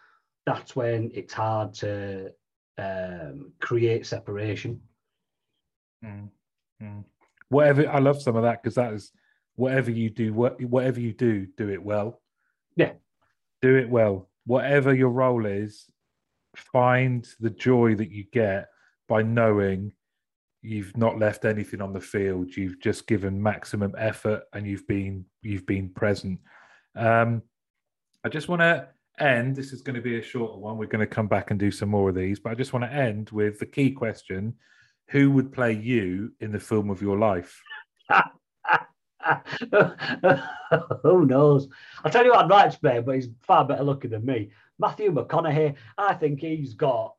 that's 0.47 0.75
when 0.75 1.11
it's 1.15 1.33
hard 1.33 1.75
to 1.75 2.33
um, 2.79 3.53
create 3.61 4.07
separation. 4.07 4.81
Mm, 6.05 6.31
mm. 6.83 7.05
Whatever, 7.51 7.89
I 7.89 7.99
love 7.99 8.21
some 8.21 8.37
of 8.37 8.43
that 8.43 8.63
because 8.63 8.75
that 8.75 8.95
is 8.95 9.13
whatever 9.55 9.91
you 9.91 10.11
do, 10.11 10.33
whatever 10.33 10.99
you 10.99 11.13
do, 11.13 11.47
do 11.57 11.69
it 11.69 11.83
well. 11.83 12.21
Yeah, 12.75 12.93
do 13.63 13.77
it 13.77 13.89
well. 13.89 14.29
Whatever 14.47 14.95
your 14.95 15.11
role 15.11 15.47
is, 15.47 15.87
find 16.57 17.27
the 17.41 17.51
joy 17.51 17.95
that 17.97 18.11
you 18.11 18.25
get 18.33 18.69
by 19.09 19.23
knowing 19.23 19.93
you've 20.65 20.97
not 20.97 21.19
left 21.19 21.45
anything 21.45 21.81
on 21.81 21.93
the 21.93 22.01
field. 22.01 22.57
You've 22.57 22.81
just 22.81 23.07
given 23.07 23.43
maximum 23.43 23.95
effort 23.99 24.45
and 24.53 24.67
you've 24.67 24.87
been 24.87 25.25
you've 25.43 25.67
been 25.67 25.91
present. 25.91 26.41
Um, 26.97 27.43
i 28.25 28.29
just 28.29 28.49
want 28.49 28.63
to 28.63 28.89
end 29.21 29.55
this 29.55 29.73
is 29.73 29.83
going 29.83 29.95
to 29.95 30.03
be 30.03 30.19
a 30.19 30.23
shorter 30.23 30.59
one 30.59 30.77
we're 30.77 30.87
going 30.87 30.99
to 30.99 31.07
come 31.07 31.29
back 31.29 31.53
and 31.53 31.61
do 31.61 31.71
some 31.71 31.89
more 31.89 32.09
of 32.09 32.17
these 32.17 32.41
but 32.41 32.51
i 32.51 32.55
just 32.55 32.73
want 32.73 32.85
to 32.85 32.93
end 32.93 33.31
with 33.31 33.61
the 33.61 33.67
key 33.67 33.93
question 33.93 34.53
who 35.09 35.31
would 35.31 35.53
play 35.53 35.73
you 35.73 36.33
in 36.41 36.51
the 36.51 36.59
film 36.59 36.89
of 36.89 37.03
your 37.03 37.19
life? 37.19 37.63
Who 41.03 41.27
knows? 41.27 41.69
I'll 42.03 42.11
tell 42.11 42.25
you 42.25 42.31
what 42.31 42.47
i'd 42.47 42.51
like 42.51 42.71
to 42.73 42.81
play 42.81 43.01
but 43.01 43.15
he's 43.15 43.29
far 43.43 43.67
better 43.67 43.85
looking 43.85 44.11
than 44.11 44.25
me. 44.25 44.51
Matthew 44.79 45.13
mcconaughey 45.13 45.75
i 45.99 46.15
think 46.15 46.41
he's 46.41 46.75
got 46.75 47.15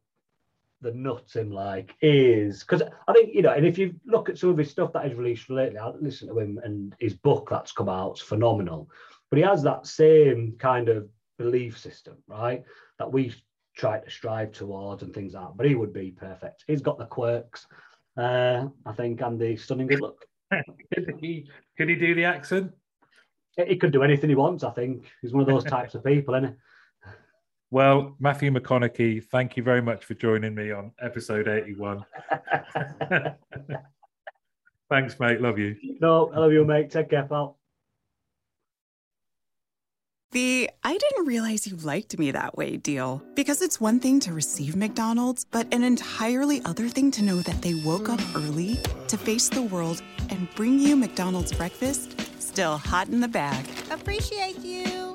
the 0.81 0.91
nuts 0.91 1.35
him 1.35 1.51
like 1.51 1.95
is 2.01 2.59
because 2.59 2.81
I 3.07 3.13
think 3.13 3.33
you 3.33 3.41
know, 3.41 3.51
and 3.51 3.65
if 3.65 3.77
you 3.77 3.95
look 4.05 4.29
at 4.29 4.37
some 4.37 4.49
of 4.49 4.57
his 4.57 4.69
stuff 4.69 4.93
that 4.93 5.05
he's 5.05 5.15
released 5.15 5.49
lately, 5.49 5.79
I 5.79 5.89
listen 5.99 6.27
to 6.27 6.39
him 6.39 6.59
and 6.63 6.93
his 6.99 7.13
book 7.13 7.47
that's 7.49 7.71
come 7.71 7.89
out, 7.89 8.11
it's 8.11 8.21
phenomenal. 8.21 8.89
But 9.29 9.37
he 9.37 9.43
has 9.43 9.63
that 9.63 9.87
same 9.87 10.55
kind 10.59 10.89
of 10.89 11.07
belief 11.37 11.77
system, 11.77 12.17
right? 12.27 12.63
That 12.99 13.11
we 13.11 13.33
try 13.75 13.99
to 13.99 14.09
strive 14.09 14.51
towards 14.51 15.03
and 15.03 15.13
things 15.13 15.33
like 15.33 15.45
that. 15.45 15.57
But 15.57 15.65
he 15.65 15.75
would 15.75 15.93
be 15.93 16.11
perfect. 16.11 16.63
He's 16.67 16.81
got 16.81 16.97
the 16.97 17.05
quirks, 17.05 17.67
uh, 18.17 18.67
I 18.85 18.91
think, 18.93 19.21
and 19.21 19.39
the 19.39 19.55
stunning 19.55 19.87
good 19.87 20.01
look. 20.01 20.25
could 20.51 21.15
he 21.19 21.49
could 21.77 21.89
he 21.89 21.95
do 21.95 22.15
the 22.15 22.25
accent? 22.25 22.71
He 23.67 23.77
could 23.77 23.91
do 23.91 24.03
anything 24.03 24.29
he 24.29 24.35
wants, 24.35 24.63
I 24.63 24.71
think. 24.71 25.05
He's 25.21 25.31
one 25.31 25.41
of 25.41 25.47
those 25.47 25.63
types 25.63 25.95
of 25.95 26.03
people, 26.03 26.35
isn't 26.35 26.49
he? 26.49 26.55
Well, 27.75 28.15
Matthew 28.21 28.51
McConaughey, 28.51 29.25
thank 29.25 29.57
you 29.57 29.63
very 29.63 29.81
much 29.81 30.05
for 30.05 30.13
joining 30.13 30.55
me 30.55 30.71
on 30.71 30.93
episode 31.01 31.49
81. 31.49 32.05
Thanks, 34.89 35.19
mate. 35.19 35.41
Love 35.41 35.59
you. 35.59 35.75
No, 35.99 36.31
I 36.33 36.39
love 36.39 36.53
you, 36.53 36.63
mate. 36.63 36.89
Take 36.89 37.09
care, 37.09 37.23
pal. 37.23 37.57
the 40.31 40.69
I 40.85 40.97
didn't 40.97 41.25
realize 41.25 41.67
you 41.67 41.75
liked 41.75 42.17
me 42.17 42.31
that 42.31 42.55
way 42.55 42.77
deal. 42.77 43.21
Because 43.35 43.61
it's 43.61 43.81
one 43.81 43.99
thing 43.99 44.21
to 44.21 44.31
receive 44.31 44.77
McDonald's, 44.77 45.43
but 45.43 45.67
an 45.73 45.83
entirely 45.83 46.61
other 46.63 46.87
thing 46.87 47.11
to 47.11 47.25
know 47.25 47.41
that 47.41 47.61
they 47.61 47.73
woke 47.73 48.07
up 48.07 48.21
early 48.37 48.79
to 49.09 49.17
face 49.17 49.49
the 49.49 49.63
world 49.63 50.01
and 50.29 50.47
bring 50.55 50.79
you 50.79 50.95
McDonald's 50.95 51.51
breakfast 51.51 52.15
still 52.39 52.77
hot 52.77 53.09
in 53.09 53.19
the 53.19 53.27
bag. 53.27 53.65
Appreciate 53.91 54.59
you. 54.59 55.14